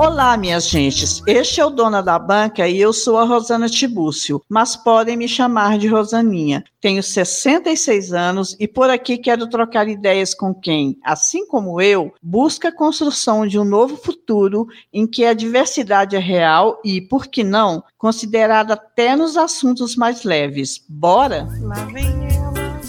[0.00, 1.22] Olá, minhas gentes.
[1.26, 5.28] Este é o Dona da Banca e eu sou a Rosana Tibúcio, mas podem me
[5.28, 6.64] chamar de Rosaninha.
[6.80, 12.68] Tenho 66 anos e por aqui quero trocar ideias com quem, assim como eu, busca
[12.68, 17.44] a construção de um novo futuro em que a diversidade é real e, por que
[17.44, 20.82] não, considerada até nos assuntos mais leves.
[20.88, 21.46] Bora?
[21.60, 22.80] Lá vem ela.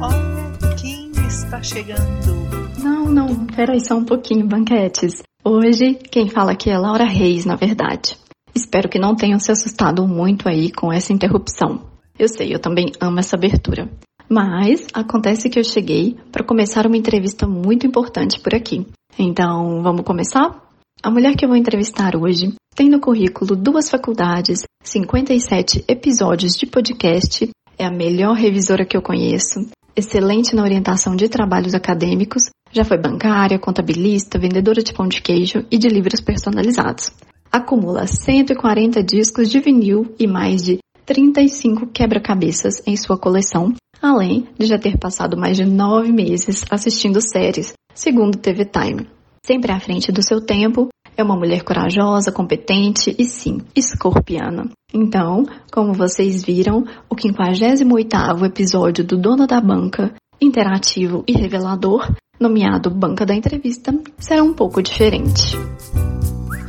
[0.00, 2.45] Olha quem está chegando.
[2.86, 5.20] Não, não, peraí só um pouquinho, banquetes.
[5.44, 8.16] Hoje, quem fala aqui é Laura Reis, na verdade.
[8.54, 11.82] Espero que não tenham se assustado muito aí com essa interrupção.
[12.16, 13.90] Eu sei, eu também amo essa abertura.
[14.30, 18.86] Mas acontece que eu cheguei para começar uma entrevista muito importante por aqui.
[19.18, 20.62] Então, vamos começar?
[21.02, 26.66] A mulher que eu vou entrevistar hoje tem no currículo duas faculdades, 57 episódios de
[26.66, 32.84] podcast, é a melhor revisora que eu conheço, excelente na orientação de trabalhos acadêmicos já
[32.84, 37.10] foi bancária, contabilista, vendedora de pão de queijo e de livros personalizados.
[37.50, 44.66] Acumula 140 discos de vinil e mais de 35 quebra-cabeças em sua coleção, além de
[44.66, 49.08] já ter passado mais de nove meses assistindo séries, segundo TV Time.
[49.44, 54.68] Sempre à frente do seu tempo, é uma mulher corajosa, competente e sim, escorpiana.
[54.92, 62.90] Então, como vocês viram, o 58º episódio do Dona da Banca, interativo e revelador, nomeado
[62.90, 65.56] Banca da Entrevista, será um pouco diferente.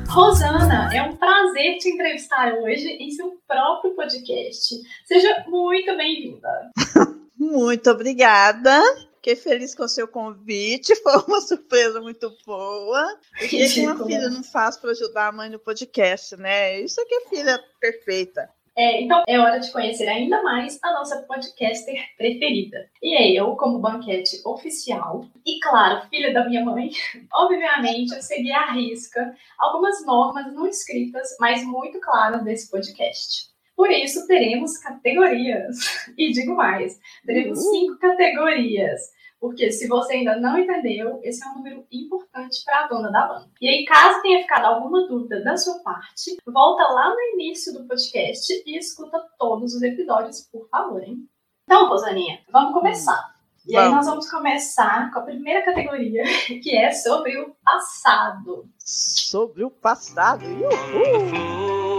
[0.07, 4.75] Rosana, é um prazer te entrevistar hoje em seu próprio podcast.
[5.05, 6.71] Seja muito bem-vinda.
[7.37, 8.81] muito obrigada.
[9.15, 13.17] Fiquei feliz com o seu convite, foi uma surpresa muito boa.
[13.35, 16.79] O que, que uma filha não faz para ajudar a mãe no podcast, né?
[16.79, 18.49] Isso aqui é filha perfeita.
[18.77, 22.87] É, então é hora de conhecer ainda mais a nossa podcaster preferida.
[23.01, 26.91] E é eu, como banquete oficial, e claro, filha da minha mãe,
[27.33, 33.47] obviamente eu segui à risca algumas normas não escritas, mas muito claras desse podcast.
[33.75, 35.77] Por isso, teremos categorias.
[36.17, 39.01] E digo mais, teremos cinco categorias
[39.39, 43.27] porque se você ainda não entendeu, esse é um número importante para a dona da
[43.27, 43.51] banca.
[43.61, 47.87] E aí, caso tenha ficado alguma dúvida da sua parte, volta lá no início do
[47.87, 51.27] podcast e escuta todos os episódios, por favor, hein?
[51.63, 53.35] Então, Rosaninha, vamos começar.
[53.67, 53.87] E vamos.
[53.87, 56.23] aí nós vamos começar com a primeira categoria,
[56.63, 58.69] que é sobre o passado.
[58.79, 60.45] Sobre o passado?
[60.45, 61.97] Uhul!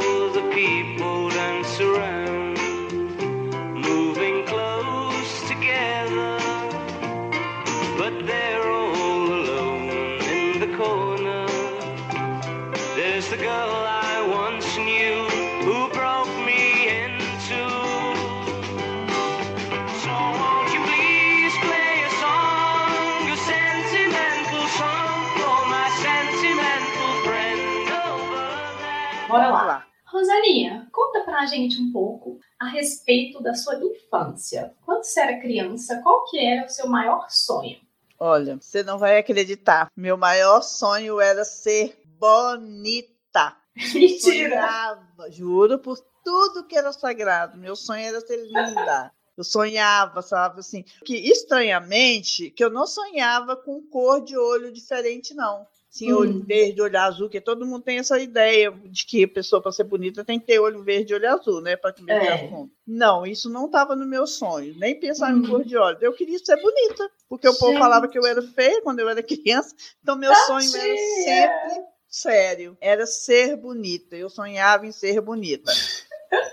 [32.78, 34.72] Respeito da sua infância.
[34.84, 37.78] Quando você era criança, qual que era o seu maior sonho?
[38.18, 39.90] Olha, você não vai acreditar.
[39.96, 43.56] Meu maior sonho era ser bonita.
[43.94, 44.20] Mentira!
[44.20, 47.58] Sonhava, juro por tudo que era sagrado.
[47.58, 49.12] Meu sonho era ser linda.
[49.36, 55.32] Eu sonhava, sabe assim, que estranhamente, que eu não sonhava com cor de olho diferente,
[55.32, 55.64] não.
[55.98, 56.44] Sim, olho hum.
[56.46, 59.82] verde, olho azul, que todo mundo tem essa ideia de que a pessoa, para ser
[59.82, 61.74] bonita, tem que ter olho verde e olho azul, né?
[61.74, 62.50] Para comer é.
[62.86, 65.38] Não, isso não estava no meu sonho, nem pensar hum.
[65.38, 66.00] em cor de olhos.
[66.00, 69.22] Eu queria ser bonita, porque o povo falava que eu era feia quando eu era
[69.24, 74.14] criança, então meu sonho era sempre sério, era ser bonita.
[74.16, 75.72] Eu sonhava em ser bonita.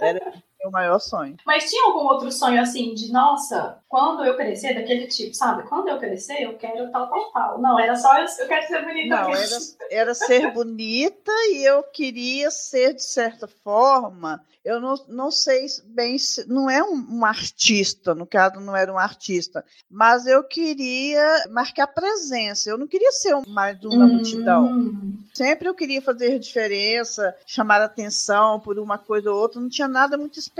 [0.02, 1.38] Era meu maior sonho.
[1.46, 5.68] Mas tinha algum outro sonho assim de, nossa, quando eu crescer, daquele tipo, sabe?
[5.68, 7.62] Quando eu crescer, eu quero tal, tal, tal.
[7.62, 9.16] Não, era só eu, eu quero ser bonita.
[9.16, 9.58] Não, era,
[9.92, 16.18] era ser bonita e eu queria ser, de certa forma, eu não, não sei bem
[16.18, 16.50] se.
[16.50, 21.86] Não é um, um, artista, no caso, não era um artista, mas eu queria marcar
[21.86, 22.72] presença.
[22.72, 24.14] Eu não queria ser mais um na hum.
[24.16, 24.92] multidão.
[25.36, 29.62] Sempre eu queria fazer diferença, chamar atenção por uma coisa ou outra.
[29.62, 30.55] Não tinha nada muito específico,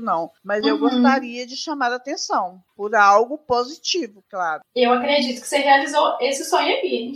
[0.00, 0.30] não.
[0.42, 0.80] Mas eu uhum.
[0.80, 4.62] gostaria de chamar atenção por algo positivo, claro.
[4.74, 7.14] Eu acredito que você realizou esse sonho aqui.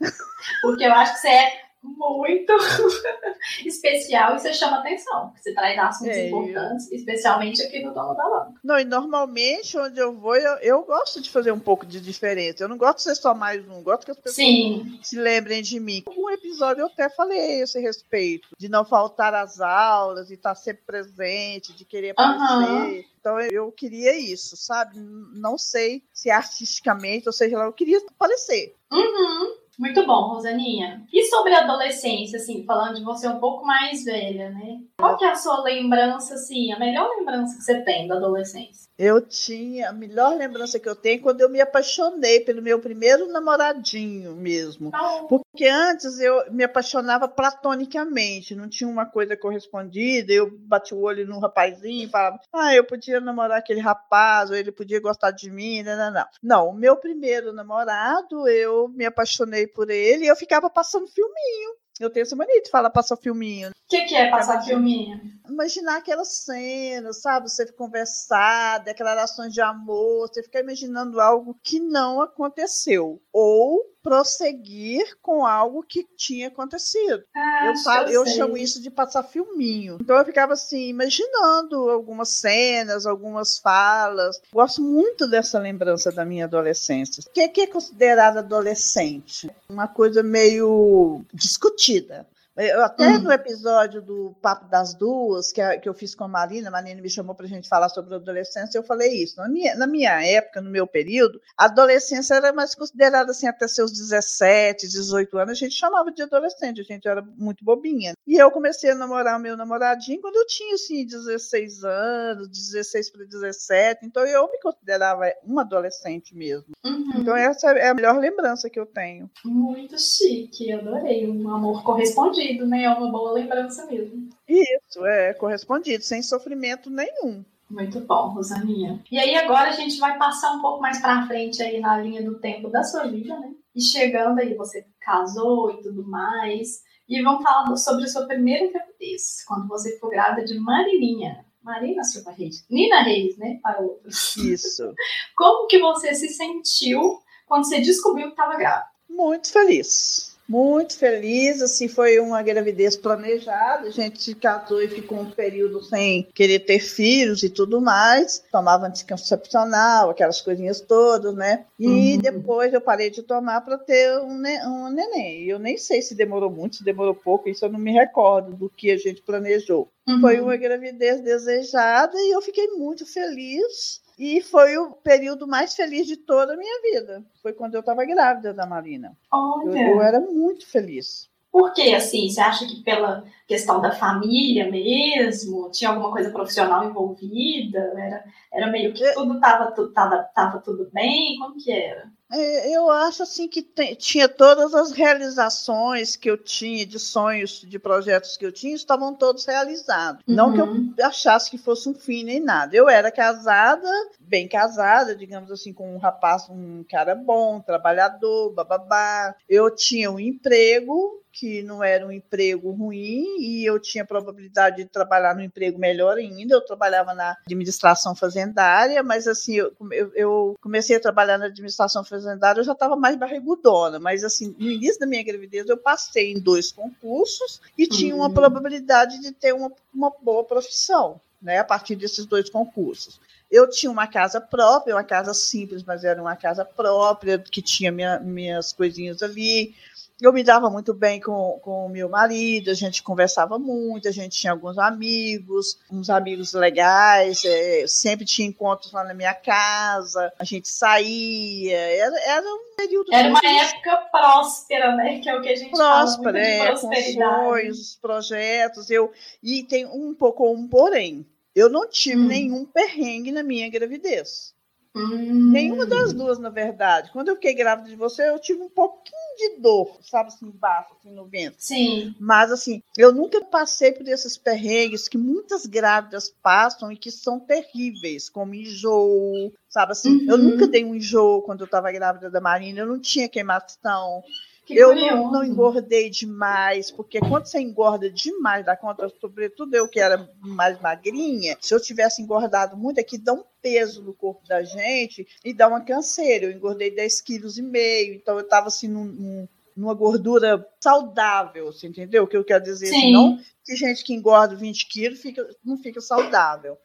[0.62, 2.52] Porque eu acho que você é muito
[3.66, 5.32] especial e você chama atenção.
[5.36, 8.54] Você traz assuntos é, importantes, especialmente aqui no Dono da Lâmpada.
[8.62, 12.62] Não, e normalmente onde eu vou, eu, eu, gosto de fazer um pouco de diferença.
[12.62, 14.98] Eu não gosto de ser só mais um, gosto que as pessoas Sim.
[15.02, 16.02] se lembrem de mim.
[16.16, 20.54] Um episódio eu até falei a esse respeito, de não faltar às aulas, de estar
[20.54, 22.70] sempre presente, de querer aparecer.
[22.70, 23.04] Uhum.
[23.20, 24.98] Então eu queria isso, sabe?
[24.98, 28.74] Não sei se artisticamente, ou seja, eu queria aparecer.
[28.90, 29.61] Uhum.
[29.78, 31.04] Muito bom, Rosaninha.
[31.12, 34.80] E sobre a adolescência, assim, falando de você um pouco mais velha, né?
[34.98, 38.90] Qual que é a sua lembrança, assim, a melhor lembrança que você tem da adolescência?
[39.04, 43.26] Eu tinha a melhor lembrança que eu tenho quando eu me apaixonei pelo meu primeiro
[43.26, 44.92] namoradinho mesmo.
[45.26, 50.32] Porque antes eu me apaixonava platonicamente, não tinha uma coisa correspondida.
[50.32, 54.56] Eu bati o olho no rapazinho e falava, ah, eu podia namorar aquele rapaz, ou
[54.56, 56.26] ele podia gostar de mim, não, não, não.
[56.40, 61.81] Não, o meu primeiro namorado, eu me apaixonei por ele e eu ficava passando filminho.
[62.02, 63.70] Eu tenho essa mania de falar passar filminho.
[63.70, 65.20] O que, que é passar filminho?
[65.48, 67.48] Imaginar aquelas cenas, sabe?
[67.48, 73.20] Você conversar, declarações de amor, você ficar imaginando algo que não aconteceu.
[73.32, 77.22] Ou prosseguir com algo que tinha acontecido.
[77.34, 79.98] Ah, eu falo, eu, eu chamo isso de passar filminho.
[80.00, 84.40] Então eu ficava assim, imaginando algumas cenas, algumas falas.
[84.52, 87.22] Gosto muito dessa lembrança da minha adolescência.
[87.24, 89.48] O que é, que é considerado adolescente?
[89.68, 92.28] Uma coisa meio discutida mantida.
[92.56, 93.22] Eu, até uhum.
[93.22, 96.70] no episódio do Papo das Duas, que, a, que eu fiz com a Marina, a
[96.70, 99.36] Marina me chamou para a gente falar sobre a adolescência, eu falei isso.
[99.38, 103.66] Na minha, na minha época, no meu período, a adolescência era mais considerada assim, até
[103.66, 108.12] seus 17, 18 anos, a gente chamava de adolescente, a gente era muito bobinha.
[108.26, 113.10] E eu comecei a namorar o meu namoradinho quando eu tinha, assim, 16 anos, 16
[113.10, 116.72] para 17, então eu me considerava uma adolescente mesmo.
[116.84, 117.12] Uhum.
[117.16, 119.30] Então essa é a melhor lembrança que eu tenho.
[119.42, 121.26] Muito chique, adorei.
[121.26, 122.82] Um amor correspondido correspondido, né?
[122.82, 124.28] É uma boa lembrança mesmo.
[124.48, 127.44] Isso, é correspondido, sem sofrimento nenhum.
[127.70, 129.02] Muito bom, Rosaninha.
[129.10, 132.22] E aí agora a gente vai passar um pouco mais para frente aí na linha
[132.22, 133.52] do tempo da sua vida, né?
[133.74, 136.82] E chegando aí, você casou e tudo mais.
[137.08, 141.44] E vamos falar sobre a sua primeira gravidez, quando você ficou grávida de Marininha.
[141.62, 142.66] Marina Silva Reis.
[142.68, 143.58] Nina Reis, né?
[143.62, 144.36] Para outros.
[144.36, 144.92] Isso.
[145.36, 148.90] Como que você se sentiu quando você descobriu que estava grávida?
[149.08, 155.20] Muito feliz muito feliz, assim, foi uma gravidez planejada, a gente se casou e ficou
[155.20, 161.64] um período sem querer ter filhos e tudo mais, tomava anticoncepcional, aquelas coisinhas todas, né?
[161.78, 162.18] E uhum.
[162.18, 165.44] depois eu parei de tomar para ter um, um neném.
[165.44, 168.68] Eu nem sei se demorou muito, se demorou pouco, isso eu não me recordo do
[168.68, 169.88] que a gente planejou.
[170.06, 170.20] Uhum.
[170.20, 176.06] Foi uma gravidez desejada e eu fiquei muito feliz e foi o período mais feliz
[176.06, 177.24] de toda a minha vida.
[177.42, 179.16] Foi quando eu estava grávida da Marina.
[179.32, 179.76] Olha.
[179.80, 181.28] Eu, eu era muito feliz.
[181.50, 182.28] Por que, assim?
[182.28, 185.70] Você acha que pela questão da família mesmo?
[185.70, 187.78] Tinha alguma coisa profissional envolvida?
[187.98, 191.36] Era, era meio que tudo estava tudo, tava, tava tudo bem?
[191.38, 192.10] Como que era?
[192.32, 197.60] É, eu acho assim que tem, tinha todas as realizações que eu tinha, de sonhos,
[197.60, 200.22] de projetos que eu tinha, estavam todos realizados.
[200.26, 200.34] Uhum.
[200.34, 200.94] Não que eu uhum.
[201.02, 202.74] achasse que fosse um fim nem nada.
[202.74, 203.86] Eu era casada,
[204.18, 209.34] bem casada, digamos assim, com um rapaz, um cara bom, trabalhador, bababá.
[209.46, 214.84] Eu tinha um emprego que não era um emprego ruim e eu tinha probabilidade de
[214.84, 216.54] trabalhar no emprego melhor ainda.
[216.54, 222.04] Eu trabalhava na administração fazendária, mas assim, eu, eu, eu comecei a trabalhar na administração
[222.04, 226.32] fazendária, eu já estava mais barrigudona, mas assim, no início da minha gravidez eu passei
[226.32, 228.34] em dois concursos e tinha uma uhum.
[228.34, 231.20] probabilidade de ter uma, uma boa profissão.
[231.42, 233.20] Né, a partir desses dois concursos.
[233.50, 237.90] Eu tinha uma casa própria, uma casa simples, mas era uma casa própria, que tinha
[237.90, 239.74] minha, minhas coisinhas ali
[240.22, 244.12] eu me dava muito bem com, com o meu marido, a gente conversava muito, a
[244.12, 250.32] gente tinha alguns amigos, uns amigos legais, é, sempre tinha encontros lá na minha casa,
[250.38, 253.12] a gente saía, era, era um período...
[253.12, 256.94] Era uma época próspera, né, que é o que a gente próspera, fala é, com
[257.12, 259.10] sonhos, projetos, eu,
[259.42, 262.26] e tem um pouco um porém, eu não tive hum.
[262.26, 264.51] nenhum perrengue na minha gravidez.
[264.94, 265.50] Hum.
[265.50, 267.10] Nenhuma das duas, na verdade.
[267.12, 270.94] Quando eu fiquei grávida de você, eu tive um pouquinho de dor, sabe, assim, embaixo,
[270.98, 271.56] assim, no vento.
[271.58, 272.14] Sim.
[272.20, 277.40] Mas, assim, eu nunca passei por esses perrengues que muitas grávidas passam e que são
[277.40, 280.24] terríveis, como enjoo, sabe, assim.
[280.24, 280.30] Uhum.
[280.30, 284.22] Eu nunca dei um enjoo quando eu estava grávida da Marina, eu não tinha queimação.
[284.64, 289.88] Que eu não, não, engordei demais, porque quando você engorda demais da conta, sobretudo eu
[289.88, 294.46] que era mais magrinha, se eu tivesse engordado muito, aqui dá um peso no corpo
[294.46, 296.46] da gente e dá uma canseira.
[296.46, 301.66] Eu engordei 10 quilos e meio, então eu estava assim num, num, numa gordura saudável,
[301.66, 302.22] você entendeu?
[302.22, 302.86] O que eu quero dizer?
[302.86, 303.12] Sim.
[303.12, 306.76] Não que gente que engorda 20 quilos fica, não fica saudável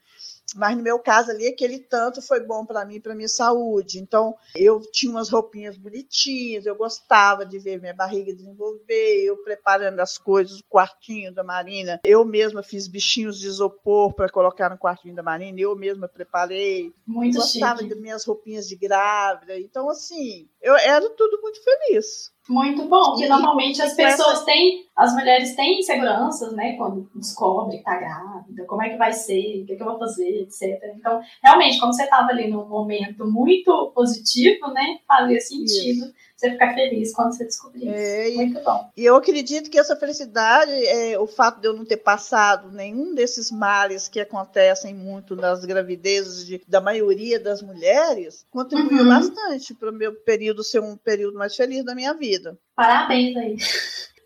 [0.55, 3.99] mas no meu caso ali, aquele tanto foi bom para mim, para minha saúde.
[3.99, 9.99] Então, eu tinha umas roupinhas bonitinhas, eu gostava de ver minha barriga desenvolver, eu preparando
[9.99, 11.99] as coisas, o quartinho da Marina.
[12.03, 16.93] Eu mesma fiz bichinhos de isopor para colocar no quartinho da Marina, eu mesma preparei.
[17.05, 17.89] Muito gostava chique.
[17.89, 19.57] das minhas roupinhas de grávida.
[19.59, 22.31] Então, assim, eu era tudo muito feliz.
[22.49, 27.83] Muito bom, porque normalmente as pessoas têm, as mulheres têm inseguranças, né, quando descobrem que
[27.83, 30.81] tá grávida, como é que vai ser, o que, é que eu vou fazer, etc.
[30.95, 36.05] Então, realmente, como você estava ali num momento muito positivo, né, fazia sentido.
[36.05, 38.37] Isso você ficar feliz quando você descobrir é, isso.
[38.37, 38.91] Muito bom.
[38.95, 43.15] E eu acredito que essa felicidade, é, o fato de eu não ter passado nenhum
[43.15, 49.09] desses males que acontecem muito nas gravidezes de, da maioria das mulheres, contribuiu uhum.
[49.09, 52.57] bastante para o meu período ser um período mais feliz da minha vida.
[52.75, 53.57] Parabéns aí.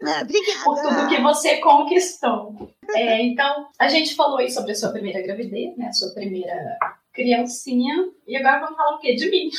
[0.01, 0.25] É,
[0.63, 2.73] por tudo que você conquistou.
[2.95, 5.87] É, então, a gente falou aí sobre a sua primeira gravidez, né?
[5.87, 6.77] A sua primeira
[7.13, 8.09] criancinha.
[8.27, 9.13] E agora vamos falar o quê?
[9.15, 9.49] De mim.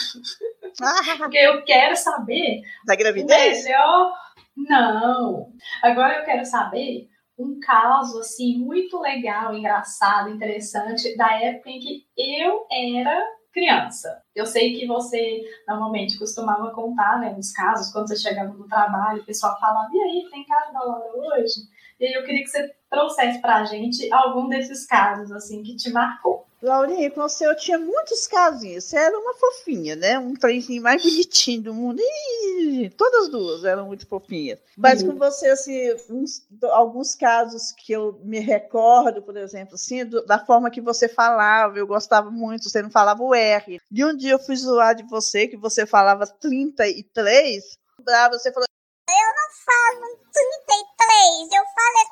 [1.18, 2.62] Porque eu quero saber.
[2.86, 3.64] Da gravidez?
[3.64, 4.12] Melhor.
[4.56, 5.52] Não.
[5.82, 12.06] Agora eu quero saber um caso assim muito legal, engraçado, interessante da época em que
[12.16, 14.22] eu era criança.
[14.34, 19.22] Eu sei que você normalmente costumava contar, né, uns casos quando você chegava no trabalho,
[19.22, 21.60] o pessoal falava: "E aí, tem caso da Laura hoje?"
[22.00, 25.90] E eu queria que você trouxesse para a gente algum desses casos assim que te
[25.90, 26.46] marcou.
[26.62, 28.84] Laurinha, com você eu tinha muitos casinhos.
[28.84, 30.16] Você era uma fofinha, né?
[30.16, 32.00] Um trenzinho mais bonitinho do mundo.
[32.00, 34.60] E todas duas eram muito fofinhas.
[34.76, 35.12] Mas uhum.
[35.12, 40.38] com você, assim, uns, alguns casos que eu me recordo, por exemplo, assim, do, da
[40.38, 43.80] forma que você falava, eu gostava muito, você não falava o R.
[43.90, 48.66] E um dia eu fui zoar de você, que você falava 33, brava, você falou,
[49.08, 52.06] eu não falo 33, eu falo é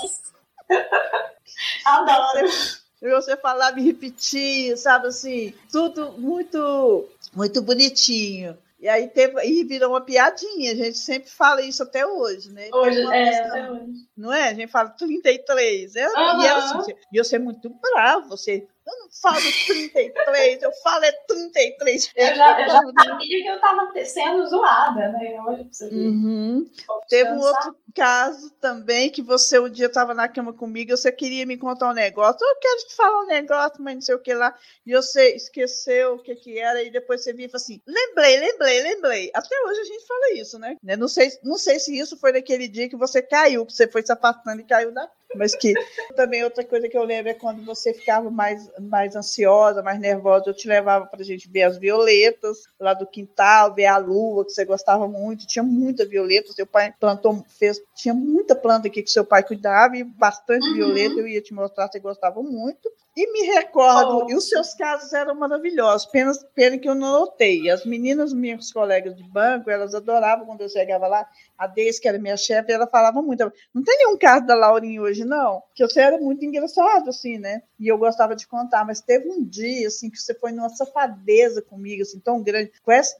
[0.00, 0.34] 33.
[1.84, 2.83] Adoro.
[3.04, 8.56] E você falava e repetia, sabe assim, tudo muito, muito bonitinho.
[8.80, 12.70] E aí teve, e virou uma piadinha, a gente sempre fala isso até hoje, né?
[12.72, 13.92] Hoje, é, questão, até hoje.
[14.16, 14.48] Não é?
[14.48, 15.96] A gente fala 33.
[15.96, 16.42] Eu, uhum.
[16.42, 21.04] E eu, assim, e eu ser muito bravo, você eu não falo 33, eu falo
[21.04, 22.12] é 33.
[22.14, 25.64] Eu já, eu já sabia que eu estava sendo zoada, né?
[25.70, 26.68] Você uhum.
[27.08, 31.46] Teve um outro caso também que você um dia estava na cama comigo, você queria
[31.46, 32.46] me contar um negócio.
[32.46, 34.54] Eu quero te falar um negócio, mas não sei o que lá.
[34.84, 38.38] E você esqueceu o que que era, e depois você viu e falou assim: lembrei,
[38.38, 39.30] lembrei, lembrei.
[39.32, 40.76] Até hoje a gente fala isso, né?
[40.98, 44.02] Não sei, não sei se isso foi naquele dia que você caiu, que você foi
[44.02, 45.72] se afastando e caiu da mas que
[46.16, 50.44] também outra coisa que eu lembro é quando você ficava mais, mais ansiosa, mais nervosa,
[50.46, 54.44] eu te levava para a gente ver as violetas lá do quintal, ver a lua,
[54.44, 55.46] que você gostava muito.
[55.46, 59.96] Tinha muita violeta, seu pai plantou, fez, tinha muita planta aqui que seu pai cuidava
[59.96, 60.74] e bastante uhum.
[60.74, 61.20] violeta.
[61.20, 62.90] Eu ia te mostrar, você gostava muito.
[63.16, 64.30] E me recordo, oh.
[64.30, 67.70] e os seus casos eram maravilhosos, pena, pena que eu não notei.
[67.70, 71.28] As meninas, minhas colegas de banco, elas adoravam quando eu chegava lá.
[71.56, 73.52] A Deise, que era minha chefe, ela falava muito.
[73.72, 75.62] Não tem nenhum caso da Laurinha hoje, não?
[75.76, 77.62] Que você era muito engraçado, assim, né?
[77.78, 81.62] E eu gostava de contar, mas teve um dia, assim, que você foi numa safadeza
[81.62, 82.72] comigo, assim, tão grande,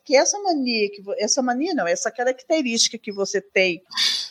[0.04, 3.80] que essa mania, que, essa mania não, essa característica que você tem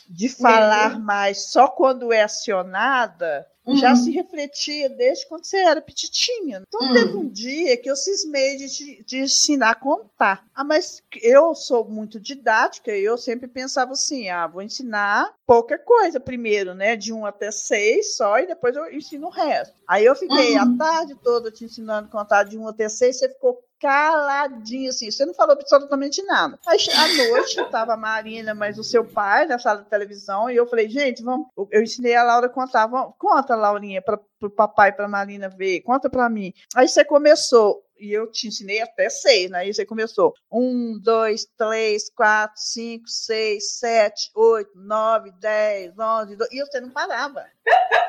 [0.08, 3.76] de falar mais só quando é acionada, Uhum.
[3.76, 6.62] já se refletia desde quando você era petitinha.
[6.68, 6.92] Então uhum.
[6.92, 10.44] teve um dia que eu cismei de, de ensinar a contar.
[10.54, 15.78] Ah, mas eu sou muito didática e eu sempre pensava assim: ah, vou ensinar pouca
[15.78, 16.94] coisa primeiro, né?
[16.94, 19.74] De um até seis só, e depois eu ensino o resto.
[19.88, 20.74] Aí eu fiquei uhum.
[20.74, 25.10] a tarde toda te ensinando a contar de um até seis, você ficou caladinho, assim,
[25.10, 26.58] você não falou absolutamente nada.
[26.66, 30.56] Aí, à noite, estava a Marina, mas o seu pai na sala de televisão, e
[30.56, 31.48] eu falei, gente, vamos.
[31.70, 35.48] Eu ensinei a Laura a contar, vamos, conta, Laurinha, para o papai para a Marina
[35.48, 36.52] ver, conta para mim.
[36.74, 39.60] Aí você começou e eu te ensinei até seis, né?
[39.60, 40.34] Aí você começou.
[40.50, 46.90] Um, dois, três, quatro, cinco, seis, sete, oito, nove, dez, onze, doze, e você não
[46.90, 47.44] parava.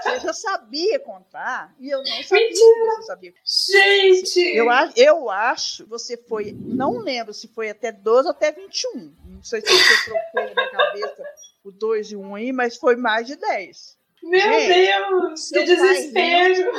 [0.01, 2.95] Você já sabia contar e eu não sabia Mentira.
[2.95, 3.33] você sabia.
[3.43, 4.39] Gente!
[4.55, 9.15] Eu, eu acho, você foi, não lembro se foi até 12 ou até 21.
[9.25, 11.23] Não sei se você trocou na minha cabeça
[11.63, 13.94] o 2 e 1 um aí, mas foi mais de 10.
[14.25, 15.49] Meu Gente, Deus!
[15.49, 16.71] Que desespero!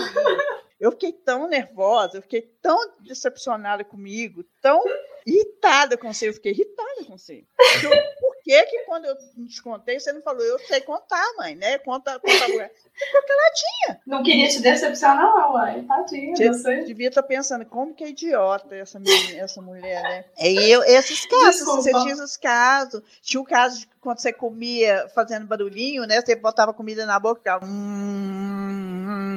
[0.78, 4.82] Eu fiquei tão nervosa, eu fiquei tão decepcionada comigo, tão
[5.26, 6.28] irritada com você.
[6.28, 7.44] Eu fiquei irritada com você.
[7.82, 7.90] Eu,
[8.20, 9.16] por que que quando eu
[9.48, 11.78] te contei, você não falou, eu sei contar, mãe, né?
[11.78, 12.72] Conta, conta a mulher.
[12.94, 14.02] Ficou caladinha.
[14.06, 15.82] Não queria te decepcionar, não, mãe.
[15.84, 16.84] Tadinha, você.
[16.84, 20.24] Devia estar pensando, como que é idiota essa, menina, essa mulher, né?
[20.38, 21.82] E eu, esses casos, Desculpa.
[21.82, 23.02] você tinha esses casos.
[23.22, 26.20] Tinha o caso de quando você comia fazendo barulhinho, né?
[26.20, 27.66] Você botava comida na boca e ficava...
[27.66, 28.55] Hum,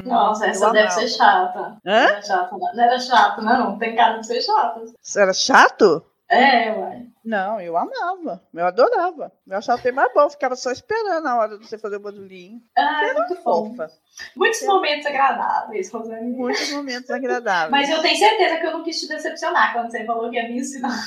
[0.06, 1.78] nossa, essa deve ser chata.
[1.86, 1.86] Hã?
[1.86, 2.74] Não era chato, não.
[2.74, 3.78] não era chato, não.
[3.78, 4.94] Tem cara de ser chato.
[5.02, 6.06] Você era chato?
[6.30, 7.08] É, uai.
[7.26, 8.42] Não, eu amava.
[8.54, 9.32] Eu adorava.
[9.48, 10.30] Eu achava até mais bom.
[10.30, 12.62] Ficava só esperando a hora de você fazer o barulhinho.
[12.78, 13.90] Ah, é muito fofa.
[14.36, 14.68] Muitos é.
[14.68, 16.32] momentos agradáveis, Rosane.
[16.32, 17.72] Muitos momentos agradáveis.
[17.72, 20.48] Mas eu tenho certeza que eu não quis te decepcionar quando você falou que ia
[20.48, 20.98] me ensinar.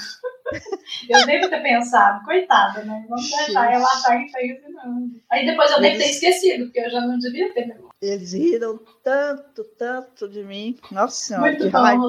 [1.08, 3.06] Eu devo ter pensado, coitada, né?
[3.08, 5.10] Vamos deixar ela achar que fez não.
[5.30, 7.91] Aí depois eu devo ter esquecido, porque eu já não devia ter memória.
[8.02, 10.76] Eles riram tanto, tanto de mim.
[10.90, 12.02] Nossa senhora, Muito bom, raiva.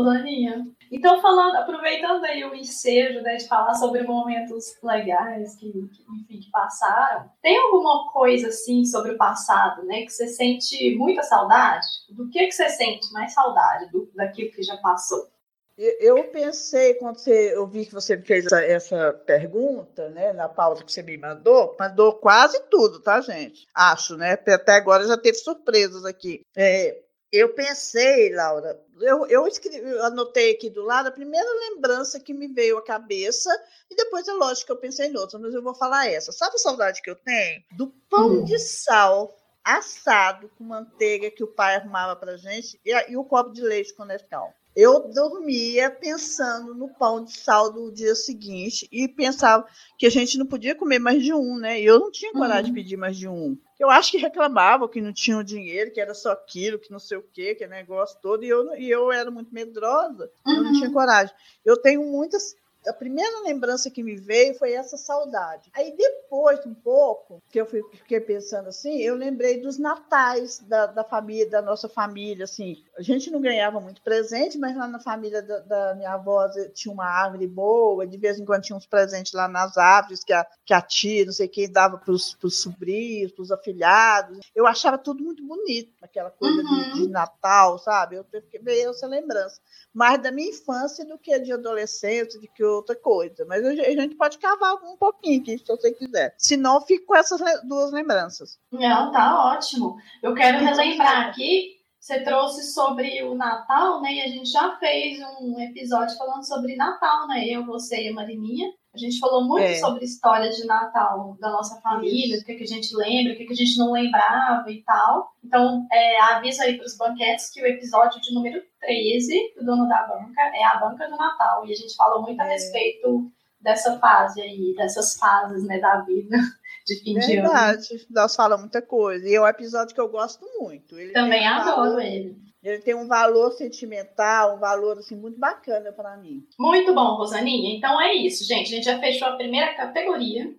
[0.91, 6.39] Então, falando, aproveitando aí o ensejo, né, de falar sobre momentos legais que, que, enfim,
[6.39, 11.85] que passaram, tem alguma coisa, assim, sobre o passado, né, que você sente muita saudade?
[12.09, 15.32] Do que que você sente mais saudade do, daquilo que já passou?
[15.77, 20.83] Eu pensei, quando você, eu vi que você fez essa, essa pergunta, né, na pauta
[20.83, 23.67] que você me mandou, mandou quase tudo, tá, gente?
[23.73, 24.33] Acho, né?
[24.33, 26.45] Até agora já teve surpresas aqui.
[26.55, 27.01] É,
[27.31, 32.31] eu pensei, Laura, eu, eu, escrevi, eu anotei aqui do lado a primeira lembrança que
[32.31, 33.49] me veio à cabeça,
[33.89, 36.31] e depois é lógico que eu pensei em outras, mas eu vou falar essa.
[36.31, 37.63] Sabe a saudade que eu tenho?
[37.71, 38.43] Do pão Hum.
[38.43, 43.51] de sal assado com manteiga que o pai arrumava pra gente e, e o copo
[43.51, 44.53] de leite com Nescau.
[44.75, 49.65] Eu dormia pensando no pão de sal do dia seguinte e pensava
[49.99, 51.79] que a gente não podia comer mais de um, né?
[51.79, 52.75] E eu não tinha coragem de Uhum.
[52.75, 53.55] pedir mais de um.
[53.79, 57.17] Eu acho que reclamavam que não tinham dinheiro, que era só aquilo, que não sei
[57.17, 60.73] o quê, que negócio todo, e eu, e eu era muito medrosa, eu não Uhum.
[60.73, 61.35] tinha coragem.
[61.63, 62.55] Eu tenho muitas.
[62.87, 65.69] A primeira lembrança que me veio foi essa saudade.
[65.73, 71.03] Aí depois, um pouco, que eu fiquei pensando assim, eu lembrei dos natais da, da
[71.03, 72.83] família, da nossa família, assim.
[72.97, 76.93] A gente não ganhava muito presente, mas lá na família da, da minha avó tinha
[76.93, 80.45] uma árvore boa, de vez em quando tinha uns presentes lá nas árvores que a,
[80.65, 84.39] que a tia, não sei quem, dava para os sobrinhos, para os afilhados.
[84.55, 86.91] Eu achava tudo muito bonito, aquela coisa de- Uhum.
[86.93, 88.15] de, Natal, sabe?
[88.15, 89.59] Eu fiquei- veio essa lembrança
[89.93, 93.45] mais da minha infância do que de adolescência, de que outra coisa.
[93.45, 96.33] Mas a gente pode cavar um pouquinho aqui, se você quiser.
[96.37, 98.57] Senão, eu fico com essas duas lembranças.
[98.71, 99.97] Não, tá ótimo.
[100.21, 104.13] Eu quero Que relembrar aqui, você trouxe sobre o Natal, né?
[104.13, 107.45] E a gente já fez um episódio falando sobre Natal, né?
[107.47, 108.67] Eu, você e a Marininha.
[108.93, 109.75] A gente falou muito É.
[109.75, 112.43] sobre histórias de Natal da nossa família, Isso.
[112.43, 115.29] o que, que a gente lembra, o que, que a gente não lembrava e tal.
[115.41, 119.87] Então, é, aviso aí para os banquetes que o episódio de número 13 do Dono
[119.87, 121.65] da Banca é a Banca do Natal.
[121.65, 122.49] E a gente falou muito a É.
[122.49, 126.37] respeito dessa fase aí, dessas fases né, da vida
[126.85, 127.49] de fim de ano.
[127.49, 127.87] Verdade.
[128.09, 129.27] Nós falamos muita coisa.
[129.27, 130.97] E é um episódio que eu gosto muito.
[130.99, 132.35] Ele Também um adoro valor- ele.
[132.63, 136.43] Ele tem um valor sentimental, um valor assim, muito bacana para mim.
[136.57, 137.75] Muito bom, Rosaninha.
[137.75, 138.67] Então é isso, gente.
[138.71, 140.49] A gente já fechou a primeira categoria.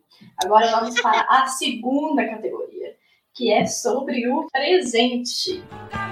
[0.45, 2.95] Agora vamos para a segunda categoria,
[3.35, 5.65] que é sobre o presente.
[5.91, 6.04] Jamais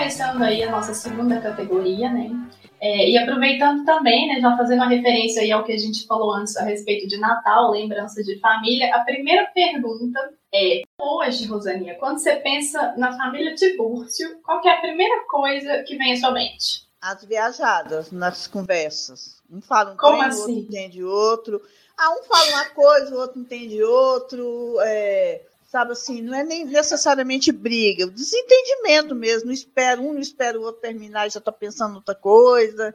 [0.00, 2.30] começando aí a nossa segunda categoria, né?
[2.80, 6.32] É, e aproveitando também, né, já fazendo uma referência aí ao que a gente falou
[6.32, 10.18] antes a respeito de Natal, lembrança de família, a primeira pergunta
[10.54, 15.82] é: hoje, Rosaninha, quando você pensa na família Tibúrcio, qual que é a primeira coisa
[15.82, 16.88] que vem à sua mente?
[17.02, 19.42] As viajadas nas conversas.
[19.50, 20.40] Um fala um Como trem, o assim?
[20.40, 21.62] outro entende outro.
[21.98, 24.76] Ah, um fala uma coisa, o outro entende outro.
[24.80, 29.46] É, sabe assim, não é nem necessariamente briga, o desentendimento mesmo.
[29.46, 32.92] Não espera um, não espera o outro terminar e já está pensando em outra coisa.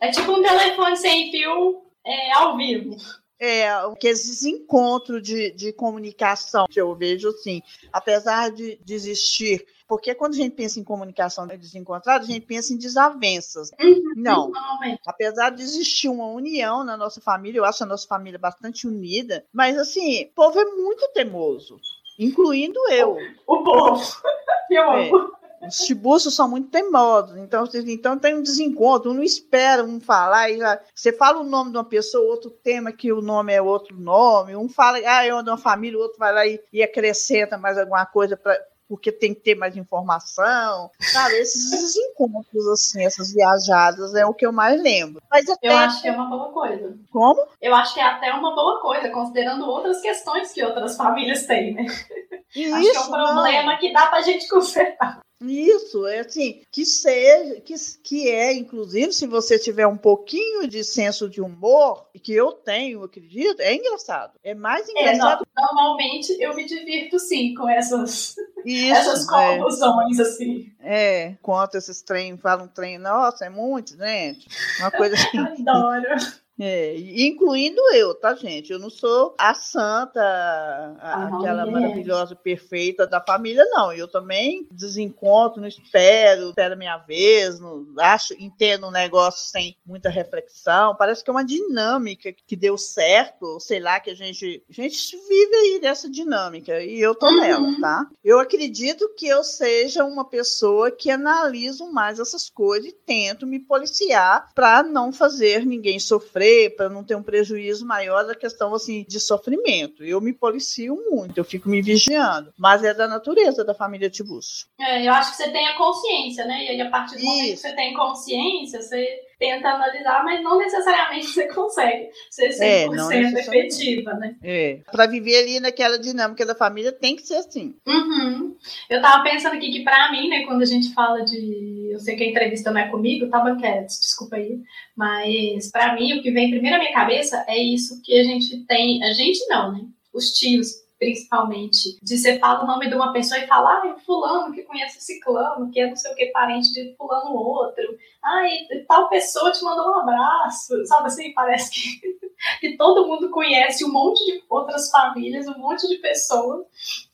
[0.00, 2.96] É tipo um telefone sem fio é, ao vivo.
[3.40, 9.64] É, aqueles desencontros de, de comunicação que eu vejo assim, apesar de, de existir.
[9.86, 13.70] Porque quando a gente pensa em comunicação desencontrada, a gente pensa em desavenças.
[14.14, 14.50] Não.
[14.50, 15.00] Normalmente.
[15.06, 19.46] Apesar de existir uma união na nossa família, eu acho a nossa família bastante unida,
[19.50, 21.80] mas assim, o povo é muito teimoso,
[22.18, 23.16] incluindo eu.
[23.46, 24.02] O povo.
[24.70, 25.08] Eu É.
[25.08, 25.38] amo.
[25.66, 30.50] Os tibuços são muito teimosos, então, então tem um desencontro, um não espera um falar,
[30.50, 33.60] e já, você fala o nome de uma pessoa, outro tema que o nome é
[33.60, 36.80] outro nome, um fala, ah, eu de uma família, o outro vai lá e, e
[36.80, 38.56] acrescenta mais alguma coisa para
[38.88, 41.34] porque tem que ter mais informação, sabe?
[41.34, 45.22] Esses desencontros, assim, essas viajadas é o que eu mais lembro.
[45.30, 46.96] Mas até Eu acho que é uma boa coisa.
[47.10, 47.46] como?
[47.60, 51.74] Eu acho que é até uma boa coisa, considerando outras questões que outras famílias têm,
[51.74, 51.84] né?
[51.86, 55.20] acho que é um Isso, problema que dá pra gente consertar.
[55.40, 60.82] Isso, é assim, que seja, que, que é, inclusive, se você tiver um pouquinho de
[60.82, 64.32] senso de humor, e que eu tenho, acredito, é engraçado.
[64.42, 69.34] É mais É, engraçado no- normalmente eu me divirto sim com essas, que essas isso.
[69.34, 70.72] É, assim.
[70.80, 74.48] é, conta esses trem, fala um trem, nossa, é muito, gente.
[74.80, 75.38] Uma coisa assim.
[75.38, 76.47] Adoro.
[76.60, 78.72] É, incluindo eu, tá, gente?
[78.72, 81.70] Eu não sou a santa, a, Ah, aquela é.
[81.70, 83.92] maravilhosa, perfeita da família, não.
[83.92, 89.76] Eu também desencontro, não espero, espero a minha vez, não acho, entendo um negócio sem
[89.86, 90.96] muita reflexão.
[90.96, 95.16] Parece que é uma dinâmica que deu certo, sei lá, que a gente, a gente
[95.28, 97.40] vive aí dessa dinâmica, e eu tô Uhum.
[97.40, 98.06] nela, tá?
[98.24, 103.58] Eu acredito que eu seja uma pessoa que analiso mais essas coisas e tento me
[103.60, 109.04] policiar para não fazer ninguém sofrer, para não ter um prejuízo maior da questão assim
[109.08, 110.04] de sofrimento.
[110.04, 114.66] Eu me policio muito, eu fico me vigiando, mas é da natureza da família Tiburcio.
[114.80, 116.64] É, eu acho que você tem a consciência, né?
[116.64, 117.62] E aí, a partir do momento que Isso.
[117.62, 123.12] você tem consciência, você tenta analisar, mas não necessariamente você consegue ser 100% É, não
[123.12, 124.36] efetiva, né?
[124.42, 127.74] É, para viver ali naquela dinâmica da família tem que ser assim.
[127.86, 128.56] Uhum.
[128.90, 131.77] Eu tava pensando aqui que pra mim, né, quando a gente fala de.
[131.98, 133.98] Eu sei que a entrevista não é comigo, tá, Banquetes?
[133.98, 134.62] Desculpa aí.
[134.96, 138.64] Mas pra mim, o que vem primeiro à minha cabeça é isso que a gente
[138.66, 139.02] tem.
[139.02, 139.84] A gente não, né?
[140.14, 141.98] Os tios, principalmente.
[142.00, 145.72] De você fala o nome de uma pessoa e fala, ah, fulano que conhece ciclano,
[145.72, 147.84] que é não sei o que, parente de fulano outro.
[148.24, 148.50] Ai,
[148.86, 150.86] tal pessoa te mandou um abraço.
[150.86, 151.32] Sabe assim?
[151.32, 152.27] Parece que,
[152.60, 156.66] que todo mundo conhece um monte de outras famílias, um monte de pessoas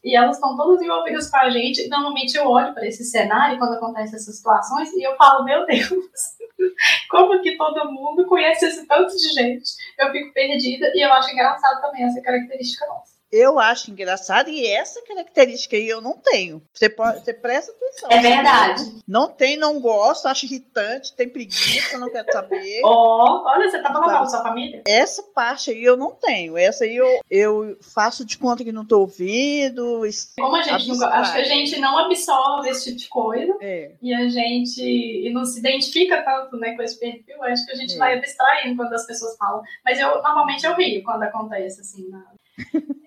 [0.03, 1.89] e elas estão todas envolvidas com a gente.
[1.89, 5.89] Normalmente eu olho para esse cenário quando acontecem essas situações e eu falo, meu Deus,
[7.11, 9.73] como que todo mundo conhece esse tanto de gente?
[9.99, 13.14] Eu fico perdida e eu acho engraçado também essa característica nossa.
[13.37, 16.63] Eu acho engraçado e essa característica aí eu não tenho.
[16.73, 18.09] Você, pode, você presta atenção.
[18.11, 18.85] É verdade.
[19.09, 22.81] Não tem, não gosto, acho irritante, tem preguiça, não quero saber.
[22.85, 24.83] Ó, olha, você tá falando sua família?
[24.87, 26.57] Essa parte aí eu não tenho.
[26.57, 30.03] Essa aí eu, eu faço de conta que não tô ouvindo.
[30.39, 34.15] Como a gente acho que a gente não absorve esse tipo de coisa É, e
[34.15, 37.95] a gente e não se identifica tanto né, com esse perfil, acho que a gente
[37.95, 37.99] É.
[37.99, 39.61] vai abstraindo quando as pessoas falam.
[39.85, 42.09] Mas eu normalmente eu rio quando acontece assim.
[42.09, 42.25] Na...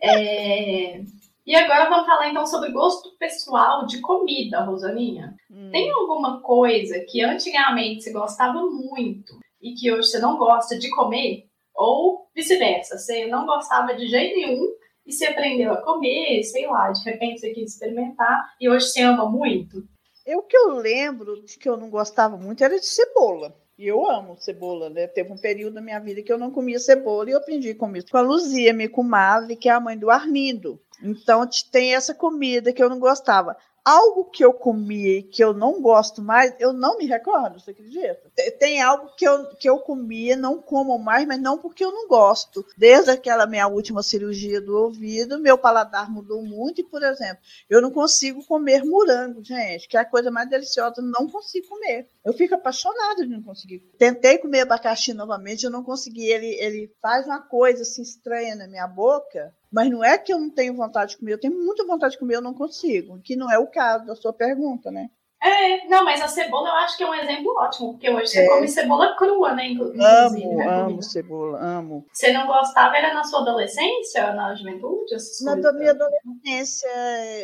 [0.02, 1.02] É,
[1.46, 5.36] E agora vamos falar então sobre gosto pessoal de comida, Rosaninha.
[5.50, 5.70] hum.
[5.72, 10.90] Tem alguma coisa que antigamente você gostava muito e que hoje você não gosta de
[10.90, 11.46] comer?
[11.74, 14.68] Ou vice-versa, você não gostava de jeito nenhum
[15.06, 19.02] e você aprendeu a comer, sei lá, de repente você quis experimentar e hoje você
[19.02, 19.84] ama muito?
[20.26, 23.56] Eu que eu lembro de que eu não gostava muito era de cebola.
[23.78, 25.06] E eu amo cebola, né?
[25.06, 27.76] Teve um período da minha vida que eu não comia cebola e eu aprendi a
[27.76, 30.82] comer com a Luzia, minha comadre, que é a mãe do Arlindo.
[31.02, 33.56] Então tem essa comida que eu não gostava.
[33.90, 37.72] Algo que eu comia e que eu não gosto mais, eu não me recordo, você
[37.72, 38.30] acredita?
[38.36, 41.92] Te- Tem algo que eu, que eu comia, não como mais, mas não porque eu
[41.94, 42.66] não gosto.
[42.78, 47.82] Desde aquela minha última cirurgia do ouvido, meu paladar mudou muito e, por exemplo, eu
[47.82, 52.08] não consigo comer morango, gente, que é a coisa mais deliciosa, não consigo comer.
[52.26, 53.80] Eu fico apaixonada de não conseguir.
[53.98, 56.26] Tentei comer abacaxi novamente, eu não consegui.
[56.30, 60.40] Ele, ele faz uma coisa assim estranha na minha boca, mas não é que eu
[60.40, 63.20] não tenho vontade de comer, eu tenho muita vontade de comer, eu não consigo.
[63.22, 65.10] Que não é o caso da sua pergunta, né?
[65.42, 68.40] É, não, mas a cebola eu acho que é um exemplo ótimo, porque hoje você
[68.40, 68.48] É.
[68.48, 69.68] come cebola crua, né?
[69.68, 72.06] inclu- Inclusive, Amo, né, amo cebola, amo.
[72.12, 75.16] Você não gostava, era na sua adolescência, na juventude?
[75.44, 75.76] Na coisas?
[75.76, 76.90] minha adolescência,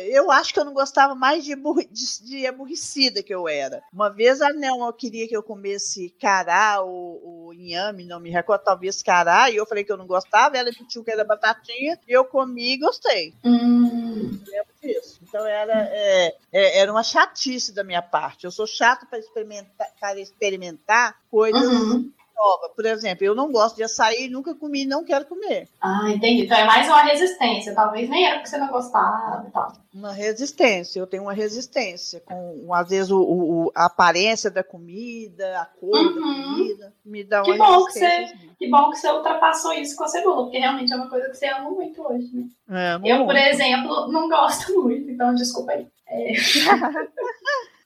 [0.08, 3.80] eu acho que eu não gostava mais de, de, de aborrecida que eu era.
[3.92, 8.64] Uma vez a Nelma queria que eu comesse cará ou, ou inhame, não me recordo,
[8.64, 12.12] talvez cará, e eu falei que eu não gostava, ela pediu que era batatinha, e
[12.12, 13.32] eu comi e gostei.
[13.44, 15.20] Hum, Lembro disso.
[15.22, 18.44] Então era, é, é, era uma chatice da minha parte.
[18.44, 22.12] Eu sou chata para experimentar, para experimentar coisas uhum.
[22.34, 22.70] Novas.
[22.74, 25.68] Por exemplo, eu não gosto de açaí, nunca comi não quero comer.
[25.80, 26.44] Ah, entendi.
[26.44, 27.74] Então é mais uma resistência.
[27.74, 29.72] Talvez nem era porque você não gostava e tal.
[29.94, 35.60] Uma resistência, eu tenho uma resistência com, às vezes, o, o- a aparência da comida,
[35.60, 36.42] a cor da Uhum.
[36.54, 38.38] comida, me dá Que uma bom que resistência.
[38.58, 41.36] Que bom que você ultrapassou isso com a cebola, porque realmente é uma coisa que
[41.36, 42.44] você ama muito hoje, né?
[42.70, 43.26] É, Eu, muito.
[43.26, 45.86] por exemplo, não gosto muito, então desculpa aí.
[46.08, 46.32] É.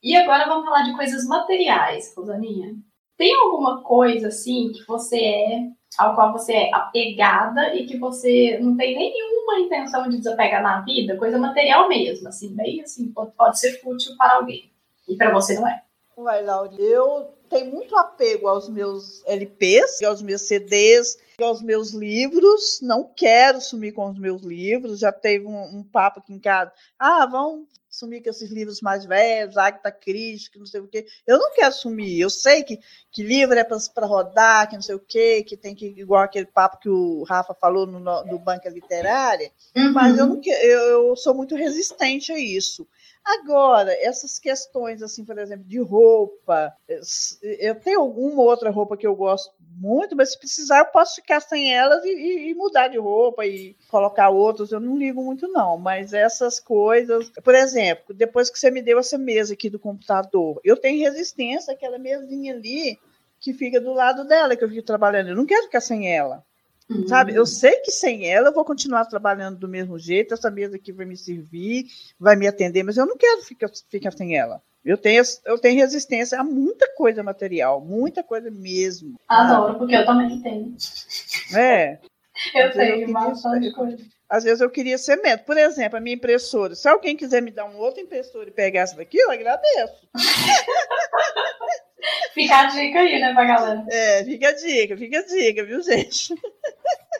[0.03, 2.75] e agora vamos falar de coisas materiais, Rosaninha.
[3.19, 8.57] Tem alguma coisa assim que você é, ao qual você é apegada e que você
[8.61, 11.17] não tem nenhuma intenção de desapegar na vida?
[11.17, 14.71] Coisa material mesmo, assim, bem assim, pode, ser fútil para alguém.
[15.09, 15.83] E para você não é.
[16.17, 16.73] Vai, Laura.
[16.79, 22.81] Eu tenho muito apego aos meus LPs, aos meus CDs, aos meus livros.
[22.83, 25.01] Não quero sumir com os meus livros.
[25.01, 26.73] Já teve um, um papo aqui em casa.
[26.97, 27.67] Ah, vamos
[27.99, 31.07] sumir com esses livros mais velhos, Agatha Christie, que não sei o quê.
[31.27, 32.21] Eu não quero sumir.
[32.21, 32.79] Eu sei que,
[33.11, 36.47] que livro é para rodar, que não sei o quê, que tem que, igual aquele
[36.47, 39.51] papo que o Rafa falou no, no do Banca Literária,
[39.93, 40.81] mas eu, não, que- eu,
[41.11, 42.87] eu sou muito resistente a isso.
[43.25, 46.75] Agora, essas questões, assim, por exemplo, de roupa,
[47.43, 51.41] eu tenho alguma outra roupa que eu gosto muito, mas se precisar, eu posso ficar
[51.41, 54.73] sem elas e, e, mudar de roupa e colocar outras.
[54.73, 55.77] Eu não ligo muito, não.
[55.79, 57.31] Mas essas coisas.
[57.45, 61.75] Por exemplo, depois que você me deu essa mesa aqui do computador, eu tenho resistência
[61.75, 62.99] àquela mesinha ali
[63.41, 65.29] que fica do lado dela, que eu fico trabalhando.
[65.29, 66.45] Eu não quero ficar sem ela.
[66.91, 67.07] Uhum.
[67.07, 67.35] Sabe?
[67.35, 70.93] Eu sei que sem ela eu vou continuar trabalhando do mesmo jeito, essa mesa aqui
[70.93, 71.87] vai me servir,
[72.19, 74.63] vai me atender, mas eu não quero ficar, ficar sem ela.
[74.85, 79.17] Eu tenho, eu tenho resistência a muita coisa material, muita coisa mesmo.
[79.29, 80.75] Adoro, porque eu também tenho.
[81.55, 81.99] É.
[82.55, 83.99] eu tenho bastante coisa.
[84.31, 85.47] Às vezes eu queria ser médico.
[85.47, 86.75] Por exemplo, a minha impressora.
[86.75, 90.09] Se alguém quiser me dar um outro impressora e pegar essa daqui, eu agradeço.
[92.33, 93.85] fica a dica aí, né, pra galera?
[93.91, 96.35] É, fica a dica, fica a dica, viu, gente?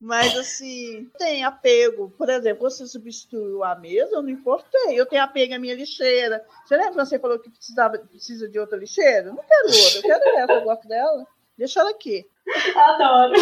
[0.00, 2.10] Mas, assim, tem apego.
[2.16, 4.98] Por exemplo, você substituiu a mesa, eu não importei.
[4.98, 6.44] Eu tenho apego à minha lixeira.
[6.64, 9.32] Você lembra que você falou que precisava, precisa de outra lixeira?
[9.32, 11.26] Não quero outra, eu quero essa, eu gosto dela.
[11.56, 12.26] Deixa ela aqui.
[12.76, 13.34] Adoro.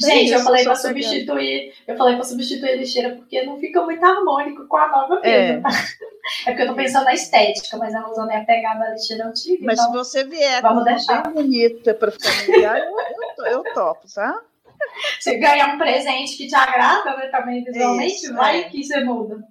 [0.00, 4.04] Gente, eu falei para substituir, eu falei para substituir a lixeira porque não fica muito
[4.04, 5.28] harmônico com a nova mesa.
[5.28, 5.62] É,
[6.46, 9.64] é porque eu tô pensando na estética, mas ela usando a pegada da lixeira antiga.
[9.64, 11.22] Mas então, se você vier vamos deixar.
[11.22, 14.40] bem bonita para familiar, eu, eu, eu topo, tá?
[15.18, 18.64] Você ganhar um presente que te agrada, né, também visualmente, Isso, vai é.
[18.64, 19.42] que você muda.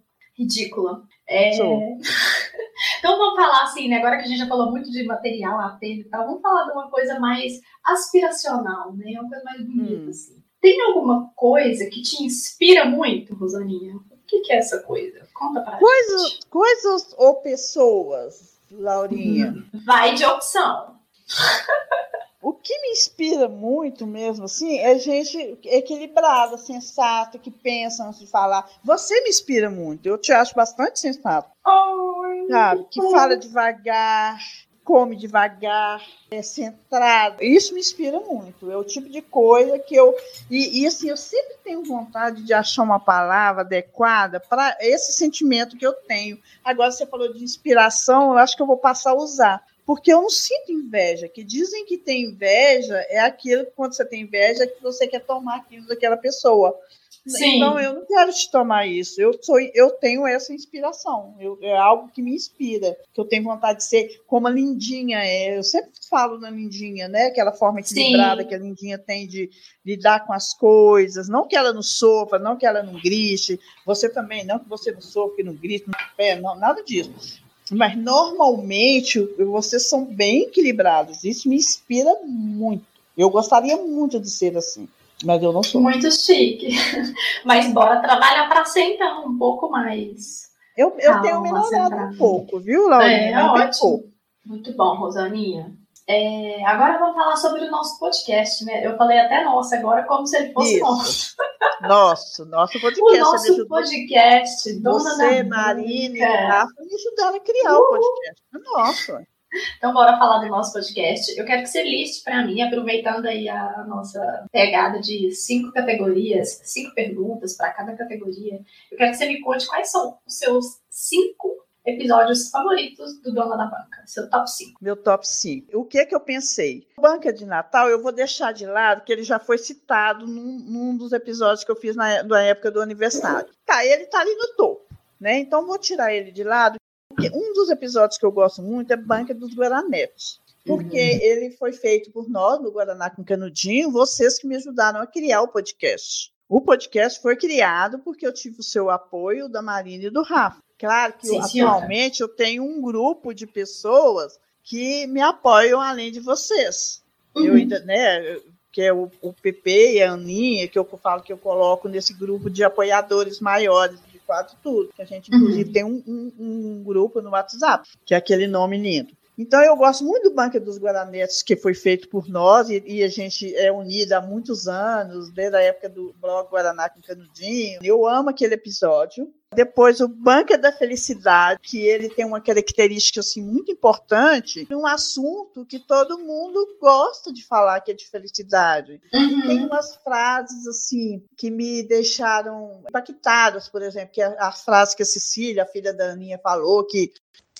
[0.42, 1.04] Ridícula.
[1.28, 1.56] É...
[3.00, 3.98] então vamos falar assim, né?
[3.98, 6.72] Agora que a gente já falou muito de material, apelo e tal, vamos falar de
[6.72, 9.12] uma coisa mais aspiracional, né?
[9.20, 10.10] Uma coisa mais bonita, hum.
[10.10, 10.42] assim.
[10.60, 13.96] Tem alguma coisa que te inspira muito, Rosaninha?
[13.96, 15.28] O que, que é essa coisa?
[15.34, 16.46] Conta pra coisas, gente.
[16.48, 19.56] Coisas ou pessoas, Laurinha?
[19.86, 20.96] Vai de opção.
[22.42, 28.28] O que me inspira muito mesmo, assim, é gente equilibrada, sensata, que pensa antes de
[28.28, 28.68] falar.
[28.84, 31.52] Você me inspira muito, eu te acho bastante sensato.
[31.64, 32.88] Ai, sabe?
[32.90, 34.40] Que fala devagar,
[34.84, 37.44] come devagar, é centrado.
[37.44, 38.72] Isso me inspira muito.
[38.72, 40.16] É o tipo de coisa que eu.
[40.50, 45.78] E, e assim, eu sempre tenho vontade de achar uma palavra adequada para esse sentimento
[45.78, 46.40] que eu tenho.
[46.64, 50.22] Agora, você falou de inspiração, eu acho que eu vou passar a usar porque eu
[50.22, 51.28] não sinto inveja.
[51.28, 55.06] Que dizem que tem inveja é aquilo que quando você tem inveja é que você
[55.06, 56.80] quer tomar aquilo daquela pessoa.
[57.28, 57.58] Sim.
[57.58, 59.20] Então eu não quero te tomar isso.
[59.22, 61.36] Eu sou, eu tenho essa inspiração.
[61.42, 65.26] Eu, é algo que me inspira, que eu tenho vontade de ser como a Lindinha
[65.26, 65.58] é.
[65.58, 67.26] Eu sempre falo na Lindinha, né?
[67.26, 68.48] Aquela forma equilibrada Sim.
[68.48, 69.50] que a Lindinha tem de
[69.86, 71.28] lidar com as coisas.
[71.28, 73.60] Não que ela não sofra, não que ela não grite.
[73.86, 77.41] Você também, não que você não sofra, que não grite, não, não nada disso.
[77.72, 81.24] Mas normalmente vocês são bem equilibrados.
[81.24, 82.84] Isso me inspira muito.
[83.18, 84.88] Eu gostaria muito de ser assim,
[85.24, 85.82] mas eu não sou.
[85.82, 86.70] Muito chique.
[87.46, 90.50] Mas bora trabalhar para ser então um pouco mais.
[90.76, 93.40] Eu, eu tenho melhorado um pouco, viu, Laurinha?
[93.40, 94.12] É, ótimo.
[94.46, 95.76] Muito bom, Rosaninha.
[96.14, 98.86] É, agora vamos falar sobre o nosso podcast, né?
[98.86, 100.84] Eu falei até nosso agora, como se ele fosse Isso.
[100.84, 101.36] nosso.
[101.82, 103.14] Nosso, nosso podcast.
[103.14, 108.44] O nosso podcast, Dona Você, Marina e Rafa me ajudaram a criar o podcast.
[108.54, 109.32] É nosso.
[109.78, 111.34] Então, bora falar do nosso podcast.
[111.40, 116.60] Eu quero que você liste para mim, aproveitando aí a nossa pegada de cinco categorias,
[116.66, 118.60] cinco perguntas para cada categoria.
[118.92, 123.58] Eu quero que você me conte quais são os seus cinco episódios favoritos do Dona
[123.58, 124.80] da Banca, seu top 5.
[124.82, 125.78] Meu top 5.
[125.78, 126.88] O que é que eu pensei?
[127.00, 130.98] Banca de Natal, eu vou deixar de lado, que ele já foi citado num, num
[130.98, 133.50] dos episódios que eu fiz na, na época do aniversário.
[133.66, 134.86] Tá, ele tá ali no topo,
[135.20, 135.40] né?
[135.40, 136.76] Então vou tirar ele de lado.
[137.10, 140.40] Porque um dos episódios que eu gosto muito é Banca dos Guaranetes.
[140.66, 141.20] Porque uhum.
[141.22, 145.42] ele foi feito por nós, no Guaraná com Canudinho, vocês que me ajudaram a criar
[145.42, 146.32] o podcast.
[146.48, 150.62] O podcast foi criado porque eu tive o seu apoio da Marina e do Rafa.
[150.82, 156.20] Claro que Sim, atualmente eu tenho um grupo de pessoas que me apoiam além de
[156.20, 157.04] vocês.
[157.36, 157.46] Uhum.
[157.46, 158.40] Eu ainda, né,
[158.72, 162.16] que é o, o PP e a Aninha, que eu falo que eu coloco nesse
[162.16, 164.90] grupo de apoiadores maiores de quatro tudo.
[164.96, 165.74] Que a gente, inclusive, uhum.
[165.74, 169.14] tem um, um, um, grupo no WhatsApp, que é aquele nome lindo.
[169.38, 173.04] Então, eu gosto muito do Banco dos Guaranetes, que foi feito por nós, e, e,
[173.04, 177.80] a gente é unida há muitos anos, desde a época do blog Guaraná com Canudinho.
[177.84, 179.34] Eu amo aquele episódio.
[179.54, 185.66] Depois, o Banca da Felicidade, que ele tem uma característica assim, muito importante, um assunto
[185.66, 189.02] que todo mundo gosta de falar, que é de felicidade.
[189.14, 189.42] Uhum.
[189.42, 194.96] Tem umas frases assim que me deixaram impactadas, por exemplo, que é a, a frase
[194.96, 197.12] que a Cecília, a filha da Aninha, falou, que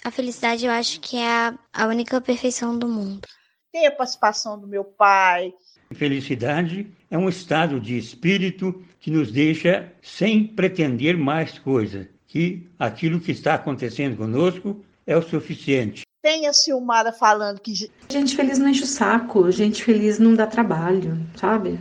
[0.04, 3.28] a felicidade eu acho que é a, a única perfeição do mundo.
[3.72, 5.54] Tem a participação do meu pai,
[5.94, 13.20] Felicidade é um estado de espírito que nos deixa sem pretender mais coisa, que aquilo
[13.20, 16.04] que está acontecendo conosco é o suficiente.
[16.22, 17.74] Tem a Silmara falando que
[18.10, 21.80] Gente feliz não enche o saco, gente feliz não dá trabalho, sabe?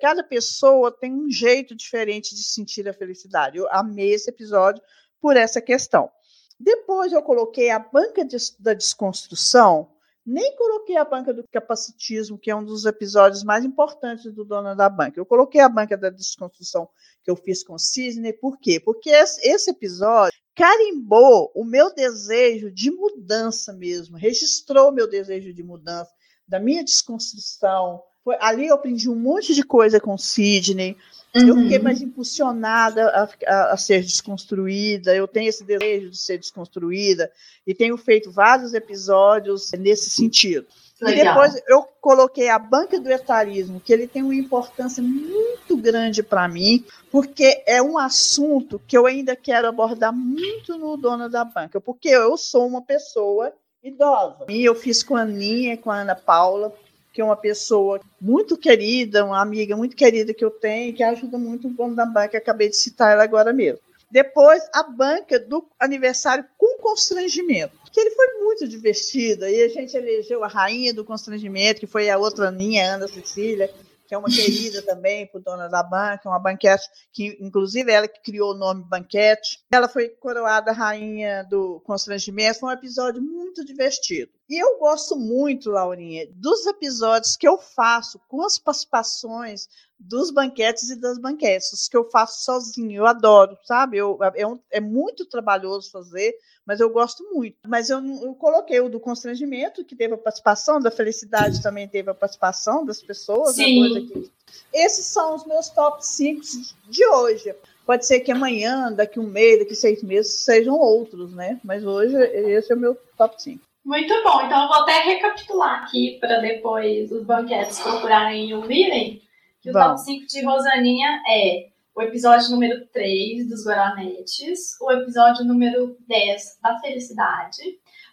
[0.00, 3.56] cada pessoa tem um jeito diferente de sentir a felicidade.
[3.56, 4.82] Eu amei esse episódio
[5.18, 6.10] por essa questão.
[6.58, 9.90] Depois eu coloquei a banca de- da desconstrução,
[10.24, 14.74] nem coloquei a banca do capacitismo, que é um dos episódios mais importantes do Dona
[14.74, 15.20] da Banca.
[15.20, 16.88] Eu coloquei a banca da desconstrução
[17.22, 18.80] que eu fiz com o Sidney, por quê?
[18.80, 25.52] Porque esse esse episódio carimbou o meu desejo de mudança mesmo, registrou o meu desejo
[25.52, 26.10] de mudança,
[26.46, 28.02] da minha desconstrução.
[28.24, 30.96] Foi, ali eu aprendi um monte de coisa com o Sidney.
[31.34, 35.14] Eu fiquei mais impulsionada a, a- a ser desconstruída.
[35.14, 37.30] Eu tenho esse desejo de ser desconstruída
[37.66, 40.64] e tenho feito vários episódios nesse sentido.
[41.02, 41.34] E Legal.
[41.34, 46.46] depois eu coloquei a banca do etarismo, que ele tem uma importância muito grande para
[46.46, 51.80] mim, porque é um assunto que eu ainda quero abordar muito no Dona da Banca,
[51.80, 54.46] porque eu sou uma pessoa idosa.
[54.48, 56.72] E eu fiz com a Aninha, com a Ana Paula,
[57.14, 61.38] que é uma pessoa muito querida, uma amiga muito querida que eu tenho, que ajuda
[61.38, 63.78] muito o dono da banca, acabei de citar ela agora mesmo.
[64.10, 69.96] Depois, a banca do aniversário com constrangimento, que ele foi muito divertido, e a gente
[69.96, 73.72] elegeu a rainha do constrangimento, que foi a outra Aninha, Ana Cecília,
[74.14, 78.52] é uma querida também por dona da banca, uma banquete, que inclusive ela que criou
[78.52, 79.60] o nome Banquete.
[79.70, 84.30] Ela foi coroada rainha do constrangimento, foi um episódio muito divertido.
[84.48, 89.68] E eu gosto muito, Laurinha, dos episódios que eu faço com as participações
[90.06, 93.96] dos banquetes e das banquetes, os que eu faço sozinho, eu adoro, sabe?
[93.96, 96.34] Eu, é, um- é muito trabalhoso fazer,
[96.66, 97.56] mas eu gosto muito.
[97.66, 102.10] Mas eu, eu coloquei o do constrangimento, que teve a participação, da felicidade também teve
[102.10, 103.56] a participação das pessoas.
[103.56, 104.30] né, Sim.
[104.72, 106.42] Esses são os meus top 5
[106.88, 107.54] de hoje.
[107.86, 111.60] Pode ser que amanhã, daqui um mês, daqui seis meses, sejam outros, né?
[111.64, 113.62] Mas hoje esse é o meu top 5.
[113.84, 119.20] Muito bom, então eu vou até recapitular aqui para depois os banquetes procurarem e ouvirem.
[119.64, 125.42] Que o top 5 de Rosaninha é o episódio número 3 dos Guaranetes, o episódio
[125.44, 127.62] número 10 da Felicidade,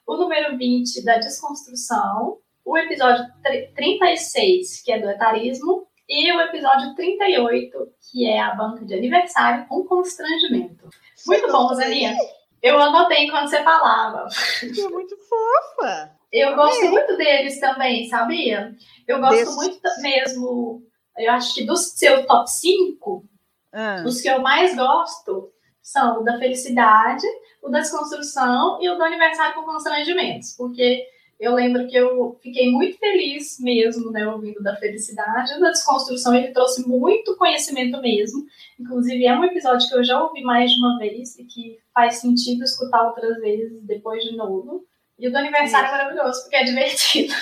[0.07, 6.39] o número 20 da Desconstrução, o episódio tri- 36, que é do etarismo, e o
[6.41, 10.89] episódio 38, que é a banca de aniversário com constrangimento.
[11.27, 12.15] Muito bom, Rosaninha.
[12.61, 14.27] Eu anotei enquanto você falava.
[14.63, 16.11] É muito fofa.
[16.31, 18.73] Eu gosto muito deles também, sabia?
[19.07, 19.55] Eu gosto Desses.
[19.55, 20.83] muito mesmo.
[21.17, 23.25] Eu acho que dos seus top 5,
[23.73, 27.25] Ah, os que eu mais gosto são o da felicidade,
[27.61, 30.55] o da desconstrução e o do aniversário com constrangimentos.
[30.55, 31.05] Porque
[31.39, 35.53] eu lembro que eu fiquei muito feliz mesmo, né, ouvindo da felicidade.
[35.55, 38.45] O da desconstrução, ele trouxe muito conhecimento mesmo.
[38.79, 42.15] Inclusive, é um episódio que eu já ouvi mais de uma vez e que faz
[42.17, 44.85] sentido escutar outras vezes depois de novo.
[45.21, 47.33] E o do aniversário é maravilhoso, porque é divertido.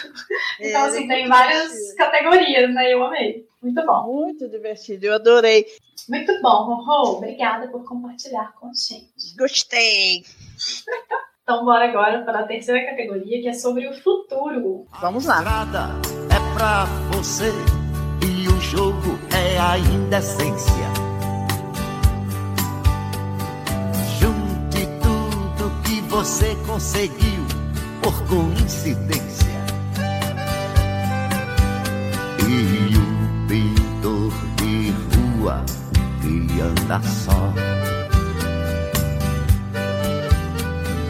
[0.59, 1.95] Então, é, assim, é tem várias divertido.
[1.95, 2.93] categorias, né?
[2.93, 3.47] Eu amei.
[3.61, 4.03] Muito bom.
[4.03, 5.65] Muito divertido, eu adorei.
[6.09, 7.17] Muito bom, Rorô.
[7.17, 9.37] Obrigada por compartilhar com a gente.
[9.37, 10.25] Gostei.
[11.41, 14.85] Então, bora agora para a terceira categoria, que é sobre o futuro.
[14.99, 15.37] Vamos lá.
[15.37, 15.87] estrada
[16.29, 17.53] é pra você
[18.21, 20.73] e o jogo é a indecência.
[24.19, 27.38] Junte tudo que você conseguiu
[28.01, 29.49] por coincidência.
[32.47, 34.91] E um pintor de
[35.41, 35.63] rua
[36.21, 37.53] que anda só.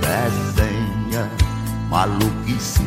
[0.01, 1.29] Desenha
[1.89, 2.83] maluquice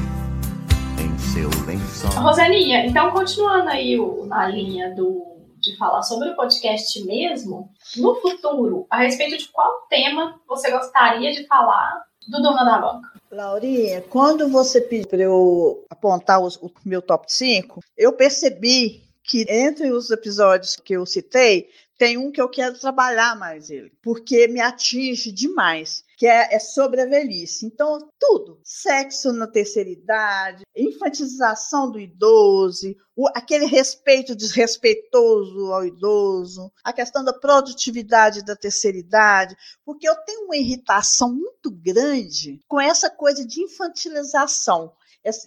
[0.98, 2.10] em seu lençol.
[2.22, 5.22] Rosaninha, então, continuando aí o- na linha do,
[5.60, 11.32] de falar sobre o podcast mesmo, no futuro, a respeito de qual tema você gostaria
[11.32, 13.12] de falar do Dona da Banca?
[13.33, 19.47] Laurinha, quando você pediu para eu apontar os- o meu top 5, eu percebi que
[19.49, 24.49] entre os episódios que eu citei, tem um que eu quero trabalhar mais ele, porque
[24.49, 27.66] me atinge demais, que é, é sobre a velhice.
[27.66, 28.61] Então, tudo.
[28.62, 37.24] Sexo na terceira idade, infantilização do idoso, o- aquele respeito desrespeitoso ao idoso, a questão
[37.24, 43.44] da produtividade da terceira idade, porque eu tenho uma irritação muito grande com essa coisa
[43.44, 44.92] de infantilização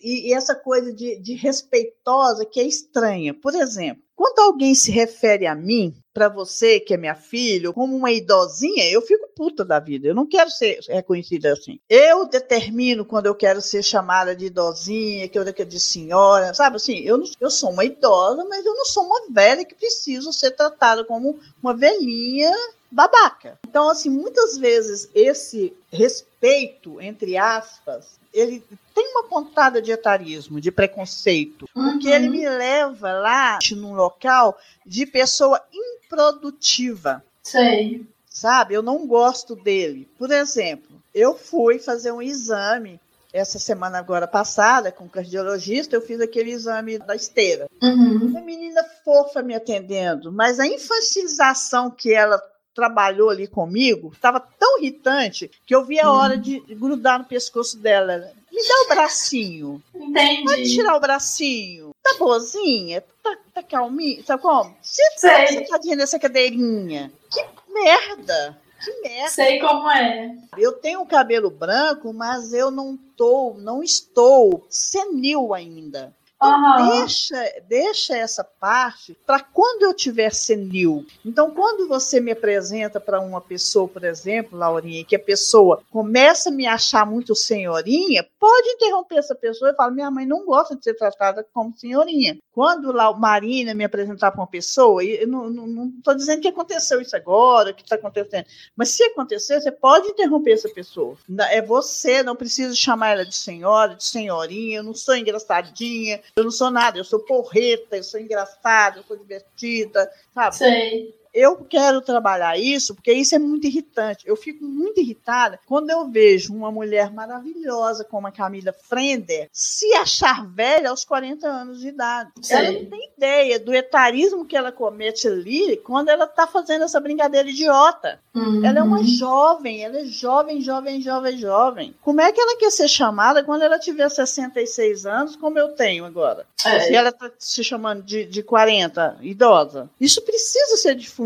[0.02, 3.34] e, e essa coisa de, de respeitosa que é estranha.
[3.34, 7.94] Por exemplo, quando alguém se refere a mim, para você, que é minha filha, como
[7.94, 10.08] uma idosinha, eu fico puta da vida.
[10.08, 11.78] Eu não quero ser reconhecida assim.
[11.90, 16.78] Eu determino quando eu quero ser chamada de idosinha, que eu quero de senhora, sabe
[16.78, 17.00] assim?
[17.00, 20.52] Eu, não- eu sou uma idosa, mas eu não sou uma velha que preciso ser
[20.52, 22.54] tratada como uma velhinha
[22.90, 23.60] babaca.
[23.68, 28.62] Então, assim, muitas vezes esse respeito, entre aspas, ele
[28.94, 35.06] tem uma pontada de etarismo, de preconceito, porque ele me leva lá num local de
[35.06, 37.24] pessoa improdutiva.
[37.42, 38.06] Sei.
[38.30, 38.74] Sabe?
[38.74, 40.08] Eu não gosto dele.
[40.18, 43.00] Por exemplo, eu fui fazer um exame
[43.32, 47.68] essa semana agora passada com o cardiologista, eu fiz aquele exame da esteira.
[47.82, 48.28] Uhum.
[48.28, 52.42] Uma menina fofa me atendendo, mas a infantilização que ela
[52.76, 57.78] trabalhou ali comigo estava tão irritante que eu vi a hora de grudar no pescoço
[57.78, 58.32] dela.
[58.52, 59.82] Me dá o bracinho.
[59.96, 60.44] Entendi.
[60.44, 61.92] Pode tirar o bracinho.
[62.04, 63.02] Tá boazinha?
[63.24, 64.22] Tá, tá calminha?
[64.24, 64.76] Tá como?
[64.82, 65.48] Se Sei.
[65.48, 67.12] sentadinha nessa cadeirinha.
[67.32, 68.58] Que merda!
[68.84, 69.30] Que merda!
[69.30, 70.36] Sei como é.
[70.58, 76.14] Eu tenho cabelo branco, mas eu não tô, não estou senil ainda.
[76.38, 81.06] Então, deixa, deixa essa parte para quando eu tiver senil.
[81.26, 85.82] Então, quando você me apresenta para uma pessoa, por exemplo, Laurinha, e que a pessoa
[85.90, 90.46] começa a me achar muito senhorinha, pode interromper essa pessoa e falar: minha mãe não
[90.46, 92.38] gosta de ser tratada como senhorinha.
[92.56, 97.02] Quando lá o Marina me apresentar para uma pessoa, eu não estou dizendo que aconteceu
[97.02, 98.46] isso agora, que está acontecendo,
[98.78, 101.18] mas se acontecer, você pode interromper essa pessoa.
[101.50, 106.46] É você, não precisa chamar ela de senhora, de senhorinha, eu não sou engraçadinha, eu
[106.46, 110.56] não sou nada, eu sou porreta, eu sou engraçada, eu sou divertida, sabe?
[110.56, 111.14] Sei.
[111.36, 114.26] Eu quero trabalhar isso porque isso é muito irritante.
[114.26, 119.94] Eu fico muito irritada quando eu vejo uma mulher maravilhosa como a Camila Frender se
[119.96, 122.32] achar velha aos 40 anos de idade.
[122.42, 122.58] Sei.
[122.58, 127.02] Ela não tem ideia do etarismo que ela comete ali quando ela está fazendo essa
[127.02, 128.18] brincadeira idiota.
[128.34, 128.66] Uhum.
[128.66, 131.96] Ela é uma jovem, ela é jovem, jovem, jovem, jovem.
[132.02, 136.06] Como é que ela quer ser chamada quando ela tiver 66 anos, como eu tenho
[136.06, 136.46] agora?
[136.66, 136.80] É.
[136.80, 139.90] Se ela está se chamando de, de 40, idosa.
[140.00, 141.25] Isso precisa ser difundido.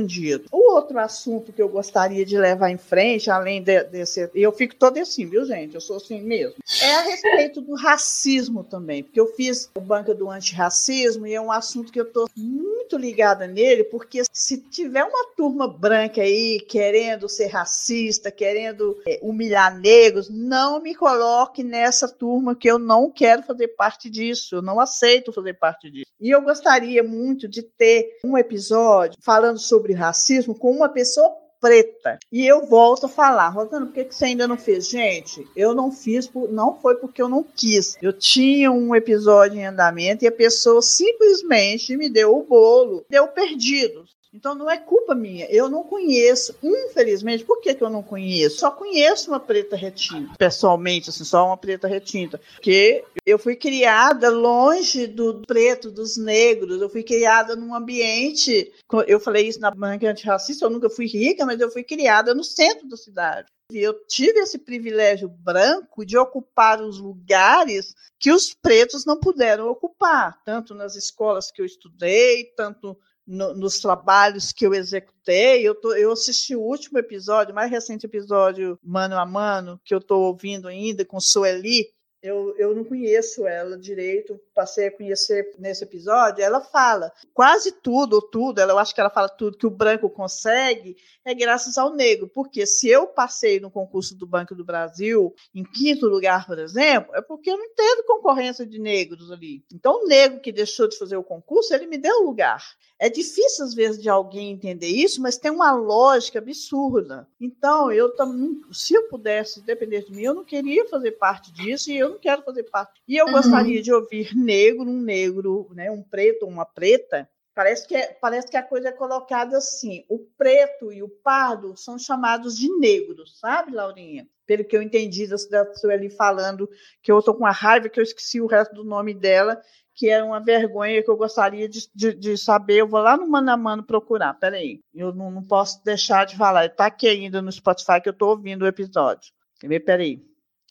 [0.51, 4.29] O outro assunto que eu gostaria de levar em frente, além de- desse.
[4.33, 5.75] Eu fico toda assim, viu, gente?
[5.75, 6.55] Eu sou assim mesmo.
[6.81, 9.03] É a respeito do racismo também.
[9.03, 12.97] Porque eu fiz o Banca do Antirracismo e é um assunto que eu estou muito
[12.97, 19.77] ligada nele, porque se tiver uma turma branca aí querendo ser racista, querendo é, humilhar
[19.77, 24.79] negros, não me coloque nessa turma que eu não quero fazer parte disso, eu não
[24.79, 26.11] aceito fazer parte disso.
[26.19, 32.17] E eu gostaria muito de ter um episódio falando sobre racismo com uma pessoa preta.
[32.31, 34.87] E eu volto a falar, Rosana, por que, que você ainda não fez?
[34.87, 37.97] Gente, eu não fiz, por, não foi porque eu não quis.
[38.01, 43.27] Eu tinha um episódio em andamento e a pessoa simplesmente me deu o bolo, deu
[43.27, 44.05] perdido.
[44.31, 45.47] Então não é culpa minha.
[45.49, 48.59] Eu não conheço, infelizmente, por que, que eu não conheço?
[48.59, 52.39] Só conheço uma preta retinta, pessoalmente, assim, só uma preta retinta.
[52.53, 58.71] Porque eu fui criada longe do preto, dos negros, eu fui criada num ambiente.
[59.07, 62.43] Eu falei isso na banca antirracista, eu nunca fui rica, mas eu fui criada no
[62.43, 63.47] centro da cidade.
[63.71, 69.67] E eu tive esse privilégio branco de ocupar os lugares que os pretos não puderam
[69.69, 72.97] ocupar, tanto nas escolas que eu estudei, tanto
[73.29, 75.61] no, nos trabalhos que eu executei.
[75.61, 79.99] Eu, tô, eu assisti o último episódio, mais recente episódio, mano a mano, que eu
[79.99, 81.87] estou ouvindo ainda com Sueli.
[82.21, 86.43] Eu, eu não conheço ela direito, passei a conhecer nesse episódio.
[86.43, 90.09] Ela fala quase tudo, tudo, ela, eu acho que ela fala tudo que o branco
[90.09, 92.27] consegue, é graças ao negro.
[92.27, 97.15] Porque se eu passei no concurso do Banco do Brasil em quinto lugar, por exemplo,
[97.15, 99.63] é porque eu não teve concorrência de negros ali.
[99.73, 102.61] Então, o negro que deixou de fazer o concurso, ele me deu lugar.
[102.99, 107.25] É difícil, às vezes, de alguém entender isso, mas tem uma lógica absurda.
[107.39, 111.89] Então, eu também, se eu pudesse depender de mim, eu não queria fazer parte disso
[111.89, 113.01] e eu não quero fazer parte.
[113.07, 113.31] E eu Uhum.
[113.33, 117.29] gostaria de ouvir negro, um negro, né, um preto, uma preta.
[117.55, 121.75] Parece que, é, parece que a coisa é colocada assim: o preto e o pardo
[121.75, 124.27] são chamados de negros, sabe, Laurinha?
[124.45, 126.69] Pelo que eu entendi da, da Sueli falando,
[127.03, 129.61] que eu estou com uma raiva que eu esqueci o resto do nome dela,
[129.93, 132.77] que é uma vergonha que eu gostaria de, de, de saber.
[132.77, 134.33] Eu vou lá no Mano a Mano procurar.
[134.35, 136.65] Peraí, eu não, não posso deixar de falar.
[136.67, 139.33] Está aqui ainda no Spotify que eu estou ouvindo o episódio.
[139.59, 139.81] Quer ver?
[139.81, 140.23] Peraí.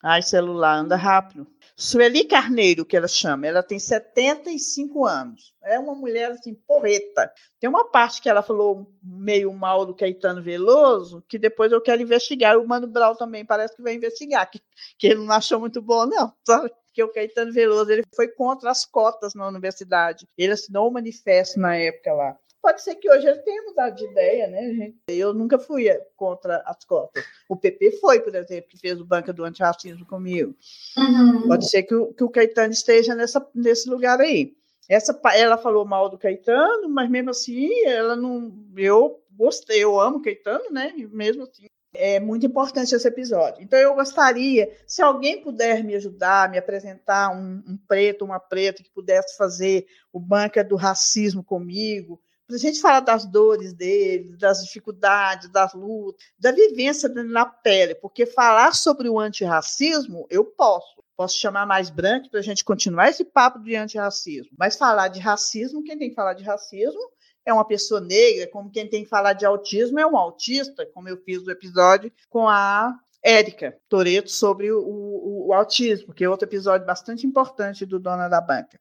[0.03, 1.47] Ai, celular, anda rápido.
[1.77, 5.55] Sueli Carneiro, que ela chama, ela tem 75 anos.
[5.63, 7.33] É uma mulher assim, porreta.
[7.61, 12.03] Tem uma parte que ela falou meio mal do Caetano Veloso, que depois eu quero
[12.03, 12.59] investigar.
[12.59, 14.61] O Mano Brau também parece que vai investigar, que,
[14.99, 16.33] que ele não achou muito bom, não.
[16.45, 16.71] Sabe?
[16.87, 20.27] Porque o Caetano Veloso ele foi contra as cotas na universidade.
[20.37, 22.37] Ele assinou um manifesto na época lá.
[22.61, 24.99] Pode ser que hoje ele tenha mudado de ideia, né, gente?
[25.09, 27.25] Eu nunca fui contra as cotas.
[27.49, 30.55] O PP foi, por exemplo, que fez o banco do antirracismo comigo.
[30.97, 31.49] Uhum.
[31.49, 34.57] Pode ser que o, que o Caetano esteja nessa, nesse lugar aí.
[34.89, 38.53] Essa, ela falou mal do Caetano, mas mesmo assim, ela não.
[38.77, 40.93] Eu gostei, eu amo Caetano, né?
[40.97, 43.63] E mesmo assim, é muito importante esse episódio.
[43.63, 48.83] Então, eu gostaria, se alguém puder me ajudar, me apresentar um, um preto, uma preta
[48.83, 54.35] que pudesse fazer o banca do racismo comigo, para a gente falar das dores dele,
[54.39, 60.45] das dificuldades, das lutas, da vivência dele na pele, porque falar sobre o antirracismo eu
[60.45, 61.05] posso.
[61.15, 64.53] Posso chamar mais branco para a gente continuar esse papo de antirracismo.
[64.59, 67.01] Mas falar de racismo, quem tem que falar de racismo
[67.45, 71.09] é uma pessoa negra, como quem tem que falar de autismo é um autista, como
[71.09, 76.29] eu fiz o episódio com a Érica Toreto sobre o, o, o, autismo, que é
[76.29, 78.81] outro episódio bastante importante do Dona da Banca.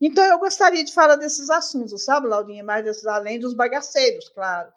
[0.00, 2.64] Então, eu gostaria de falar desses assuntos, sabe, Laudinha?
[2.64, 4.70] Mais desses, além dos bagaceiros, claro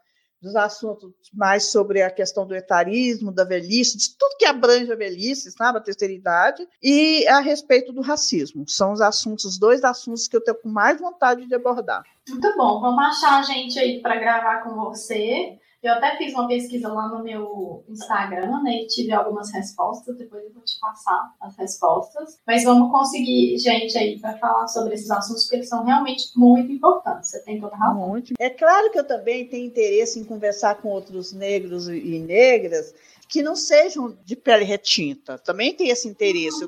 [0.44, 4.96] dos assuntos mais sobre a questão do etarismo, da velhice, de tudo que abrange a
[4.96, 8.66] velhice, sabe, a terceira idade, e a respeito do racismo.
[8.68, 12.04] São os assuntos, os dois assuntos que eu tenho com mais vontade de abordar.
[12.28, 15.58] Muito bom, vamos achar a gente aí para gravar com você.
[15.84, 18.84] Eu até fiz uma pesquisa lá no meu Instagram, né?
[18.84, 22.40] E tive algumas respostas, depois eu vou te passar as respostas.
[22.48, 26.72] Mas vamos conseguir gente aí para falar sobre esses assuntos, porque eles são realmente muito
[26.72, 27.32] importantes.
[27.32, 28.08] Você tem toda razão.
[28.08, 28.34] Muito.
[28.40, 32.96] É claro que eu também tenho interesse em conversar com outros negros e negras
[33.28, 35.38] que não sejam de pele retinta.
[35.38, 36.66] Também tem esse interesse.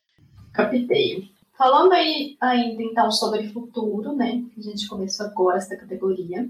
[0.52, 1.32] Captei.
[1.58, 4.44] Falando aí ainda então sobre futuro, né?
[4.58, 6.50] A gente começou agora essa categoria.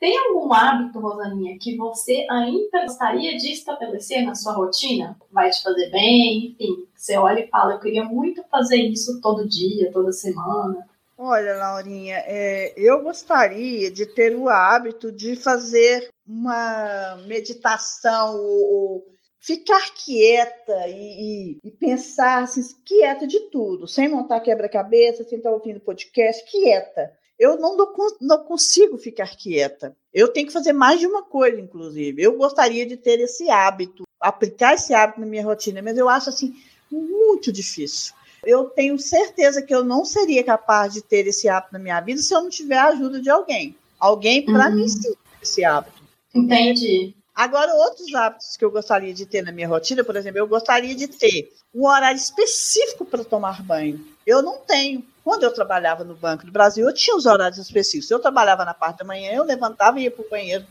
[0.00, 5.16] Tem algum hábito, Rosaninha, que você ainda gostaria de estabelecer na sua rotina?
[5.32, 6.86] Vai te fazer bem, enfim.
[6.94, 10.86] Você olha e fala, eu queria muito fazer isso todo dia, toda semana.
[11.16, 19.04] Olha, Laurinha, é, eu gostaria de ter o hábito de fazer uma meditação ou,
[19.40, 25.50] ficar quieta e, e, e, pensar assim, quieta de tudo, sem montar quebra-cabeça, sem estar
[25.50, 27.76] ouvindo podcast, quieta eu não,
[28.20, 29.96] não consigo ficar quieta.
[30.12, 32.22] Eu tenho que fazer mais de uma coisa, inclusive.
[32.22, 36.30] Eu gostaria de ter esse hábito, aplicar esse hábito na minha rotina, mas eu acho
[36.30, 36.56] assim
[36.90, 38.14] muito difícil.
[38.44, 42.20] Eu tenho certeza que eu não seria capaz de ter esse hábito na minha vida
[42.20, 43.76] se eu não tiver a ajuda de alguém.
[43.98, 44.76] Alguém para uhum.
[44.76, 46.02] me ensinar esse hábito.
[46.34, 47.14] Entendi.
[47.34, 50.94] Agora, outros hábitos que eu gostaria de ter na minha rotina, por exemplo, eu gostaria
[50.94, 54.04] de ter um horário específico para tomar banho.
[54.26, 55.04] Eu não tenho.
[55.28, 58.10] Quando eu trabalhava no Banco do Brasil, eu tinha os horários específicos.
[58.10, 60.64] Eu trabalhava na parte da manhã, eu levantava e ia para o banheiro,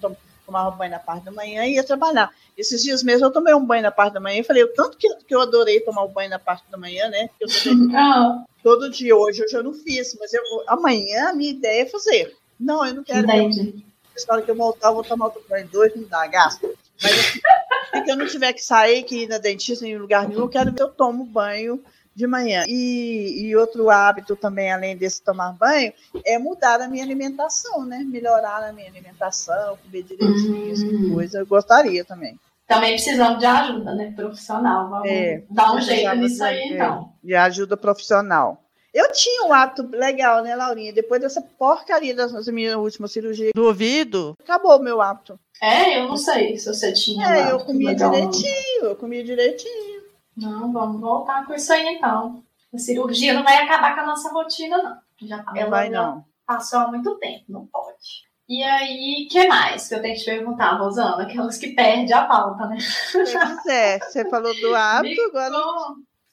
[0.43, 2.31] tomava banho na parte da manhã e ia trabalhar.
[2.57, 4.97] Esses dias mesmo eu tomei um banho na parte da manhã e falei, o tanto
[4.97, 7.29] que, que eu adorei tomar o um banho na parte da manhã, né?
[7.39, 7.47] Eu
[7.95, 8.45] ah.
[8.63, 12.35] todo dia, hoje eu já não fiz, mas eu, amanhã a minha ideia é fazer.
[12.59, 13.27] Não, eu não quero.
[13.27, 13.85] Entendi.
[14.27, 16.67] Na hora que eu voltar, eu vou tomar outro banho dois, não dá gasto.
[17.03, 17.39] Mas assim,
[18.03, 20.71] se eu não tiver que sair, que ir na dentista em lugar nenhum, eu quero
[20.71, 21.79] ver eu tomo banho
[22.17, 22.65] de manhã.
[22.67, 25.93] E, e, outro hábito também, além desse tomar banho,
[26.25, 27.99] é mudar a minha alimentação, né?
[27.99, 31.13] Melhorar a minha alimentação, comer direitinho, hum.
[31.13, 31.37] coisa.
[31.37, 32.35] Eu gostaria também.
[32.67, 34.11] Também precisamos de ajuda, né?
[34.15, 34.89] Profissional.
[34.89, 37.13] Vamos é, dar um jeito nisso aí, é, então.
[37.23, 38.63] De ajuda profissional.
[38.91, 40.91] Eu tinha um hábito legal, né, Laurinha?
[40.91, 45.39] Depois dessa porcaria da minha última cirurgia do ouvido, acabou o meu hábito.
[45.61, 47.27] É, eu não sei se você tinha.
[47.27, 49.96] É, eu comia legal, direitinho, eu comia direitinho.
[50.37, 52.43] Não, vamos voltar com isso aí então.
[52.73, 55.27] A cirurgia não vai acabar com a nossa rotina, não.
[55.27, 56.23] Já tá, não vai, não.
[56.45, 58.27] Passou há muito tempo, não pode.
[58.47, 61.23] E aí, o que mais que eu tenho que te perguntar, Rosana?
[61.23, 62.77] Aquelas que perde a pauta, né?
[63.11, 65.53] Pois é, você falou do hábito, agora.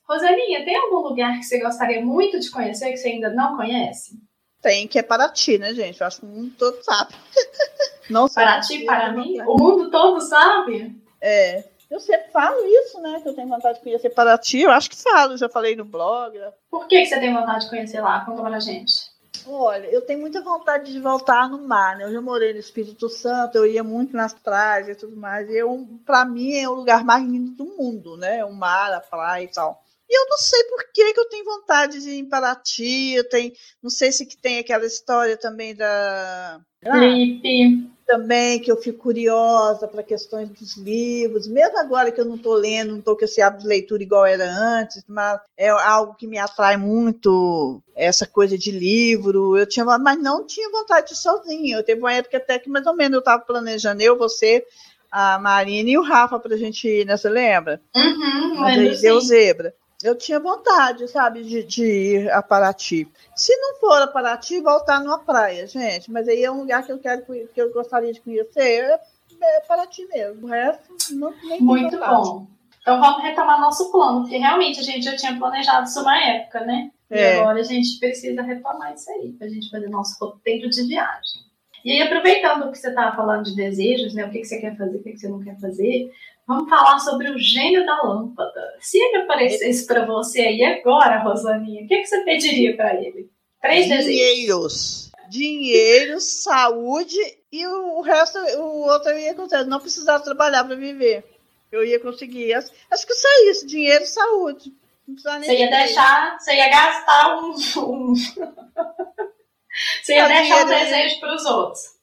[0.08, 4.20] Rosaninha, tem algum lugar que você gostaria muito de conhecer que você ainda não conhece?
[4.60, 6.00] Tem, que é Paraty, né, gente?
[6.00, 7.14] Eu acho que o mundo todo sabe.
[8.08, 9.40] Não Paraty, para mim?
[9.42, 10.94] O mundo todo sabe?
[11.20, 11.64] É.
[11.94, 13.20] Eu sempre falo isso, né?
[13.22, 14.62] Que eu tenho vontade de conhecer Paraty.
[14.62, 16.36] Eu acho que falo, já falei no blog.
[16.68, 18.24] Por que, que você tem vontade de conhecer lá?
[18.24, 19.14] Conta pra gente.
[19.46, 22.02] Olha, eu tenho muita vontade de voltar no mar, né?
[22.02, 25.48] Eu já morei no Espírito Santo, eu ia muito nas praias e tudo mais.
[25.48, 28.44] E eu, pra mim é o lugar mais lindo do mundo, né?
[28.44, 29.80] O mar, a praia e tal.
[30.10, 33.14] E eu não sei por que, que eu tenho vontade de ir em Paraty.
[33.14, 36.60] Eu tenho, não sei se que tem aquela história também da.
[36.82, 42.36] Felipe também que eu fico curiosa para questões dos livros, mesmo agora que eu não
[42.36, 46.14] estou lendo, não estou com esse hábito de leitura igual era antes, mas é algo
[46.14, 49.56] que me atrai muito, essa coisa de livro.
[49.56, 51.76] Eu tinha, mas não tinha vontade de ir sozinha.
[51.76, 54.64] Eu teve uma época até que mais ou menos eu estava planejando eu, você,
[55.10, 57.16] a Marina e o Rafa para a gente ir, né?
[57.16, 57.80] Você lembra?
[57.94, 59.74] Uhum, mas aí deu zebra
[60.04, 63.08] eu tinha vontade, sabe, de, de, ir a Paraty.
[63.34, 66.12] Se não for a Paraty, voltar numa praia, gente.
[66.12, 69.00] Mas aí é um lugar que eu quero que eu gostaria de conhecer, é,
[69.40, 70.46] é Paraty mesmo.
[70.46, 72.46] O resto, não nem Muito bom.
[72.82, 76.60] Então vamos retomar nosso plano, porque realmente a gente já tinha planejado isso uma época,
[76.60, 76.90] né?
[77.10, 77.40] E é.
[77.40, 81.44] agora a gente precisa retomar isso aí, para a gente fazer nosso roteiro de viagem.
[81.82, 84.26] E aí, aproveitando que você estava falando de desejos, né?
[84.26, 86.10] O que, que você quer fazer, o que, que você não quer fazer,
[86.46, 88.74] vamos falar sobre o gênio da lâmpada.
[88.80, 93.30] Se ele aparecesse para você aí agora, Rosaninha, o que, que você pediria para ele?
[93.60, 94.06] Três desejos.
[94.06, 95.10] Dinheiros.
[95.30, 97.16] Dinheiro, saúde
[97.50, 99.64] e o resto, o outro eu ia acontecer.
[99.64, 101.24] Não precisar trabalhar para viver.
[101.72, 102.52] Eu ia conseguir.
[102.54, 104.72] Acho, acho que só isso: dinheiro e saúde.
[105.08, 105.86] Não precisava nem Você ia dinheiro.
[105.86, 107.50] deixar, você ia gastar um.
[107.80, 108.14] um-
[110.02, 111.93] você ia deixar um eu ia- desejo para os outros.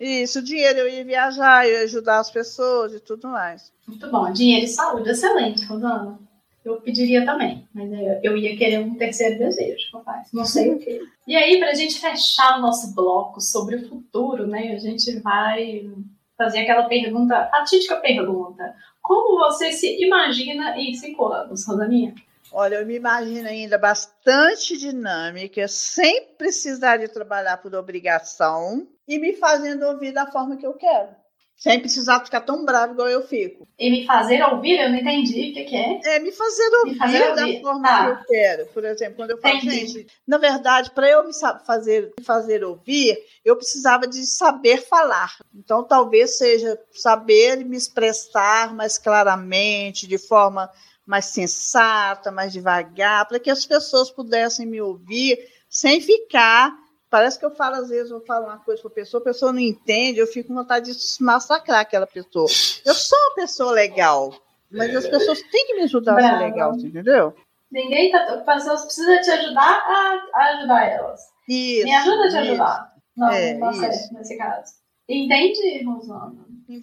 [0.00, 3.70] Isso, dinheiro eu ia viajar, eu ia ajudar as pessoas e tudo mais.
[3.86, 4.32] Muito bom.
[4.32, 6.18] Dinheiro e saúde, excelente, Rosana.
[6.64, 10.28] Eu pediria também, mas eu, eu ia querer um terceiro desejo, rapaz.
[10.32, 11.00] Não sei o quê.
[11.26, 14.72] E aí, para a gente fechar o nosso bloco sobre o futuro, né?
[14.74, 15.90] A gente vai
[16.36, 18.74] fazer aquela pergunta, a típica pergunta.
[19.02, 22.14] Como você se imagina em cinco anos, Rosaninha?
[22.52, 29.34] Olha, eu me imagino ainda bastante dinâmica, sem precisar de trabalhar por obrigação e me
[29.34, 31.20] fazendo ouvir da forma que eu quero.
[31.60, 33.68] Sem precisar ficar tão bravo igual eu fico.
[33.78, 36.00] E me fazer ouvir, eu não entendi o que, que é.
[36.04, 38.04] É, me fazer ouvir, fazer ouvir, da forma tá.
[38.04, 38.66] que eu quero.
[38.68, 39.76] Por exemplo, quando eu falo, Entendi.
[39.88, 41.34] gente, na verdade, para eu me
[41.66, 45.36] fazer, me fazer ouvir, eu precisava de saber falar.
[45.54, 50.70] Então, talvez seja saber me expressar mais claramente, de forma
[51.10, 55.36] mais sensata, mais devagar, para que as pessoas pudessem me ouvir
[55.68, 56.72] sem ficar.
[57.10, 59.52] Parece que eu falo, às vezes, eu falo uma coisa para a pessoa, a pessoa
[59.52, 62.46] não entende, eu fico com vontade de massacrar aquela pessoa.
[62.86, 64.32] Eu sou uma pessoa legal,
[64.70, 67.34] mas as pessoas têm que me ajudar a ser legal, entendeu?
[67.72, 68.22] Ninguém tá.
[68.34, 71.20] As pessoas precisam te ajudar a, a ajudar elas.
[71.48, 71.84] Isso.
[71.86, 72.38] Me ajuda a te isso.
[72.38, 72.92] ajudar.
[73.16, 74.14] Não, É, não sei, isso.
[74.14, 74.74] nesse caso.
[75.08, 76.46] Entendi, Rosana.
[76.68, 76.80] O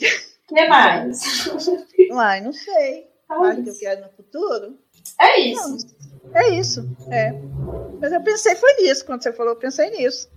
[0.54, 1.48] que mais?
[2.12, 3.08] Uai, não sei.
[3.30, 4.78] Mas que eu quero no futuro?
[5.20, 5.88] É isso.
[6.34, 7.32] É isso, é.
[8.00, 9.06] Mas eu pensei, foi nisso.
[9.06, 10.30] Quando você falou, eu pensei nisso.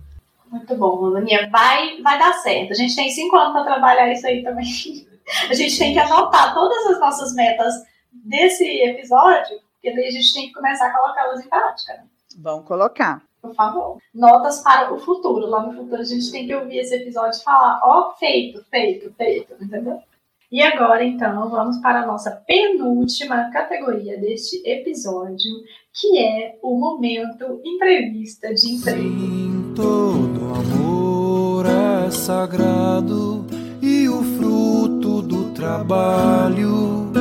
[0.47, 1.49] Muito bom, Rosaninha.
[1.49, 2.71] Vai, vai dar certo.
[2.71, 4.65] A gente tem cinco anos para trabalhar isso aí também.
[5.49, 7.73] A gente tem que anotar todas as nossas metas
[8.11, 12.03] desse episódio, porque daí a gente tem que começar a colocá-las em prática.
[12.37, 13.23] Vamos colocar.
[13.41, 13.97] Por favor.
[14.13, 15.47] Notas para o futuro.
[15.47, 19.13] Lá no futuro a gente tem que ouvir esse episódio e falar, ó, feito, feito,
[19.13, 20.01] feito, entendeu?
[20.51, 25.49] E agora, então, vamos para a nossa penúltima categoria deste episódio,
[25.93, 29.73] que é o momento entrevista de emprego.
[29.73, 33.45] Todo amor é sagrado
[33.81, 37.13] e o fruto do trabalho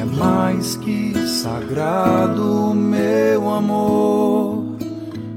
[0.00, 4.78] é mais que sagrado, meu amor.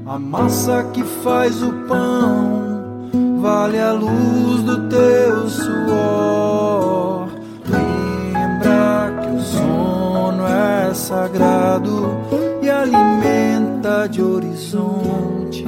[0.06, 6.37] A massa que faz o pão vale a luz do teu suor.
[11.08, 12.10] Sagrado
[12.62, 15.64] e alimenta de horizontes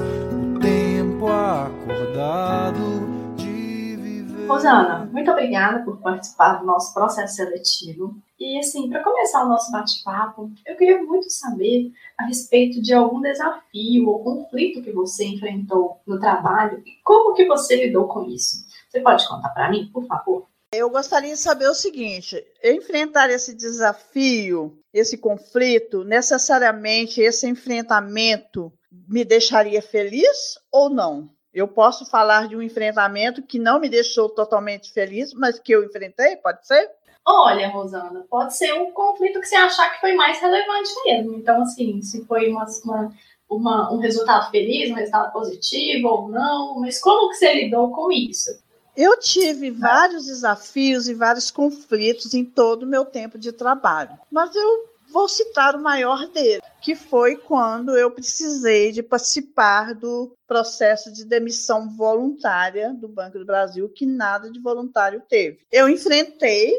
[0.00, 3.06] o tempo acordado
[3.36, 4.48] de viver.
[4.48, 8.16] Rosana, muito obrigada por participar do nosso processo seletivo.
[8.40, 13.20] E assim, para começar o nosso bate-papo, eu queria muito saber a respeito de algum
[13.20, 18.66] desafio ou conflito que você enfrentou no trabalho e como que você lidou com isso.
[18.90, 20.48] Você pode contar para mim, por favor?
[20.74, 28.72] Eu gostaria de saber o seguinte: enfrentar esse desafio, esse conflito, necessariamente esse enfrentamento
[29.06, 31.28] me deixaria feliz ou não?
[31.52, 35.84] Eu posso falar de um enfrentamento que não me deixou totalmente feliz, mas que eu
[35.84, 36.90] enfrentei, pode ser?
[37.26, 41.34] Olha, Rosana, pode ser um conflito que você achar que foi mais relevante mesmo.
[41.36, 43.12] Então, assim, se foi uma, uma,
[43.48, 48.10] uma- um resultado feliz, um resultado positivo ou não, mas como que você lidou com
[48.10, 48.50] isso?
[48.96, 54.54] Eu tive vários desafios e vários conflitos em todo o meu tempo de trabalho, mas
[54.54, 61.12] eu vou citar o maior dele, que foi quando eu precisei de participar do processo
[61.12, 65.60] de demissão voluntária do Banco do Brasil, que nada de voluntário teve.
[65.70, 66.74] Eu enfrentei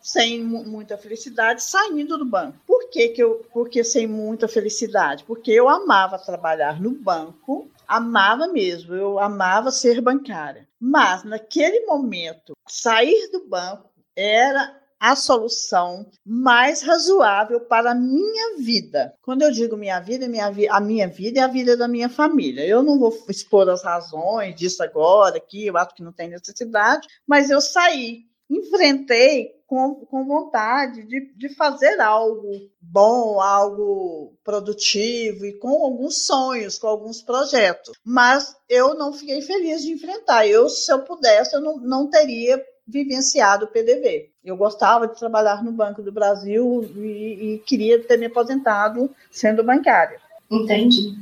[0.00, 2.58] sem mu- muita felicidade saindo do banco.
[2.66, 5.24] Por que, que eu, porque sem muita felicidade?
[5.24, 10.65] Porque eu amava trabalhar no banco, amava mesmo, eu amava ser bancária.
[10.80, 19.14] Mas naquele momento, sair do banco era a solução mais razoável para a minha vida.
[19.20, 22.08] Quando eu digo minha vida, minha vi a minha vida é a vida da minha
[22.08, 22.66] família.
[22.66, 27.06] Eu não vou expor as razões disso agora, aqui, eu acho que não tem necessidade,
[27.26, 35.52] mas eu saí, enfrentei com, com vontade de, de fazer algo bom, algo produtivo e
[35.54, 37.92] com alguns sonhos, com alguns projetos.
[38.04, 40.46] Mas eu não fiquei feliz de enfrentar.
[40.46, 44.30] Eu, se eu pudesse, eu não, não teria vivenciado o PDV.
[44.44, 49.64] Eu gostava de trabalhar no Banco do Brasil e, e queria ter me aposentado sendo
[49.64, 50.20] bancária.
[50.48, 51.16] Entendi.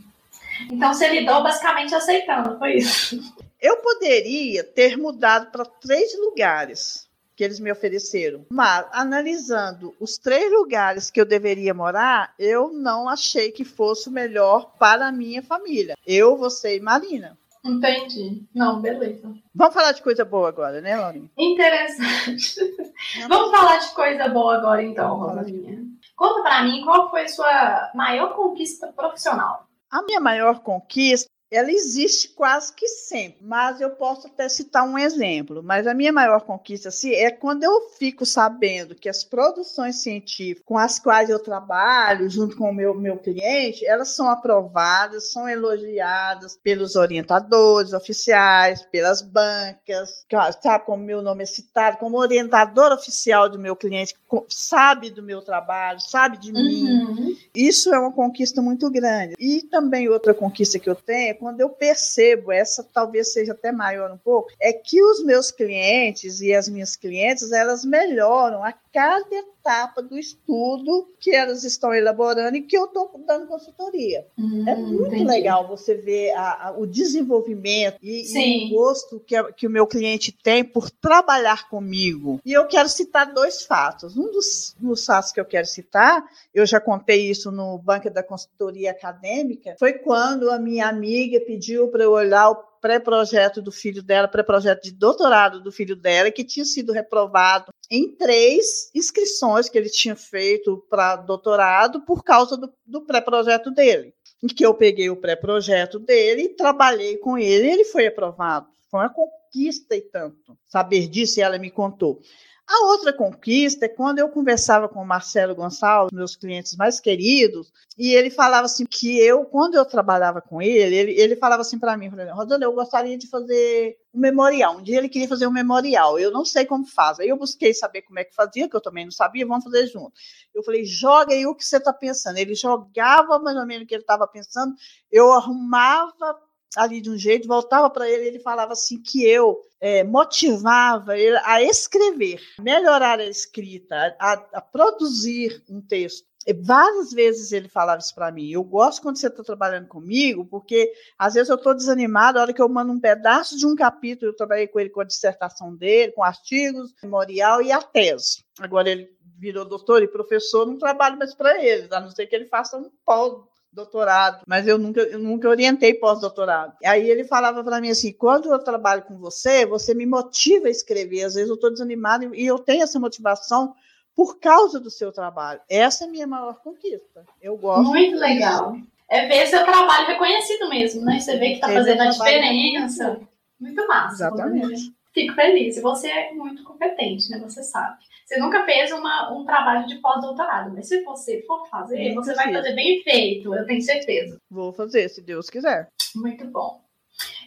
[0.71, 3.19] Então você lidou basicamente aceitando, foi isso?
[3.61, 7.04] Eu poderia ter mudado para três lugares
[7.37, 13.09] que eles me ofereceram, mas analisando os três lugares que eu deveria morar, eu não
[13.09, 15.97] achei que fosse o melhor para a minha família.
[16.07, 17.37] Eu, você e Marina.
[17.65, 18.45] Entendi.
[18.55, 19.33] Não, beleza.
[19.55, 21.31] Vamos falar de coisa boa agora, né, Laurinha?
[21.39, 22.57] Interessante.
[23.27, 25.83] Vamos falar de coisa boa agora, então, Rosalinha.
[26.15, 29.67] Conta pra mim qual foi a sua maior conquista profissional.
[29.91, 34.99] A minha maior conquista, ela existe quase que sempre, mas eu posso até citar um
[34.99, 35.63] exemplo.
[35.63, 40.65] Mas a minha maior conquista assim, é quando eu fico sabendo que as produções científicas
[40.65, 45.49] com as quais eu trabalho, junto com o meu, meu cliente, elas são aprovadas, são
[45.49, 50.25] elogiadas pelos orientadores oficiais, pelas bancas,
[50.61, 54.15] sabe como meu nome é citado, como orientador oficial do meu cliente,
[54.49, 56.89] sabe do meu trabalho, sabe de mim.
[56.89, 57.37] Uhum.
[57.55, 59.35] Isso é uma conquista muito grande.
[59.39, 63.71] E também outra conquista que eu tenho é quando eu percebo, essa talvez seja até
[63.71, 68.73] maior um pouco, é que os meus clientes e as minhas clientes, elas melhoram a
[68.91, 74.25] cada etapa do estudo que elas estão elaborando e que eu estou dando consultoria.
[74.39, 75.25] Hum, é muito entendi.
[75.25, 79.87] legal você ver a- a- o desenvolvimento e, e o gosto que, que o meu
[79.87, 82.41] cliente tem por trabalhar comigo.
[82.45, 84.17] E eu quero citar dois fatos.
[84.17, 86.25] Um dos, dos fatos que eu quero citar,
[86.55, 91.89] eu já contei isso no Banco da Consultoria Acadêmica, foi quando a minha amiga pediu
[91.89, 96.45] para eu olhar o pré-projeto do filho dela, pré-projeto de doutorado do filho dela, que
[96.45, 102.71] tinha sido reprovado em três inscrições que ele tinha feito para doutorado por causa do,
[102.85, 104.13] do pré-projeto dele.
[104.43, 108.67] Em que eu peguei o pré-projeto dele trabalhei com ele, e ele foi aprovado.
[108.91, 110.57] Foi uma conquista e tanto.
[110.67, 112.21] Saber disso, ela me contou.
[112.67, 117.71] A outra conquista é quando eu conversava com o Marcelo Gonçalves, meus clientes mais queridos,
[117.99, 121.79] e ele falava assim que eu, quando eu trabalhava com ele, ele, ele falava assim
[121.79, 124.79] para mim, Rosana, eu gostaria de fazer um memorial.
[124.79, 127.21] Um dia ele queria fazer um memorial, eu não sei como faz.
[127.21, 129.87] Aí eu busquei saber como é que fazia, que eu também não sabia, vamos fazer
[129.87, 130.13] junto.
[130.55, 132.39] Eu falei, joga aí o que você está pensando.
[132.39, 134.75] Ele jogava mais ou menos o que ele estava pensando,
[135.13, 136.39] eu arrumava
[136.77, 141.37] ali de um jeito, voltava para ele, ele falava assim que eu é, motivava ele
[141.45, 146.27] a escrever, melhorar a escrita, a, a produzir um texto.
[146.47, 148.51] E várias vezes ele falava isso para mim.
[148.51, 152.53] Eu gosto quando você está trabalhando comigo, porque às vezes eu estou desanimada, a hora
[152.53, 155.75] que eu mando um pedaço de um capítulo, eu trabalhei com ele com a dissertação
[155.75, 158.45] dele, com artigos, memorial e a tese.
[158.61, 162.37] Agora ele virou doutor e professor, não trabalho mais para ele, a não ser que
[162.37, 163.43] ele faça um pós
[163.75, 166.75] doutorado, mas eu nunca, eu nunca orientei pós-doutorado.
[166.85, 170.71] Aí ele falava para mim assim: quando eu trabalho com você, você me motiva a
[170.71, 171.25] escrever.
[171.25, 173.75] Às vezes eu estou desanimado e eu tenho essa motivação
[174.15, 175.61] por causa do seu trabalho.
[175.69, 177.25] Essa é a minha maior conquista.
[177.43, 177.89] Eu gosto.
[177.89, 178.77] Muito legal.
[179.09, 181.19] É ver seu trabalho reconhecido mesmo, né?
[181.19, 183.21] Você vê que está É, fazendo a diferença.
[183.61, 184.15] Muito massa.
[184.15, 184.93] Exatamente.
[185.13, 185.77] Fico feliz.
[185.77, 187.39] E você é muito competente, né?
[187.39, 187.99] Você sabe.
[188.25, 192.53] Você nunca fez uma, um trabalho de pós-doutorado, mas se você for fazer, você vai
[192.53, 194.39] fazer bem feito, eu tenho certeza.
[194.51, 195.89] Vou fazer, se Deus quiser.
[196.17, 196.83] Muito bom.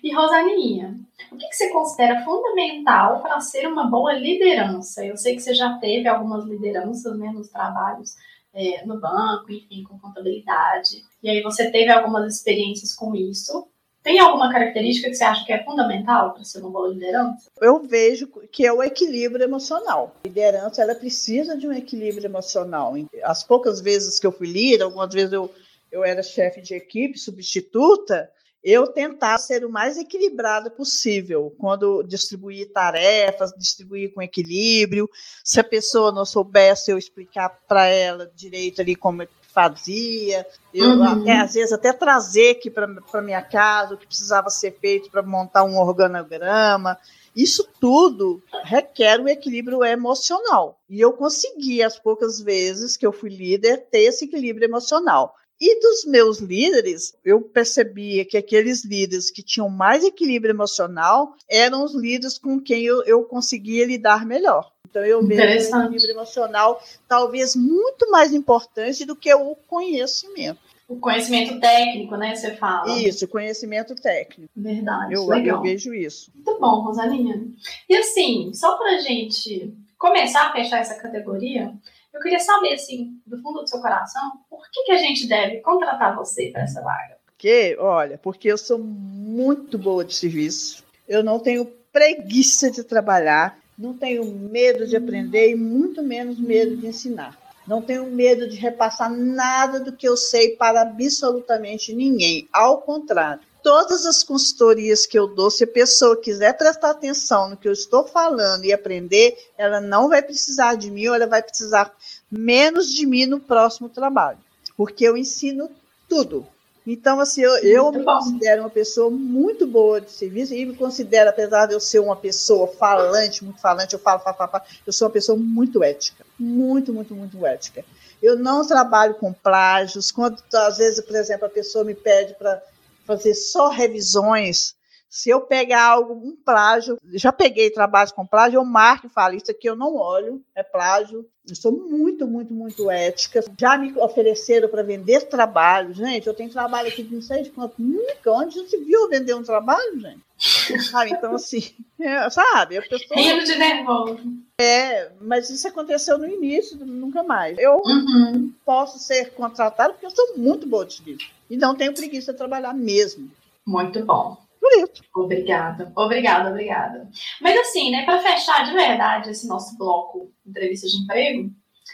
[0.03, 0.95] E Rosaninha,
[1.31, 5.03] o que, que você considera fundamental para ser uma boa liderança?
[5.03, 8.15] Eu sei que você já teve algumas lideranças né, nos trabalhos
[8.53, 11.03] é, no banco, enfim, com contabilidade.
[11.21, 13.67] E aí você teve algumas experiências com isso.
[14.07, 17.51] Tem alguma característica que você acha que é fundamental para ser uma boa liderança?
[17.59, 20.15] Eu vejo que é o equilíbrio emocional.
[20.23, 22.93] Liderança ela precisa de um equilíbrio emocional.
[23.21, 25.53] As poucas vezes que eu fui líder, algumas vezes eu,
[25.91, 28.31] eu era chefe de equipe, substituta,
[28.63, 35.09] eu tentava ser o mais equilibrada possível quando distribuir tarefas, distribuir com equilíbrio.
[35.43, 39.27] Se a pessoa não soubesse, eu explicar para ela direito ali como
[39.57, 40.45] fazia.
[40.71, 41.03] Eu, Uhum.
[41.03, 45.23] até, às vezes, até trazer aqui para minha casa o que precisava ser feito para
[45.23, 46.95] montar um organograma.
[47.35, 50.77] Isso tudo requer um equilíbrio emocional.
[50.87, 55.35] E eu consegui, as poucas vezes que eu fui líder, ter esse equilíbrio emocional.
[55.59, 61.83] E dos meus líderes, eu percebia que aqueles líderes que tinham mais equilíbrio emocional eram
[61.83, 64.71] os líderes com quem eu, eu conseguia lidar melhor.
[64.89, 70.59] Então, eu vejo o equilíbrio emocional talvez muito mais importante do que o conhecimento.
[70.87, 72.33] O conhecimento técnico, né?
[72.33, 72.97] Você fala.
[72.97, 74.49] Isso, conhecimento técnico.
[74.55, 75.13] Verdade.
[75.13, 75.57] Eu, legal.
[75.57, 76.31] eu vejo isso.
[76.33, 77.45] Muito bom, Rosalinha.
[77.89, 81.73] E assim, só pra gente começar a fechar essa categoria,
[82.17, 85.57] eu queria saber, assim, do fundo do seu coração, por que, que a gente deve
[85.57, 87.17] contratar você para essa vaga?
[87.27, 93.59] Porque, olha, porque eu sou muito boa de serviço, eu não tenho preguiça de trabalhar,
[93.77, 97.37] não tenho medo de aprender e muito menos medo de ensinar.
[97.67, 102.47] Não tenho medo de repassar nada do que eu sei para absolutamente ninguém.
[102.51, 107.57] Ao contrário, todas as consultorias que eu dou, se a pessoa quiser prestar atenção no
[107.57, 111.43] que eu estou falando e aprender, ela não vai precisar de mim, ou ela vai
[111.43, 111.93] precisar
[112.31, 114.37] menos de mim no próximo trabalho,
[114.77, 115.69] porque eu ensino
[116.07, 116.47] tudo.
[116.85, 121.29] Então, assim, eu, eu me considero uma pessoa muito boa de serviço e me considero,
[121.29, 124.93] apesar de eu ser uma pessoa falante, muito falante, eu falo, falo, falo, falo eu
[124.93, 126.25] sou uma pessoa muito ética.
[126.39, 127.83] Muito, muito, muito ética.
[128.23, 130.09] Eu não trabalho com plágios.
[130.09, 132.63] Quando, às vezes, por exemplo, a pessoa me pede para
[133.07, 134.75] fazer só revisões,
[135.09, 139.35] se eu pegar algo, um plágio, já peguei trabalhos com plágio, eu marco e falo,
[139.35, 141.25] isso aqui eu não olho, é plágio.
[141.49, 143.41] Eu sou muito, muito, muito ética.
[143.57, 145.93] Já me ofereceram para vender trabalho.
[145.93, 147.75] Gente, eu tenho trabalho aqui de não sei de quanto.
[147.79, 148.31] Nunca.
[148.33, 150.19] Onde já se viu vender um trabalho, gente?
[150.91, 151.11] Sabe?
[151.11, 152.77] Então, assim, é, sabe?
[152.77, 153.17] A pessoa...
[153.19, 154.19] Rindo de nervoso.
[154.59, 157.57] É, mas isso aconteceu no início, nunca mais.
[157.57, 158.51] Eu Uhum.
[158.65, 161.31] posso ser contratada porque eu sou muito boa de serviço.
[161.49, 163.31] E não tenho preguiça de trabalhar mesmo.
[163.65, 164.37] Muito bom.
[164.67, 165.03] Por isso.
[165.15, 167.09] Obrigada, obrigada, obrigada.
[167.41, 171.49] Mas assim, né, para fechar de verdade esse nosso bloco de entrevista de emprego,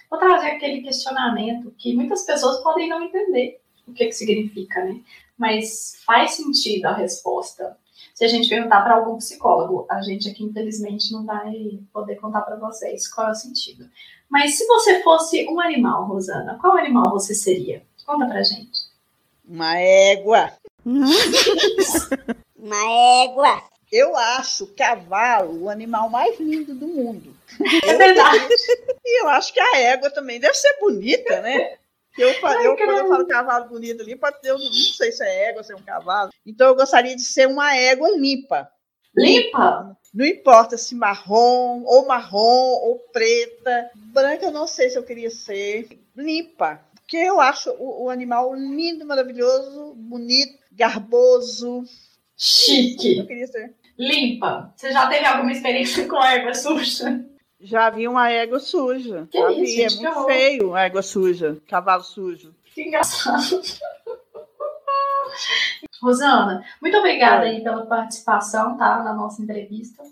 [0.09, 4.99] vou trazer aquele questionamento que muitas pessoas podem não entender o que, que significa, né?
[5.37, 7.77] Mas faz sentido a resposta.
[8.13, 12.41] Se a gente perguntar para algum psicólogo, a gente aqui infelizmente não vai poder contar
[12.41, 13.87] para vocês qual é o sentido.
[14.29, 17.83] Mas se você fosse um animal, Rosana, qual animal você seria?
[18.05, 18.79] Conta pra gente.
[19.47, 20.51] Uma égua.
[22.63, 23.63] Uma égua.
[23.91, 27.35] Eu acho cavalo o animal mais lindo do mundo.
[27.83, 28.47] É verdade.
[29.05, 31.77] E eu acho que a égua também deve ser bonita, né?
[32.17, 35.11] Eu, fa- Ai, eu, quando eu falo cavalo bonito ali, pode ser, eu não sei
[35.11, 36.31] se é égua, se é um cavalo.
[36.45, 38.69] Então eu gostaria de ser uma égua limpa.
[39.15, 39.95] Limpa?
[40.13, 43.89] Não importa se marrom, ou marrom, ou preta.
[43.95, 45.87] Branca eu não sei se eu queria ser.
[46.15, 46.79] Limpa.
[46.95, 51.83] Porque eu acho o, o animal lindo, maravilhoso, bonito, garboso.
[52.33, 53.25] Eu Chique.
[53.25, 53.73] queria ser.
[53.97, 54.73] Limpa.
[54.75, 57.23] Você já teve alguma experiência com erva suja?
[57.61, 59.27] Já vi uma égua suja.
[59.31, 59.67] Que Já isso, vi.
[59.67, 62.53] gente, é muito feio a égua suja, cavalo sujo.
[62.73, 63.61] Que engraçado.
[66.01, 69.01] Rosana, muito obrigada aí pela participação, tá?
[69.03, 70.03] Na nossa entrevista.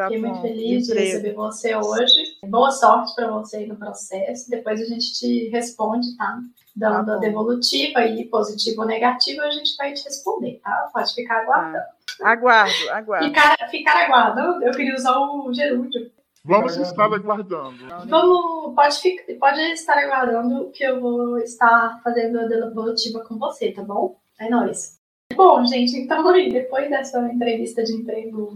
[0.00, 0.28] Tá Fiquei bom.
[0.28, 2.38] muito feliz de receber você hoje.
[2.46, 4.48] Boa sorte para você aí no processo.
[4.48, 6.40] Depois a gente te responde, tá?
[6.74, 10.88] Dando Tá a devolutiva aí, positivo ou negativo, a gente vai te responder, tá?
[10.90, 11.84] Pode ficar aguardando.
[12.22, 13.26] Aguardo, aguardo.
[13.26, 16.10] Ficar, ficar aguardando, eu queria usar o gerúndio.
[16.46, 17.86] Vamos estar aguardando.
[18.06, 23.70] Vamos, pode, ficar, pode estar aguardando que eu vou estar fazendo a devolutiva com você,
[23.70, 24.16] tá bom?
[24.40, 24.98] É nóis.
[25.40, 26.22] Bom, gente, então
[26.52, 28.54] depois dessa entrevista de emprego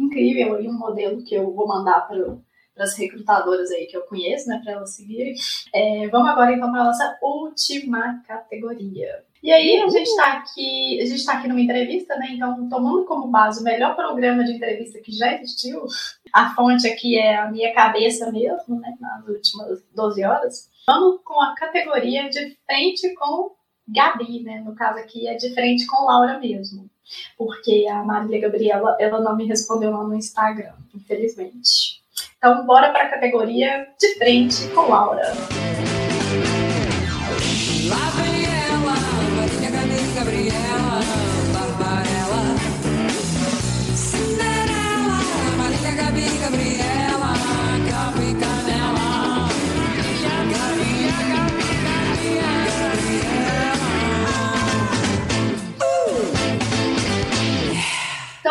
[0.00, 2.38] incrível aí, um modelo que eu vou mandar para
[2.78, 5.34] as recrutadoras aí que eu conheço, né, para elas seguirem,
[5.74, 9.22] é, vamos agora então para a nossa última categoria.
[9.42, 12.28] E aí a gente está aqui, a gente está aqui numa entrevista, né?
[12.30, 15.84] Então, tomando como base o melhor programa de entrevista que já existiu,
[16.32, 18.96] a fonte aqui é a minha cabeça mesmo, né?
[19.00, 20.70] Nas últimas 12 horas.
[20.86, 23.50] Vamos com a categoria de frente com
[23.88, 24.60] Gabi, né?
[24.64, 26.90] No caso aqui é de frente com Laura mesmo.
[27.36, 32.00] Porque a Marília Gabriela, ela não me respondeu lá no Instagram, infelizmente.
[32.38, 35.32] Então, bora para a categoria de frente com Laura.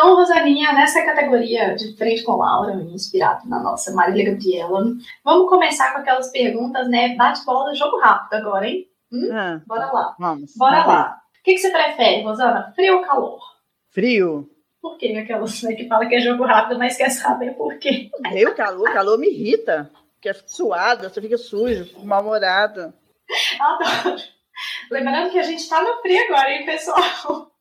[0.02, 4.84] Então, Rosaninha, nessa categoria de frente com Laura, inspirado na nossa Marília Gabriela,
[5.24, 7.14] vamos começar com aquelas perguntas, né?
[7.14, 8.88] Bate-bola, jogo rápido agora, hein?
[9.12, 9.28] Hum?
[9.32, 10.16] Ah, Bora lá.
[10.18, 10.56] vamos.
[10.56, 11.22] Bora vamos lá.
[11.38, 12.72] O que, que você prefere, Rosana?
[12.74, 13.38] Frio ou calor?
[13.90, 14.50] Frio.
[14.80, 18.10] Por que aquelas né, que fala que é jogo rápido, mas quer saber por quê?
[18.26, 19.88] Aí o calor, calor me irrita.
[20.14, 22.92] Porque é suada, você fica sujo, mal-humorada.
[23.60, 24.16] Adoro.
[24.90, 27.51] Lembrando que a gente tá no frio agora, hein, pessoal?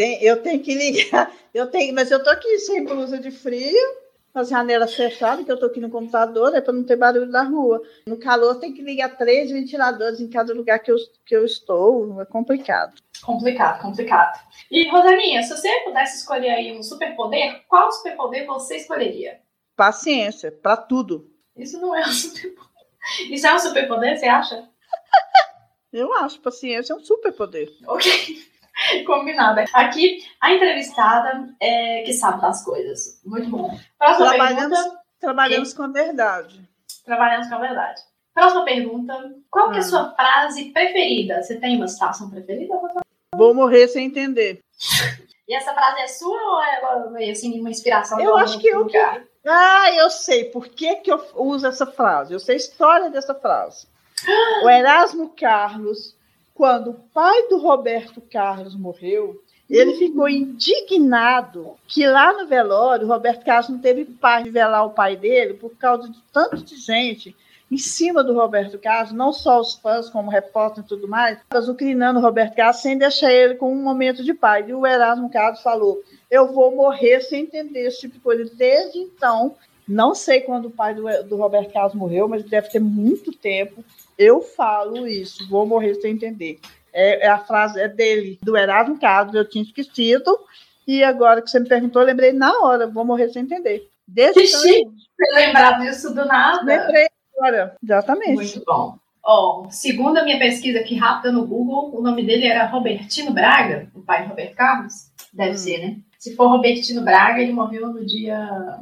[0.00, 1.30] Tem, eu tenho que ligar.
[1.52, 3.76] Eu tenho, mas eu tô aqui sem blusa de frio,
[4.32, 7.42] as janelas fechadas, que eu tô aqui no computador, é para não ter barulho na
[7.42, 7.82] rua.
[8.06, 10.96] No calor tem que ligar três ventiladores em cada lugar que eu,
[11.26, 12.20] que eu estou.
[12.22, 12.94] É complicado.
[13.20, 14.38] Complicado, complicado.
[14.70, 19.40] E, Rosaninha, se você pudesse escolher aí um superpoder, qual superpoder você escolheria?
[19.74, 21.28] Paciência, para tudo.
[21.56, 22.86] Isso não é um superpoder.
[23.28, 24.68] Isso é um superpoder, você acha?
[25.92, 27.68] Eu acho, paciência é um superpoder.
[27.88, 28.49] Ok.
[29.06, 29.60] Combinado.
[29.74, 33.20] Aqui, a entrevistada é, que sabe das coisas.
[33.24, 33.76] Muito bom.
[33.98, 35.00] Próxima Trabalhamos, pergunta.
[35.20, 36.68] trabalhamos com a verdade.
[37.04, 38.02] Trabalhamos com a verdade.
[38.34, 39.34] Próxima pergunta.
[39.50, 39.84] Qual que é a Ah.
[39.84, 41.42] sua frase preferida?
[41.42, 42.74] Você tem uma citação preferida?
[43.34, 44.60] Vou morrer sem entender.
[45.48, 48.80] E essa frase é sua ou ela veio assim, uma inspiração Eu acho que eu
[48.84, 49.22] lugar?
[49.46, 52.32] Ah, eu sei por que, que eu uso essa frase.
[52.32, 53.88] Eu sei a história dessa frase.
[54.62, 56.14] O Erasmo Carlos,
[56.60, 63.08] quando o pai do Roberto Carlos morreu, ele ficou indignado que lá no velório o
[63.08, 66.76] Roberto Carlos não teve paz de velar o pai dele por causa de tanto de
[66.76, 67.34] gente
[67.70, 72.18] em cima do Roberto Carlos, não só os fãs, como repórter e tudo mais, azucrinando
[72.18, 74.68] o Roberto Carlos sem deixar ele com um momento de paz.
[74.68, 78.54] E o Erasmo Carlos falou: Eu vou morrer sem entender esse tipo de coisa.
[78.54, 79.56] Desde então,
[79.90, 83.84] não sei quando o pai do, do Roberto Carlos morreu, mas deve ter muito tempo.
[84.16, 86.60] Eu falo isso, vou morrer sem entender.
[86.92, 90.38] É, é a frase é dele, do Erasmo Carlos, eu tinha esquecido.
[90.86, 93.88] E agora que você me perguntou, eu lembrei na hora, vou morrer sem entender.
[94.06, 94.90] Desde Que então, chique
[95.34, 96.62] lembrar disso do nada.
[96.64, 98.34] lembrei agora, exatamente.
[98.34, 98.96] Muito bom.
[99.22, 103.88] Ó, segundo a minha pesquisa aqui rápida no Google, o nome dele era Robertino Braga,
[103.94, 104.94] o pai de Roberto Carlos.
[105.32, 105.56] Deve Hum.
[105.56, 105.96] ser, né?
[106.18, 108.80] Se for Robertino Braga, ele morreu no dia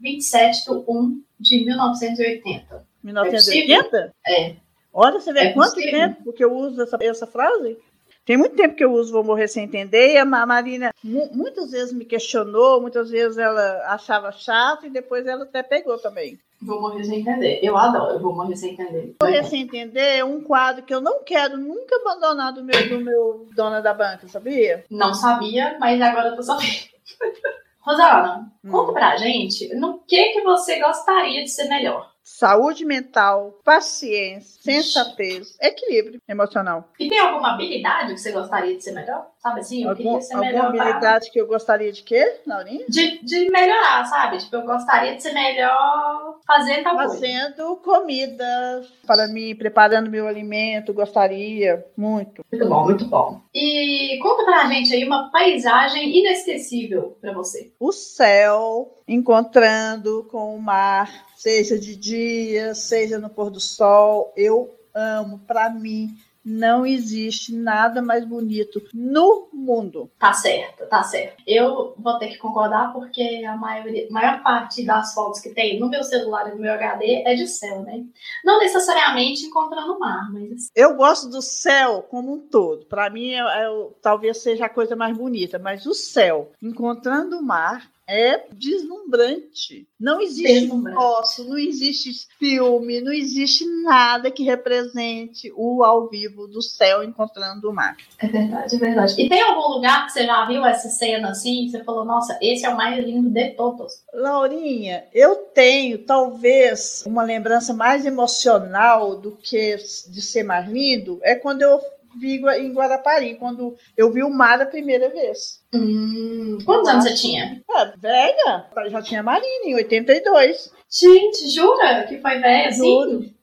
[0.00, 2.86] 27 de 1 de 1980.
[3.02, 4.14] 1980?
[4.26, 4.54] É.
[4.92, 5.92] Olha, você vê É quanto possível.
[5.92, 7.78] tempo que eu uso essa, essa frase?
[8.24, 11.30] Tem muito tempo que eu uso Vou Morrer Sem Entender, e a Ma- Marina mu-
[11.32, 16.38] muitas vezes me questionou, muitas vezes ela achava chato, e depois ela até pegou também.
[16.60, 17.58] Vou morrer sem entender.
[17.62, 19.14] Eu adoro, eu vou morrer sem entender.
[19.22, 22.98] Morrer Sem Entender é um quadro que eu não quero nunca abandonar do meu, do
[23.00, 24.84] meu dona da banca, sabia?
[24.90, 26.70] Não sabia, mas agora eu tô sabendo.
[27.90, 28.70] Rosana, Hum.
[28.70, 32.09] conta pra gente no que, que você gostaria de ser melhor.
[32.22, 36.88] Saúde mental, paciência, sensatez, equilíbrio emocional.
[36.98, 39.26] E tem alguma habilidade que você gostaria de ser melhor?
[39.38, 42.40] Sabe assim, eu Algum, queria ser alguma melhor pra- habilidade que eu gostaria de quê,
[42.46, 42.84] Laurinha?
[42.88, 44.38] de, de melhorar, sabe?
[44.38, 47.14] Tipo, eu gostaria de ser melhor fazendo tal coisa.
[47.14, 52.42] Fazendo comida para mim, preparando meu alimento, gostaria muito.
[52.52, 53.40] Muito bom, muito bom.
[53.54, 57.72] E conta pra gente aí uma paisagem inesquecível pra você.
[57.80, 61.10] O céu encontrando com o mar,
[61.40, 65.38] seja de dia, seja no pôr do sol, eu amo.
[65.46, 66.14] Para mim,
[66.44, 70.10] não existe nada mais bonito no mundo.
[70.18, 71.42] Tá certo, tá certo.
[71.46, 75.88] Eu vou ter que concordar porque a maioria, maior parte das fotos que tem no
[75.88, 78.04] meu celular e no meu HD é de céu, né?
[78.44, 82.84] Não necessariamente encontrando o mar, mas assim, Eu gosto do céu como um todo.
[82.84, 83.68] Para mim, é, é
[84.02, 89.86] talvez seja a coisa mais bonita, mas o céu encontrando o mar é deslumbrante.
[89.98, 96.60] Não existe foto, não existe filme, não existe nada que represente o ao vivo do
[96.60, 97.96] céu encontrando o mar.
[98.18, 99.22] é verdade, é verdade.
[99.22, 101.68] E tem algum lugar que você já viu essa cena assim?
[101.68, 104.02] Você falou, nossa, esse é o mais lindo de todos.
[104.12, 111.36] Laurinha, eu tenho talvez uma lembrança mais emocional do que de ser mais lindo, é
[111.36, 111.80] quando eu
[112.18, 115.62] vi em Guarapari, quando eu vi o mar a primeira vez.
[115.74, 117.62] Hum, quantos anos você tinha?
[117.70, 120.72] É, velha, já tinha Marina em 82.
[120.88, 122.88] Gente, jura que foi velho assim?
[122.88, 123.40] Juro.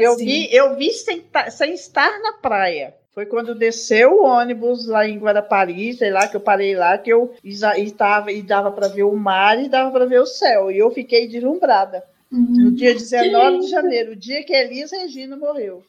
[0.00, 0.24] Eu assim.
[0.24, 2.94] vi, eu vi sem, sem estar na praia.
[3.14, 7.12] Foi quando desceu o ônibus lá em Guarapari, sei lá, que eu parei lá, que
[7.12, 10.70] eu estava e dava para ver o mar e dava para ver o céu.
[10.70, 12.02] E eu fiquei deslumbrada.
[12.30, 15.84] No dia 19 de janeiro, o dia que Elis Regina morreu.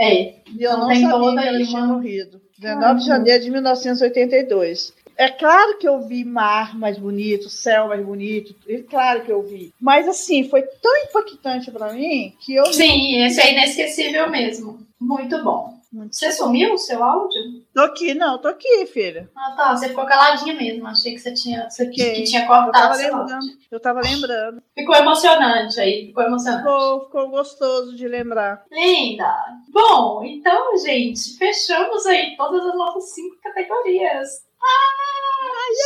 [0.00, 2.40] É, E eu Então não tem sabia que aí tinha morrido.
[2.58, 4.92] 19 de janeiro de 1982.
[5.16, 9.42] É claro que eu vi mar mais bonito, céu mais bonito, é claro que eu
[9.42, 9.72] vi.
[9.80, 14.80] Mas assim, foi tão impactante para mim que eu Sim, esse é inesquecível mesmo.
[15.00, 15.73] Muito bom.
[16.10, 17.40] Você sumiu o seu áudio?
[17.72, 19.30] Tô aqui, não, tô aqui, filha.
[19.36, 19.76] Ah, tá.
[19.76, 20.86] Você ficou caladinha mesmo.
[20.86, 23.34] Achei que você tinha, você que tinha Eu cortado tava seu áudio.
[23.36, 23.58] lembrando.
[23.70, 24.62] Eu tava lembrando.
[24.74, 26.06] Ficou emocionante aí.
[26.08, 26.62] Ficou emocionante.
[26.64, 28.64] Ficou, ficou gostoso de lembrar.
[28.72, 29.32] Linda!
[29.70, 34.28] Bom, então, gente, fechamos aí todas as nossas cinco categorias.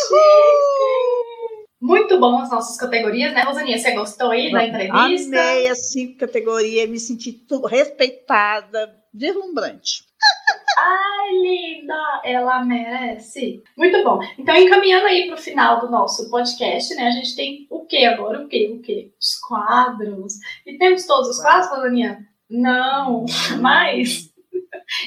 [0.09, 1.69] Chique!
[1.81, 3.79] Muito bom as nossas categorias, né, Rosaninha?
[3.79, 5.37] Você gostou aí da entrevista?
[5.39, 7.41] Amei as cinco categorias, me senti
[7.71, 10.05] respeitada, deslumbrante.
[10.79, 12.21] Ai, linda!
[12.25, 13.63] Ela merece.
[13.77, 14.21] Muito bom.
[14.39, 17.09] Então, encaminhando aí para o final do nosso podcast, né?
[17.09, 18.43] A gente tem o que agora?
[18.43, 18.69] O que?
[18.69, 19.13] O que?
[19.21, 20.35] Os quadros.
[20.67, 22.27] E temos todos os quadros, Rosaninha?
[22.49, 23.27] Não,
[23.61, 24.33] mas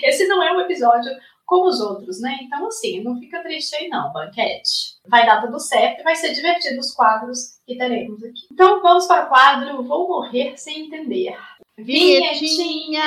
[0.04, 1.12] esse não é um episódio
[1.46, 2.40] como os outros, né?
[2.44, 4.96] Então, assim, não fica triste aí não, banquete.
[5.06, 8.48] Vai dar tudo certo e vai ser divertido os quadros que teremos aqui.
[8.52, 11.38] Então, vamos para o quadro Vou Morrer Sem Entender.
[11.78, 13.02] Vinhetinha!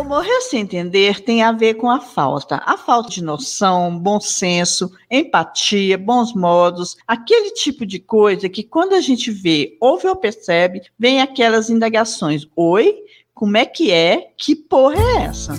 [0.00, 2.62] Vou morrer sem entender tem a ver com a falta.
[2.64, 8.94] A falta de noção, bom senso, empatia, bons modos, aquele tipo de coisa que quando
[8.94, 12.46] a gente vê, ouve ou percebe, vem aquelas indagações.
[12.56, 12.96] Oi?
[13.34, 14.30] Como é que é?
[14.38, 15.52] Que porra é essa?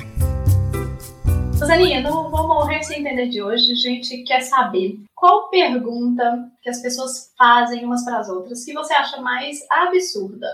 [1.60, 6.70] Rosaninha, no Vou Morrer Sem Entender de hoje, a gente quer saber qual pergunta que
[6.72, 10.48] as pessoas fazem umas para as outras que você acha mais absurda.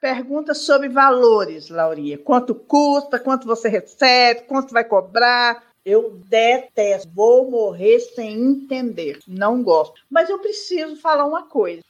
[0.00, 2.18] Pergunta sobre valores, Laurinha.
[2.18, 5.64] Quanto custa, quanto você recebe, quanto vai cobrar.
[5.84, 9.20] Eu detesto, vou morrer sem entender.
[9.26, 10.02] Não gosto.
[10.10, 11.82] Mas eu preciso falar uma coisa.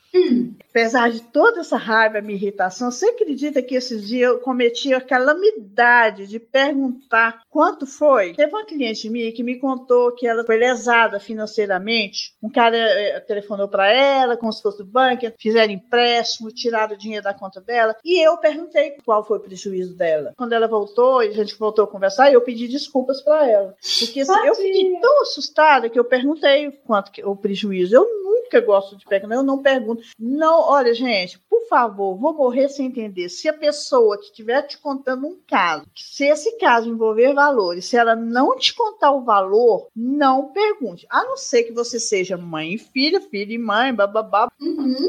[0.71, 5.01] Apesar de toda essa raiva, minha irritação, você acredita que esses dias eu cometi a
[5.01, 8.35] calamidade de perguntar quanto foi?
[8.35, 12.35] Teve uma cliente minha que me contou que ela foi lesada financeiramente.
[12.43, 16.99] Um cara eh, telefonou para ela, como se fosse do banco, fizeram empréstimo, tiraram o
[16.99, 17.97] dinheiro da conta dela.
[18.05, 20.35] E eu perguntei qual foi o prejuízo dela.
[20.37, 23.75] Quando ela voltou, e a gente voltou a conversar, eu pedi desculpas para ela.
[23.99, 27.97] Porque assim, eu fiquei tão assustada que eu perguntei quanto que, o prejuízo.
[27.97, 28.05] Eu
[28.47, 30.03] nunca gosto de perguntar, eu não pergunto.
[30.19, 33.29] Não, olha, gente, por favor, vou morrer sem entender.
[33.29, 37.97] Se a pessoa que estiver te contando um caso, se esse caso envolver valores, se
[37.97, 41.07] ela não te contar o valor, não pergunte.
[41.11, 44.49] A não ser que você seja mãe e filha, filha e mãe, bababá,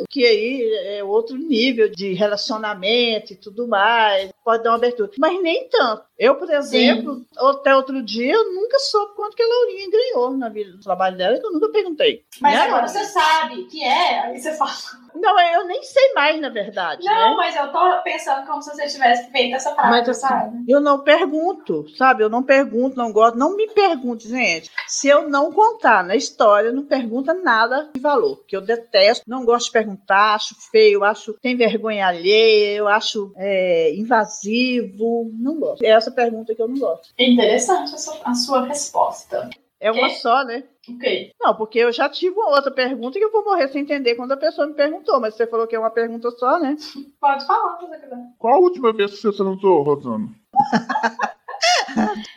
[0.10, 5.12] que aí é outro nível de relacionamento e tudo mais, pode dar uma abertura.
[5.18, 6.04] Mas nem tanto.
[6.18, 10.50] Eu, por exemplo, até outro dia, eu nunca soube quanto que a Laurinha ganhou na
[10.50, 12.24] vida do trabalho dela, que eu nunca perguntei.
[12.42, 14.72] Mas Né, agora você sabe que é, aí você fala.
[15.16, 17.04] Não, eu nem sei mais, na verdade.
[17.04, 17.36] Não, né?
[17.36, 20.64] mas eu tô pensando como se você tivesse feito essa prática, Mas sabe?
[20.68, 22.24] eu não pergunto, sabe?
[22.24, 23.38] Eu não pergunto, não gosto.
[23.38, 24.70] Não me pergunte, gente.
[24.88, 28.44] Se eu não contar na história, não pergunta nada de valor.
[28.48, 33.34] Que eu detesto, não gosto de perguntar, acho feio, acho tem vergonha alheia, eu acho
[33.36, 35.32] é, invasivo.
[35.34, 35.84] Não gosto.
[35.84, 37.10] É essa pergunta que eu não gosto.
[37.18, 39.50] Interessante a sua, a sua resposta.
[39.80, 40.16] É uma Quê?
[40.16, 40.64] só, né?
[40.90, 41.32] Ok.
[41.40, 44.32] Não, porque eu já tive uma outra pergunta que eu vou morrer sem entender quando
[44.32, 46.76] a pessoa me perguntou, mas você falou que é uma pergunta só, né?
[47.20, 48.18] Pode falar se você quiser.
[48.40, 50.30] Qual a última vez que você transou, Rosana?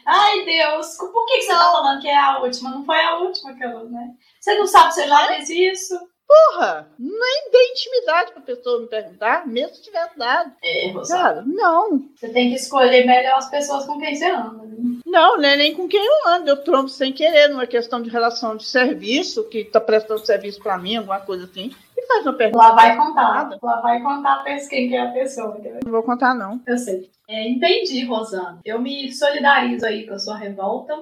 [0.06, 2.70] Ai, Deus, por que, que você tá falando que é a última?
[2.70, 4.14] Não foi a última que eu, né?
[4.40, 5.94] Você não sabe se você já fez isso?
[6.26, 10.52] Porra, nem dei intimidade pra pessoa me perguntar, mesmo se tivesse dado.
[10.62, 11.22] É, Rosana.
[11.22, 12.02] Cara, não.
[12.14, 14.64] Você tem que escolher melhor as pessoas com quem você anda.
[14.64, 14.99] né?
[15.10, 16.48] Não, não é nem com quem eu ando.
[16.48, 20.78] Eu trombo sem querer, numa questão de relação de serviço, que tá prestando serviço pra
[20.78, 21.74] mim, alguma coisa assim.
[21.96, 22.64] E faz uma pergunta.
[22.64, 23.34] Lá vai contar.
[23.34, 23.58] Nada.
[23.60, 25.56] Lá vai contar quem que é a pessoa.
[25.58, 25.80] entendeu?
[25.84, 26.60] Não vou contar, não.
[26.66, 27.10] Eu sei.
[27.28, 28.60] É, entendi, Rosana.
[28.64, 30.96] Eu me solidarizo aí com a sua revolta.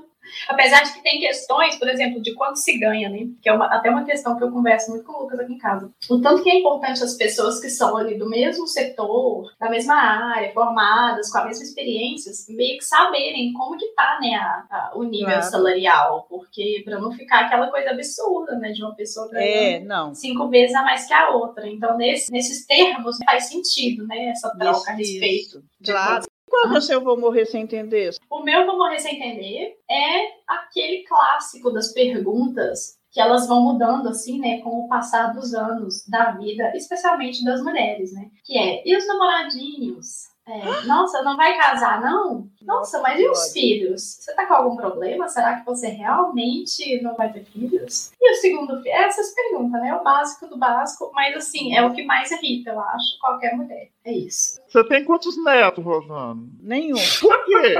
[0.48, 3.26] Apesar de que tem questões, por exemplo, de quanto se ganha, né?
[3.42, 5.58] Que é uma- até uma questão que eu converso muito com o Lucas aqui em
[5.58, 5.90] casa.
[6.10, 9.94] O tanto que é importante as pessoas que são ali do mesmo setor, da mesma
[9.94, 14.92] área, formadas, com a mesma experiência, meio que saberem como que tá, né, a- a-
[14.94, 15.42] o nível Claro.
[15.50, 16.26] salarial.
[16.28, 20.14] Porque para não ficar aquela coisa absurda, né, de uma pessoa ganhando É, não.
[20.14, 21.68] cinco vezes a mais que a outra.
[21.68, 24.28] Então, nesse- nesses termos, faz sentido, né?
[24.30, 25.38] Essa troca a respeito.
[25.58, 26.24] Isso, Claro.
[26.48, 28.14] Qual que é o seu vou morrer sem entender?
[28.30, 34.08] O meu Vou Morrer Sem Entender é aquele clássico das perguntas que elas vão mudando,
[34.08, 38.30] assim, né, com o passar dos anos da vida, especialmente das mulheres, né?
[38.44, 40.28] Que é, e os namoradinhos?
[40.48, 42.48] É, nossa, não vai casar, não?
[42.62, 44.02] Nossa, mas e os filhos?
[44.02, 45.28] Você tá com algum problema?
[45.28, 48.12] Será que você realmente não vai ter filhos?
[48.18, 48.94] E o segundo filho?
[48.94, 49.94] Essas perguntas, né?
[49.94, 53.90] O básico do básico, mas assim, é o que mais irrita, eu acho, qualquer mulher.
[54.04, 54.58] É isso.
[54.66, 56.40] Você tem quantos netos, Rosana?
[56.62, 56.96] Nenhum.
[57.20, 57.74] Por quê?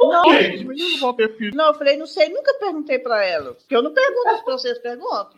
[0.00, 1.54] Não, Os meninos não vão ter filho.
[1.54, 3.54] não, eu falei, não sei, nunca perguntei pra ela.
[3.54, 5.30] Porque eu não pergunto as vocês perguntam.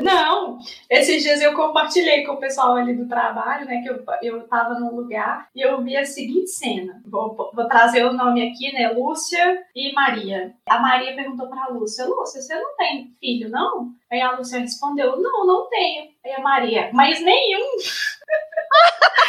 [0.00, 0.58] Não,
[0.90, 3.82] esses dias eu compartilhei com o pessoal ali do trabalho, né?
[3.82, 7.02] Que eu, eu tava num lugar e eu vi a seguinte cena.
[7.06, 8.90] Vou, vou trazer o nome aqui, né?
[8.90, 10.54] Lúcia e Maria.
[10.68, 13.90] A Maria perguntou pra Lúcia: Lúcia, você não tem filho, não?
[14.10, 16.10] Aí a Lúcia respondeu: Não, não tenho.
[16.24, 17.76] Aí a Maria, mas nenhum.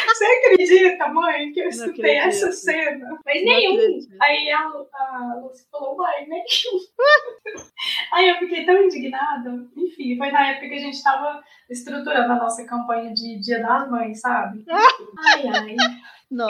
[0.06, 3.18] Você acredita, mãe, que eu escutei essa cena?
[3.24, 4.00] Mas nenhum.
[4.20, 6.44] Aí a, a Lúcia falou, uai, nenhum.
[8.12, 9.66] Aí eu fiquei tão indignada.
[9.76, 13.90] Enfim, foi na época que a gente tava estruturando a nossa campanha de Dia das
[13.90, 14.64] Mães, sabe?
[14.70, 15.76] Ai, ai.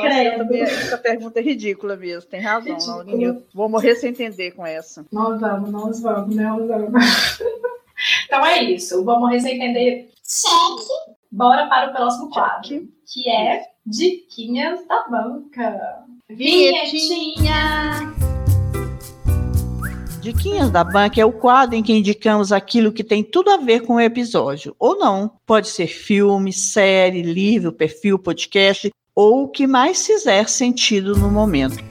[0.00, 0.38] Credo.
[0.38, 2.30] também, essa pergunta é ridícula mesmo.
[2.30, 2.96] Tem razão, Ridícula.
[2.96, 3.42] Laurinha.
[3.52, 5.04] Vou morrer sem entender com essa.
[5.12, 7.02] Nós vamos, nós vamos, nós vamos.
[8.26, 9.02] Então é isso.
[9.04, 10.10] Vamos morrer sem entender.
[10.22, 11.15] Cheque.
[11.36, 16.02] Bora para o próximo quadro, que é Diquinhas da Banca.
[16.30, 18.14] Vinhetinha.
[20.22, 23.80] Diquinhas da Banca é o quadro em que indicamos aquilo que tem tudo a ver
[23.80, 25.30] com o episódio, ou não.
[25.44, 31.84] Pode ser filme, série, livro, perfil, podcast, ou o que mais fizer sentido no momento.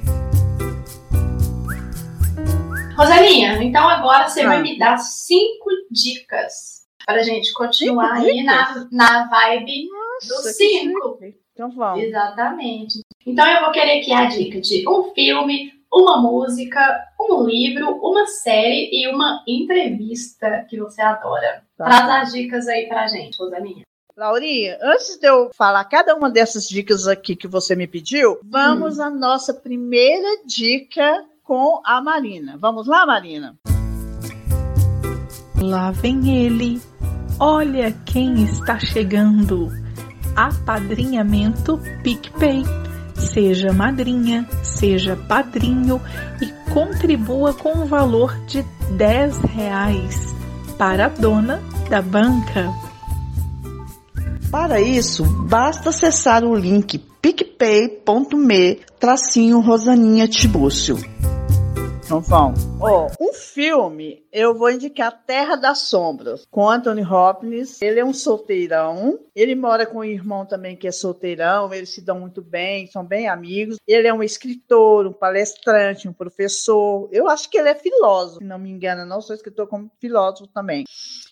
[2.98, 4.48] Rosalinha, então agora você Ah.
[4.48, 10.36] vai me dar cinco dicas para a gente continuar Cinco aí na, na vibe do
[10.36, 11.20] Nossa, que cinco.
[11.54, 12.04] Então vamos.
[12.04, 13.00] Exatamente.
[13.26, 16.80] Então eu vou querer aqui a dica de um filme, uma música,
[17.20, 21.64] um livro, uma série e uma entrevista que você adora.
[21.78, 21.86] Tá.
[21.86, 23.84] Traz as dicas aí pra gente, Rosaninha.
[24.18, 28.98] Laurinha, antes de eu falar cada uma dessas dicas aqui que você me pediu, vamos
[28.98, 32.58] à nossa primeira dica com a Marina.
[32.58, 33.58] Vamos lá, Marina?
[35.62, 36.82] Lá vem ele.
[37.40, 39.70] Olha quem está chegando.
[40.36, 42.64] Apadrinhamento PicPay.
[43.16, 46.02] Seja madrinha, seja padrinho
[46.42, 48.64] e contribua com o valor de
[48.98, 50.36] 10 reais
[50.78, 52.74] para a dona da banca.
[54.52, 60.98] Para isso, basta acessar o link picpay.me tracinho Rosaninha Tibúcio.
[62.06, 62.60] Então vamos.
[62.80, 67.82] Ó, um filme, eu vou indicar Terra das Sombras, com Anthony Hopkins.
[67.82, 69.20] Ele é um solteirão.
[69.36, 71.74] Ele mora com um irmão também que é solteirão.
[71.74, 73.78] Eles se dão muito bem, são bem amigos.
[73.88, 77.10] Ele é um escritor, um palestrante, um professor.
[77.12, 79.04] Eu acho que ele é filósofo, se não me engano.
[79.04, 80.86] Não sou escritor como filósofo também.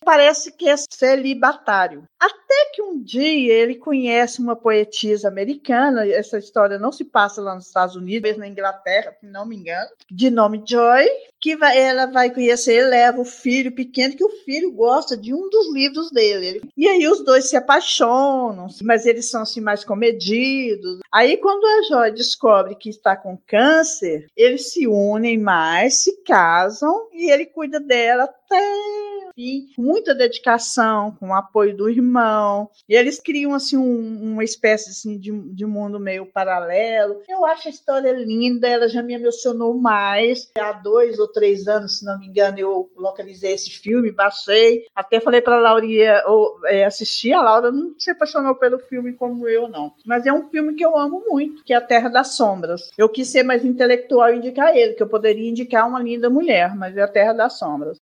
[0.04, 2.04] Parece que é celibatário.
[2.20, 6.08] Até que um dia ele conhece uma poetisa americana.
[6.08, 9.56] Essa história não se passa lá nos Estados Unidos, mesmo na Inglaterra, se não me
[9.56, 11.06] engano, de nome Joy,
[11.40, 15.50] que vai, ela vai conhecer, leva o filho pequeno, que o filho gosta de um
[15.50, 16.62] dos livros dele.
[16.78, 21.00] E aí os dois se apaixonam, mas eles são assim mais comedidos.
[21.12, 27.10] Aí quando a Joy descobre que está com câncer, eles se unem mais, se casam
[27.12, 32.70] e ele cuida dela até fim, com muita dedicação, com o apoio do irmão.
[32.88, 37.22] E eles criam assim um- uma espécie assim, de, de mundo meio paralelo.
[37.28, 40.52] Eu acho a história linda, ela já me emocionou mais.
[40.58, 44.86] Há dois ou três anos, se não me engano, eu localizei esse filme, baixei.
[44.96, 47.34] Até falei para a Laurinha ou, é, assistir.
[47.34, 49.94] A Laura não se apaixonou pelo filme como eu, não.
[50.06, 52.90] Mas é um filme que eu amo muito, que é A Terra das Sombras.
[52.98, 56.76] Eu quis ser mais intelectual e indicar ele, que eu poderia indicar uma linda mulher,
[56.76, 57.98] mas é A Terra das Sombras.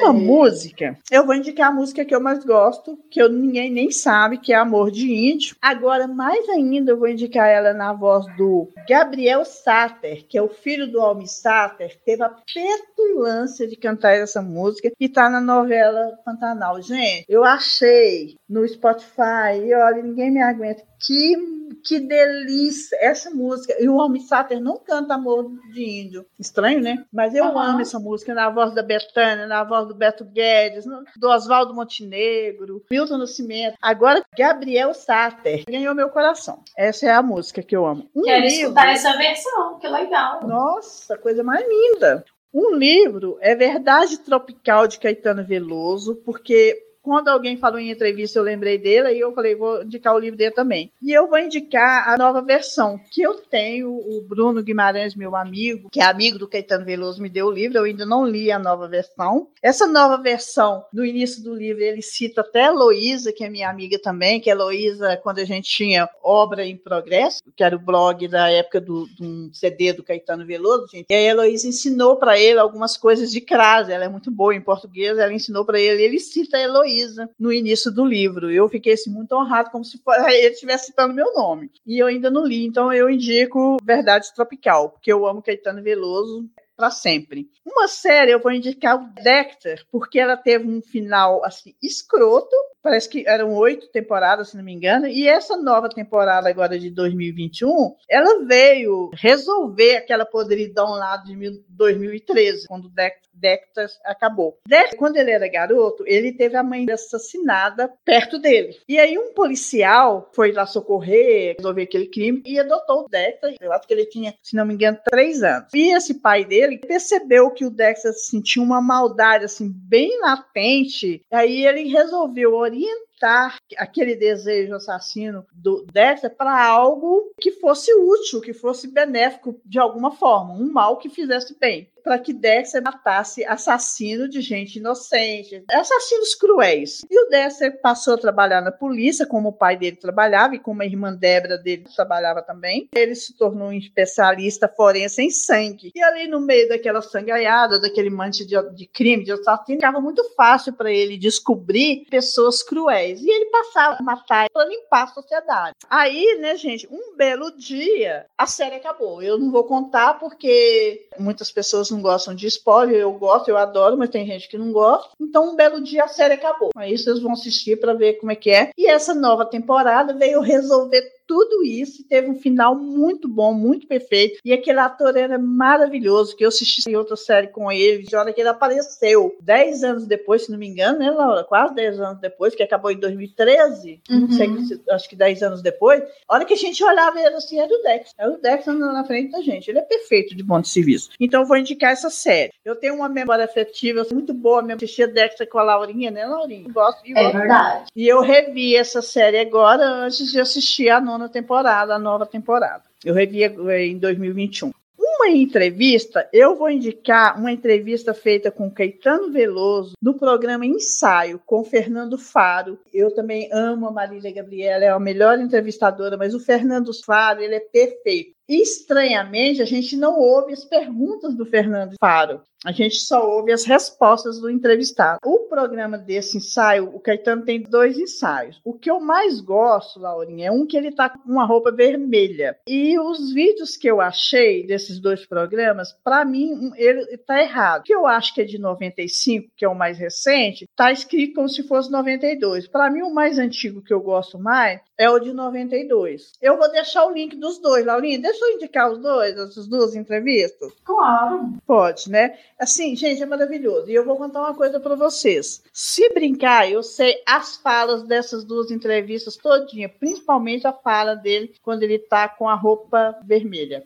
[0.00, 3.90] Uma música, eu vou indicar a música que eu mais gosto, que eu, ninguém nem
[3.90, 5.56] sabe, que é Amor de Índio.
[5.60, 10.48] Agora, mais ainda, eu vou indicar ela na voz do Gabriel Sater, que é o
[10.48, 16.18] filho do Almi Sater, teve a petulância de cantar essa música e tá na novela
[16.24, 16.80] Pantanal.
[16.82, 20.82] Gente, eu achei no Spotify, e olha, ninguém me aguenta.
[21.00, 21.36] Que,
[21.84, 23.74] que delícia essa música.
[23.78, 26.24] E o Almi Sater não canta Amor de Índio.
[26.38, 27.04] Estranho, né?
[27.12, 27.72] Mas eu Aham.
[27.72, 30.84] amo essa música na voz da Betânia, na voz do Beto Guedes,
[31.16, 33.76] do Oswaldo Montenegro, Milton Nascimento.
[33.82, 36.62] Agora, Gabriel Sater ganhou meu coração.
[36.76, 38.08] Essa é a música que eu amo.
[38.14, 40.46] Um Quero livro- escutar essa versão, que legal.
[40.46, 42.24] Nossa, coisa mais linda.
[42.52, 48.42] Um livro é Verdade Tropical de Caetano Veloso, porque quando alguém falou em entrevista, eu
[48.42, 50.90] lembrei dele, e eu falei, vou indicar o livro dele também.
[51.02, 55.90] E eu vou indicar a nova versão, que eu tenho, o Bruno Guimarães, meu amigo,
[55.90, 58.58] que é amigo do Caetano Veloso, me deu o livro, eu ainda não li a
[58.58, 59.48] nova versão.
[59.62, 63.68] Essa nova versão, no início do livro, ele cita até a Heloísa, que é minha
[63.68, 67.78] amiga também, que a Heloísa, quando a gente tinha Obra em Progresso, que era o
[67.78, 72.16] blog da época do, de um CD do Caetano Veloso, gente, e a Heloísa ensinou
[72.16, 75.78] para ele algumas coisas de crase, ela é muito boa em português, ela ensinou para
[75.78, 76.93] ele, ele cita a Heloísa
[77.38, 78.50] no início do livro.
[78.50, 81.70] Eu fiquei assim, muito honrado, como se ele estivesse citando meu nome.
[81.86, 86.48] E eu ainda não li, então eu indico Verdade Tropical, porque eu amo Caetano Veloso
[86.76, 87.48] para sempre.
[87.64, 92.54] Uma série eu vou indicar o Dexter, porque ela teve um final assim escroto.
[92.84, 95.06] Parece que eram oito temporadas, se não me engano.
[95.08, 101.64] E essa nova temporada agora de 2021, ela veio resolver aquela podridão lá de mil-
[101.70, 104.58] 2013, quando o Dex- Dexter acabou.
[104.68, 108.76] Dexter, quando ele era garoto, ele teve a mãe assassinada perto dele.
[108.88, 113.56] E aí um policial foi lá socorrer, resolver aquele crime e adotou o Dexter.
[113.60, 115.68] Eu acho que ele tinha, se não me engano, três anos.
[115.74, 121.22] E esse pai dele percebeu que o Dexter sentia uma maldade assim bem latente.
[121.32, 128.52] Aí ele resolveu orientar aquele desejo assassino do Dexter para algo que fosse útil, que
[128.52, 134.28] fosse benéfico de alguma forma, um mal que fizesse bem, para que Dexter matasse assassino
[134.28, 137.00] de gente inocente, assassinos cruéis.
[137.10, 140.82] E o Dexter passou a trabalhar na polícia, como o pai dele trabalhava e como
[140.82, 142.88] a irmã Débora dele trabalhava também.
[142.94, 145.90] Ele se tornou um especialista forense em sangue.
[145.94, 150.22] E ali no meio daquela sangaiada, daquele monte de, de crime, de assassino, ficava muito
[150.36, 153.22] fácil para ele descobrir pessoas cruéis.
[153.22, 155.74] E ele passava a matar para limpar a sociedade.
[155.88, 159.22] Aí, né, gente, um belo dia, a série acabou.
[159.22, 162.96] Eu não vou contar porque muitas pessoas não gostam de spoiler.
[162.96, 165.10] Eu gosto, eu adoro, mas tem gente que não gosta.
[165.20, 166.70] Então, um belo dia a série acabou.
[166.76, 168.70] Aí vocês vão assistir para ver como é que é.
[168.76, 174.38] E essa nova temporada veio resolver tudo isso teve um final muito bom, muito perfeito.
[174.44, 178.32] E aquele ator era maravilhoso, que eu assisti em outra série com ele, de hora
[178.32, 179.36] que ele apareceu.
[179.40, 181.44] Dez anos depois, se não me engano, né, Laura?
[181.44, 184.00] Quase dez anos depois, que acabou em 2013.
[184.08, 184.30] Não Uhum.
[184.32, 186.02] sei, se- acho que dez anos depois.
[186.28, 188.12] A hora que a gente olhava ele assim, era o Dex.
[188.18, 189.68] Era o Dex andando na frente da gente.
[189.68, 191.10] Ele é perfeito de bom de serviço.
[191.20, 192.52] Então eu vou indicar essa série.
[192.64, 194.74] Eu tenho uma memória afetiva muito boa mesmo.
[194.76, 196.68] Assistia Dexter com a Laurinha, né, Laurinha?
[196.72, 197.86] Gosto, e É verdade.
[197.96, 202.82] e eu revi essa série agora antes de assistir a nona temporada, a nova temporada.
[203.04, 204.72] Eu revi em 2021.
[204.96, 211.64] Uma entrevista, eu vou indicar uma entrevista feita com Caetano Veloso no programa Ensaio com
[211.64, 212.78] Fernando Faro.
[212.92, 217.54] Eu também amo a Marília Gabriela, é a melhor entrevistadora, mas o Fernando Faro, ele
[217.54, 218.33] é perfeito.
[218.48, 222.42] Estranhamente, a gente não ouve as perguntas do Fernando Faro.
[222.64, 225.18] A gente só ouve as respostas do entrevistado.
[225.22, 228.58] O programa desse ensaio, o Caetano tem dois ensaios.
[228.64, 232.56] O que eu mais gosto, Laurinha, é um que ele tá com uma roupa vermelha.
[232.66, 237.82] E os vídeos que eu achei desses dois programas, para mim, ele tá errado.
[237.82, 241.34] O que eu acho que é de 95, que é o mais recente, tá escrito
[241.34, 242.66] como se fosse 92.
[242.66, 246.32] Para mim, o mais antigo que eu gosto mais é o de 92.
[246.40, 248.18] Eu vou deixar o link dos dois, Laurinha.
[248.18, 250.72] Deixa eu indicar os dois, essas duas entrevistas.
[250.84, 251.52] Claro.
[251.66, 252.38] Pode, né?
[252.58, 253.90] Assim, gente, é maravilhoso.
[253.90, 255.62] E eu vou contar uma coisa para vocês.
[255.72, 261.82] Se brincar, eu sei as falas dessas duas entrevistas todinha, principalmente a fala dele quando
[261.82, 263.84] ele tá com a roupa vermelha.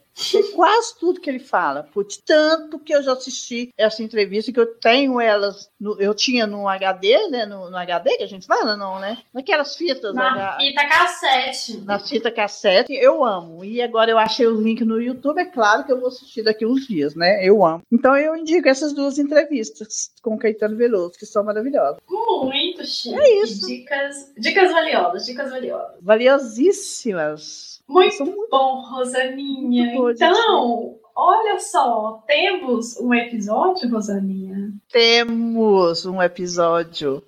[0.55, 1.85] Quase tudo que ele fala.
[1.93, 6.47] Putz, tanto que eu já assisti essa entrevista que eu tenho elas, no- eu tinha
[6.47, 7.47] no HD, né?
[7.47, 9.19] No, no HD que a gente fala, não, né?
[9.32, 10.15] Naquelas fitas.
[10.15, 11.77] Na H- fita cassete.
[11.85, 13.65] na fita cassete, eu amo.
[13.65, 16.66] E agora eu achei o link no YouTube, é claro que eu vou assistir daqui
[16.66, 17.45] uns dias, né?
[17.47, 17.82] Eu amo.
[17.93, 21.99] Então eu indico essas duas entrevistas com o Caetano Veloso, que são maravilhosas.
[22.09, 23.15] Muito chique.
[23.19, 23.66] É isso.
[23.66, 25.95] Dicas, dicas valiosas, dicas valiosas.
[26.03, 27.78] Valiosíssimas.
[27.89, 29.85] Muito, bom, Rosaninha.
[29.86, 34.72] Muito boa, então, olha só, temos um episódio, Rosaninha.
[34.90, 37.22] Temos um episódio.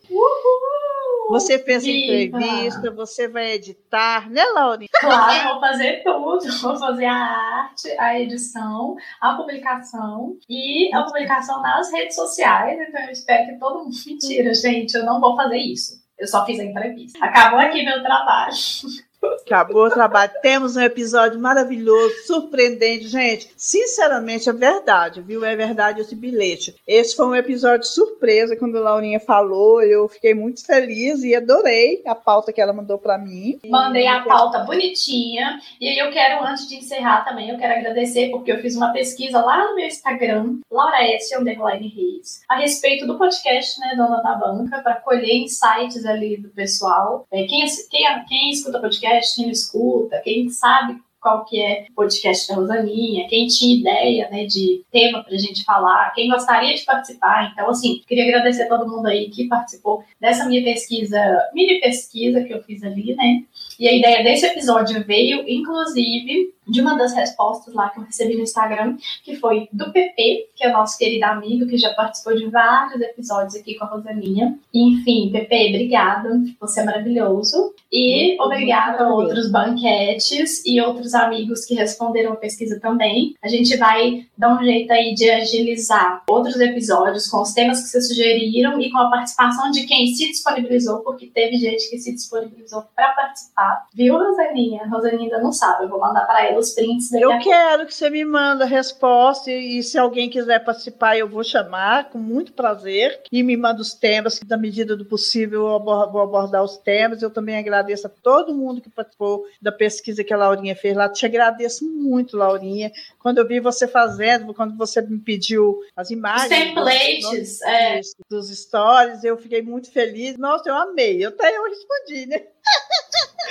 [1.30, 2.38] Você fez a Viva!
[2.38, 4.88] entrevista, você vai editar, né, Laurinha?
[4.98, 6.40] Claro, vou fazer tudo.
[6.60, 12.78] Vou fazer a arte, a edição, a publicação e a publicação nas redes sociais.
[12.80, 13.94] Então, eu espero que todo mundo.
[14.06, 16.00] Mentira, gente, eu não vou fazer isso.
[16.18, 17.24] Eu só fiz a entrevista.
[17.24, 18.52] Acabou aqui meu trabalho.
[19.50, 20.30] Acabou o trabalho.
[20.42, 23.08] Temos um episódio maravilhoso, surpreendente.
[23.08, 25.44] Gente, sinceramente, é verdade, viu?
[25.44, 26.76] É verdade esse bilhete.
[26.86, 29.82] Esse foi um episódio surpresa quando a Laurinha falou.
[29.82, 33.58] Eu fiquei muito feliz e adorei a pauta que ela mandou para mim.
[33.66, 35.58] Mandei a pauta bonitinha.
[35.80, 38.92] E aí eu quero, antes de encerrar também, eu quero agradecer porque eu fiz uma
[38.92, 41.36] pesquisa lá no meu Instagram, Laura S.
[41.36, 46.50] Underline Reis, a respeito do podcast, né, Dona da Banca, para colher insights ali do
[46.50, 47.26] pessoal.
[47.32, 52.54] É, quem, quem, quem escuta podcast, escuta, quem sabe qual que é o podcast da
[52.54, 57.50] Rosaninha, quem tinha ideia, né, de tema pra gente falar, quem gostaria de participar.
[57.52, 61.18] Então, assim, queria agradecer a todo mundo aí que participou dessa minha pesquisa,
[61.52, 63.44] mini pesquisa que eu fiz ali, né?
[63.78, 68.36] E a ideia desse episódio veio, inclusive, de uma das respostas lá que eu recebi
[68.36, 72.36] no Instagram, que foi do PP, que é o nosso querido amigo, que já participou
[72.36, 74.58] de vários episódios aqui com a Rosaninha.
[74.72, 77.74] Enfim, PP, obrigada, você é maravilhoso.
[77.92, 83.34] E Muito obrigada a outros banquetes e outros amigos que responderam a pesquisa também.
[83.42, 87.88] A gente vai dar um jeito aí de agilizar outros episódios com os temas que
[87.88, 92.14] vocês sugeriram e com a participação de quem se disponibilizou, porque teve gente que se
[92.14, 93.86] disponibilizou para participar.
[93.92, 94.82] Viu, Rosaninha?
[94.84, 97.86] A Rosaninha ainda não sabe, eu vou mandar para ela os prints daqui Eu quero
[97.86, 102.10] que você me manda a resposta e, e se alguém quiser participar, eu vou chamar
[102.10, 106.10] com muito prazer e me manda os temas, que, na medida do possível eu abor-
[106.10, 107.22] vou abordar os temas.
[107.22, 111.08] Eu também agradeço a todo mundo que participou da pesquisa que a Laurinha fez lá.
[111.08, 112.90] Te agradeço muito, Laurinha.
[113.18, 118.00] Quando eu vi você fazendo, quando você me pediu as imagens Os templates, dos, é.
[118.30, 120.36] dos stories, eu fiquei muito feliz.
[120.38, 121.24] Nossa, eu amei.
[121.24, 122.42] Eu até eu respondi, né?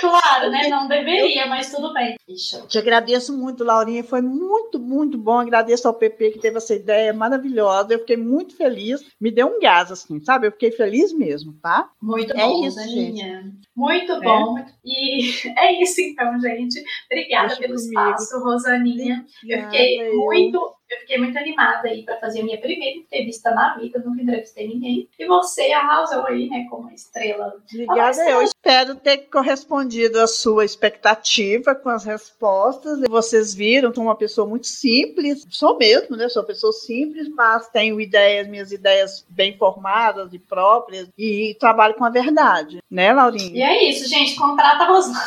[0.00, 0.66] Claro, né?
[0.68, 2.16] Não deveria, mas tudo bem.
[2.26, 4.02] Ixi, Te agradeço muito, Laurinha.
[4.02, 5.38] Foi muito, muito bom.
[5.38, 7.92] Agradeço ao PP que teve essa ideia maravilhosa.
[7.92, 9.02] Eu fiquei muito feliz.
[9.20, 10.46] Me deu um gás, assim, sabe?
[10.46, 11.90] Eu fiquei feliz mesmo, tá?
[12.00, 13.52] Muito É bom, isso, Rosaninha.
[13.76, 14.52] Muito bom.
[14.52, 15.20] muito- E
[15.58, 16.82] é isso então, gente.
[17.10, 17.90] Obrigada Deixa pelo comigo.
[18.00, 19.26] espaço, Rosaninha.
[19.44, 20.16] Eu Obrigada, fiquei eu.
[20.16, 24.22] muito Eu fiquei muito animada aí para fazer a minha primeira entrevista na vida, nunca
[24.22, 25.08] entrevistei ninguém.
[25.16, 27.54] E você arrasou aí, né, como estrela.
[27.72, 33.00] Obrigada, eu espero ter correspondido à sua expectativa com as respostas.
[33.08, 36.28] Vocês viram, sou uma pessoa muito simples, sou mesmo, né?
[36.28, 41.94] Sou uma pessoa simples, mas tenho ideias, minhas ideias bem formadas e próprias, e trabalho
[41.94, 43.56] com a verdade, né, Laurinha?
[43.56, 45.20] E é isso, gente, contrata a Rosana.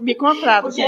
[0.00, 0.82] Me contrata, Porque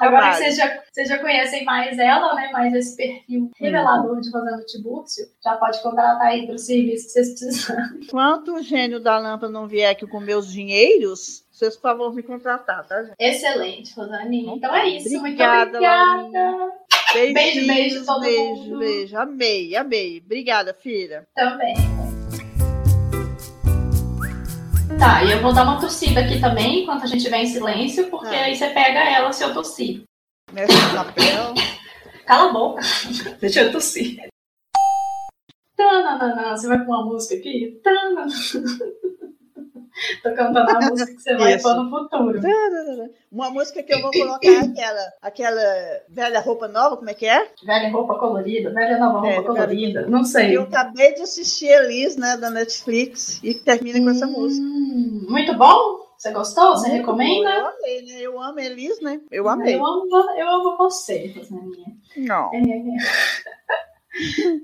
[0.00, 2.50] agora que vocês já, vocês já conhecem mais ela, né?
[2.52, 7.12] Mais esse perfil revelador de Rosana Tibúrcio, já pode contratar aí para o serviço que
[7.12, 8.00] vocês precisarem.
[8.02, 12.22] Enquanto o gênio da lâmpada não vier aqui com meus dinheiros, vocês, por favor, me
[12.22, 13.14] contratar, tá, gente?
[13.18, 14.54] Excelente, Rosaninha.
[14.56, 15.16] Então é isso.
[15.18, 15.86] Obrigada, Muito
[16.36, 16.72] obrigada.
[17.14, 18.78] Beijinhos, Beijo, beijo, todo beijo, mundo.
[18.78, 19.16] beijo.
[19.18, 20.22] Amei, amei.
[20.24, 21.26] Obrigada, filha.
[21.36, 21.74] Também.
[24.98, 28.08] Tá, e eu vou dar uma tossida aqui também, enquanto a gente estiver em silêncio,
[28.08, 28.44] porque Ah.
[28.44, 30.04] aí você pega ela se eu tossir.
[30.52, 31.54] Mexe no papel.
[32.32, 32.80] Cala a boca.
[33.42, 34.16] Deixa eu tossir.
[35.76, 37.78] Tananana, você vai com uma música aqui?
[37.84, 38.32] Tananana.
[40.22, 42.40] Tô cantando a música que você vai pôr no futuro.
[43.30, 45.62] Uma música que eu vou colocar é aquela, aquela
[46.08, 47.48] velha roupa nova, como é que é?
[47.62, 50.06] Velha roupa colorida, velha nova roupa É, colorida.
[50.06, 50.56] Não sei.
[50.56, 54.64] Eu acabei de assistir Elis, né, da Netflix, e termina com essa música.
[54.64, 56.00] Hum, Muito bom?
[56.22, 56.76] Você gostou?
[56.76, 57.50] Você Muito recomenda?
[57.50, 58.20] bom, Eu amei, né?
[58.20, 59.20] Eu amo Elis, né?
[59.28, 59.74] Eu amei.
[59.74, 60.08] Eu amo,
[60.38, 61.96] eu amo você, Rosaninha.
[62.16, 62.48] Não.
[62.54, 62.60] É.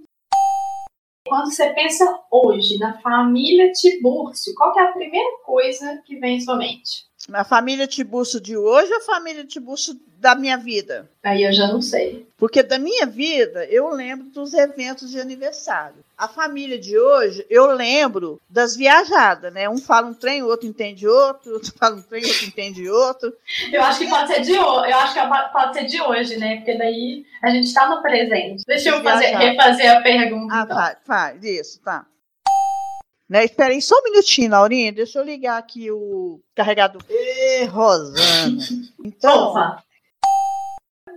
[1.26, 6.40] Quando você pensa hoje na família Tibúrcio, qual é a primeira coisa que vem em
[6.40, 7.08] sua mente?
[7.32, 11.10] A família Tiburcio de hoje ou a família Tiburcio da minha vida?
[11.24, 12.24] Aí eu já não sei.
[12.36, 16.04] Porque da minha vida, eu lembro dos eventos de aniversário.
[16.18, 19.68] A família de hoje, eu lembro das viajadas, né?
[19.68, 23.32] Um fala um trem, o outro entende outro, outro fala um trem, outro entende outro.
[23.72, 24.90] Eu acho que pode ser de hoje.
[24.90, 26.56] Eu acho que pode ser de hoje, né?
[26.56, 28.64] Porque daí a gente tá no presente.
[28.66, 30.52] Deixa eu fazer, refazer a pergunta.
[30.52, 30.76] Ah, então.
[30.76, 32.04] faz, faz, isso, tá.
[33.28, 34.90] Né, espera aí só um minutinho, Laurinha.
[34.90, 37.00] Deixa eu ligar aqui o carregador.
[37.08, 38.18] Ê, Rosana.
[39.04, 39.82] Então, Opa.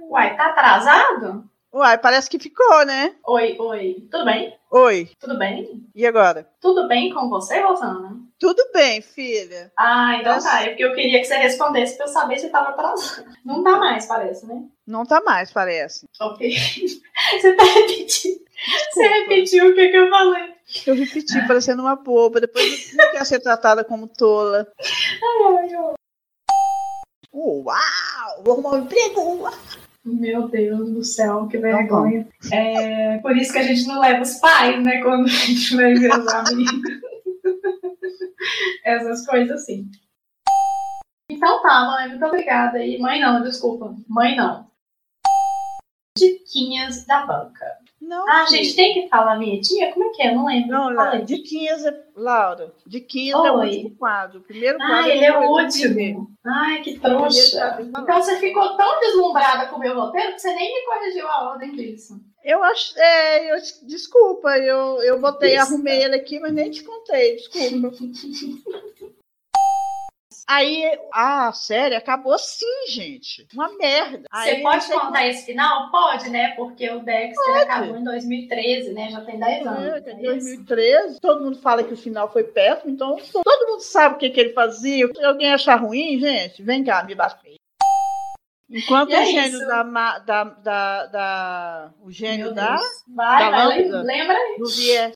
[0.10, 1.50] Uai, tá atrasado?
[1.74, 3.16] Uai, parece que ficou, né?
[3.28, 4.08] Oi, oi.
[4.12, 4.58] Tudo bem?
[4.72, 5.84] Oi, Tudo bem?
[5.94, 6.48] e agora?
[6.62, 8.18] Tudo bem com você, Rosana?
[8.40, 9.72] Tudo bem, filha.
[9.78, 10.64] Ah, então Parece- tá.
[10.64, 13.26] É porque eu queria que você respondesse pra eu saber se tava atrasado.
[13.46, 14.64] Não tá mais, parece, né?
[14.88, 16.06] Não tá mais, parece.
[16.20, 16.52] Ok.
[17.40, 18.42] Você tá repetindo.
[18.92, 20.54] Você repetiu o que, que eu falei.
[20.88, 22.40] Eu repeti, parecendo uma boba.
[22.42, 24.68] Depois eu não quero ser tratada como tola.
[24.80, 25.94] Ai, ai, ai.
[27.34, 28.44] Uau!
[28.44, 29.50] Vou arrumar um emprego!
[30.04, 32.28] Meu Deus do céu, que vergonha.
[32.52, 35.02] É por isso que a gente não leva os pais, né?
[35.02, 36.82] Quando a gente vai ver os amigos.
[38.84, 39.90] Essas coisas assim.
[41.30, 42.84] Então tá, mãe, muito obrigada.
[42.84, 43.96] E mãe não, desculpa.
[44.08, 44.70] Mãe não.
[46.18, 47.81] Diquinhas da banca.
[48.12, 48.62] Não, Ah, filha.
[48.64, 49.90] gente, tem que falar minha tia?
[49.94, 50.36] Como é que é?
[50.36, 50.68] Não lembro.
[50.70, 51.24] Não, Fala Laura, aí.
[51.24, 52.04] Diquinhas é.
[52.14, 53.68] Laura, Diquinhas é o Oi.
[53.68, 54.40] último quadro.
[54.40, 56.28] O primeiro Ah, quadro ele é o último.
[56.46, 57.78] Ai, que trouxa.
[57.80, 61.52] Então você ficou tão deslumbrada com o meu roteiro que você nem me corrigiu a
[61.52, 62.20] ordem disso.
[62.44, 63.00] Eu acho.
[63.00, 65.74] É, eu, desculpa, eu, eu botei, Besta.
[65.74, 67.96] arrumei ele aqui, mas nem te contei, desculpa.
[70.54, 73.48] Aí a série acabou assim, gente.
[73.54, 74.28] Uma merda.
[74.34, 75.90] Você Aí pode sei contar esse final?
[75.92, 76.50] Pode, né?
[76.56, 77.60] Porque o Dexter Pode.
[77.62, 79.10] acabou em 2013, né?
[79.10, 80.08] Já tem 10 anos.
[80.08, 80.58] É, é em isso?
[80.58, 84.30] 2013, todo mundo fala que o final foi péssimo, então todo mundo sabe o que,
[84.30, 85.08] que ele fazia.
[85.08, 87.56] Se alguém achar ruim, gente, vem cá, me bate.
[88.70, 89.68] Enquanto é o gênio isso.
[89.68, 89.84] da,
[90.20, 92.76] da, da, da- O gênio da.
[93.08, 94.02] Vai, da vai, lâmpada.
[94.04, 94.38] lembra.
[94.58, 95.14] Do viés.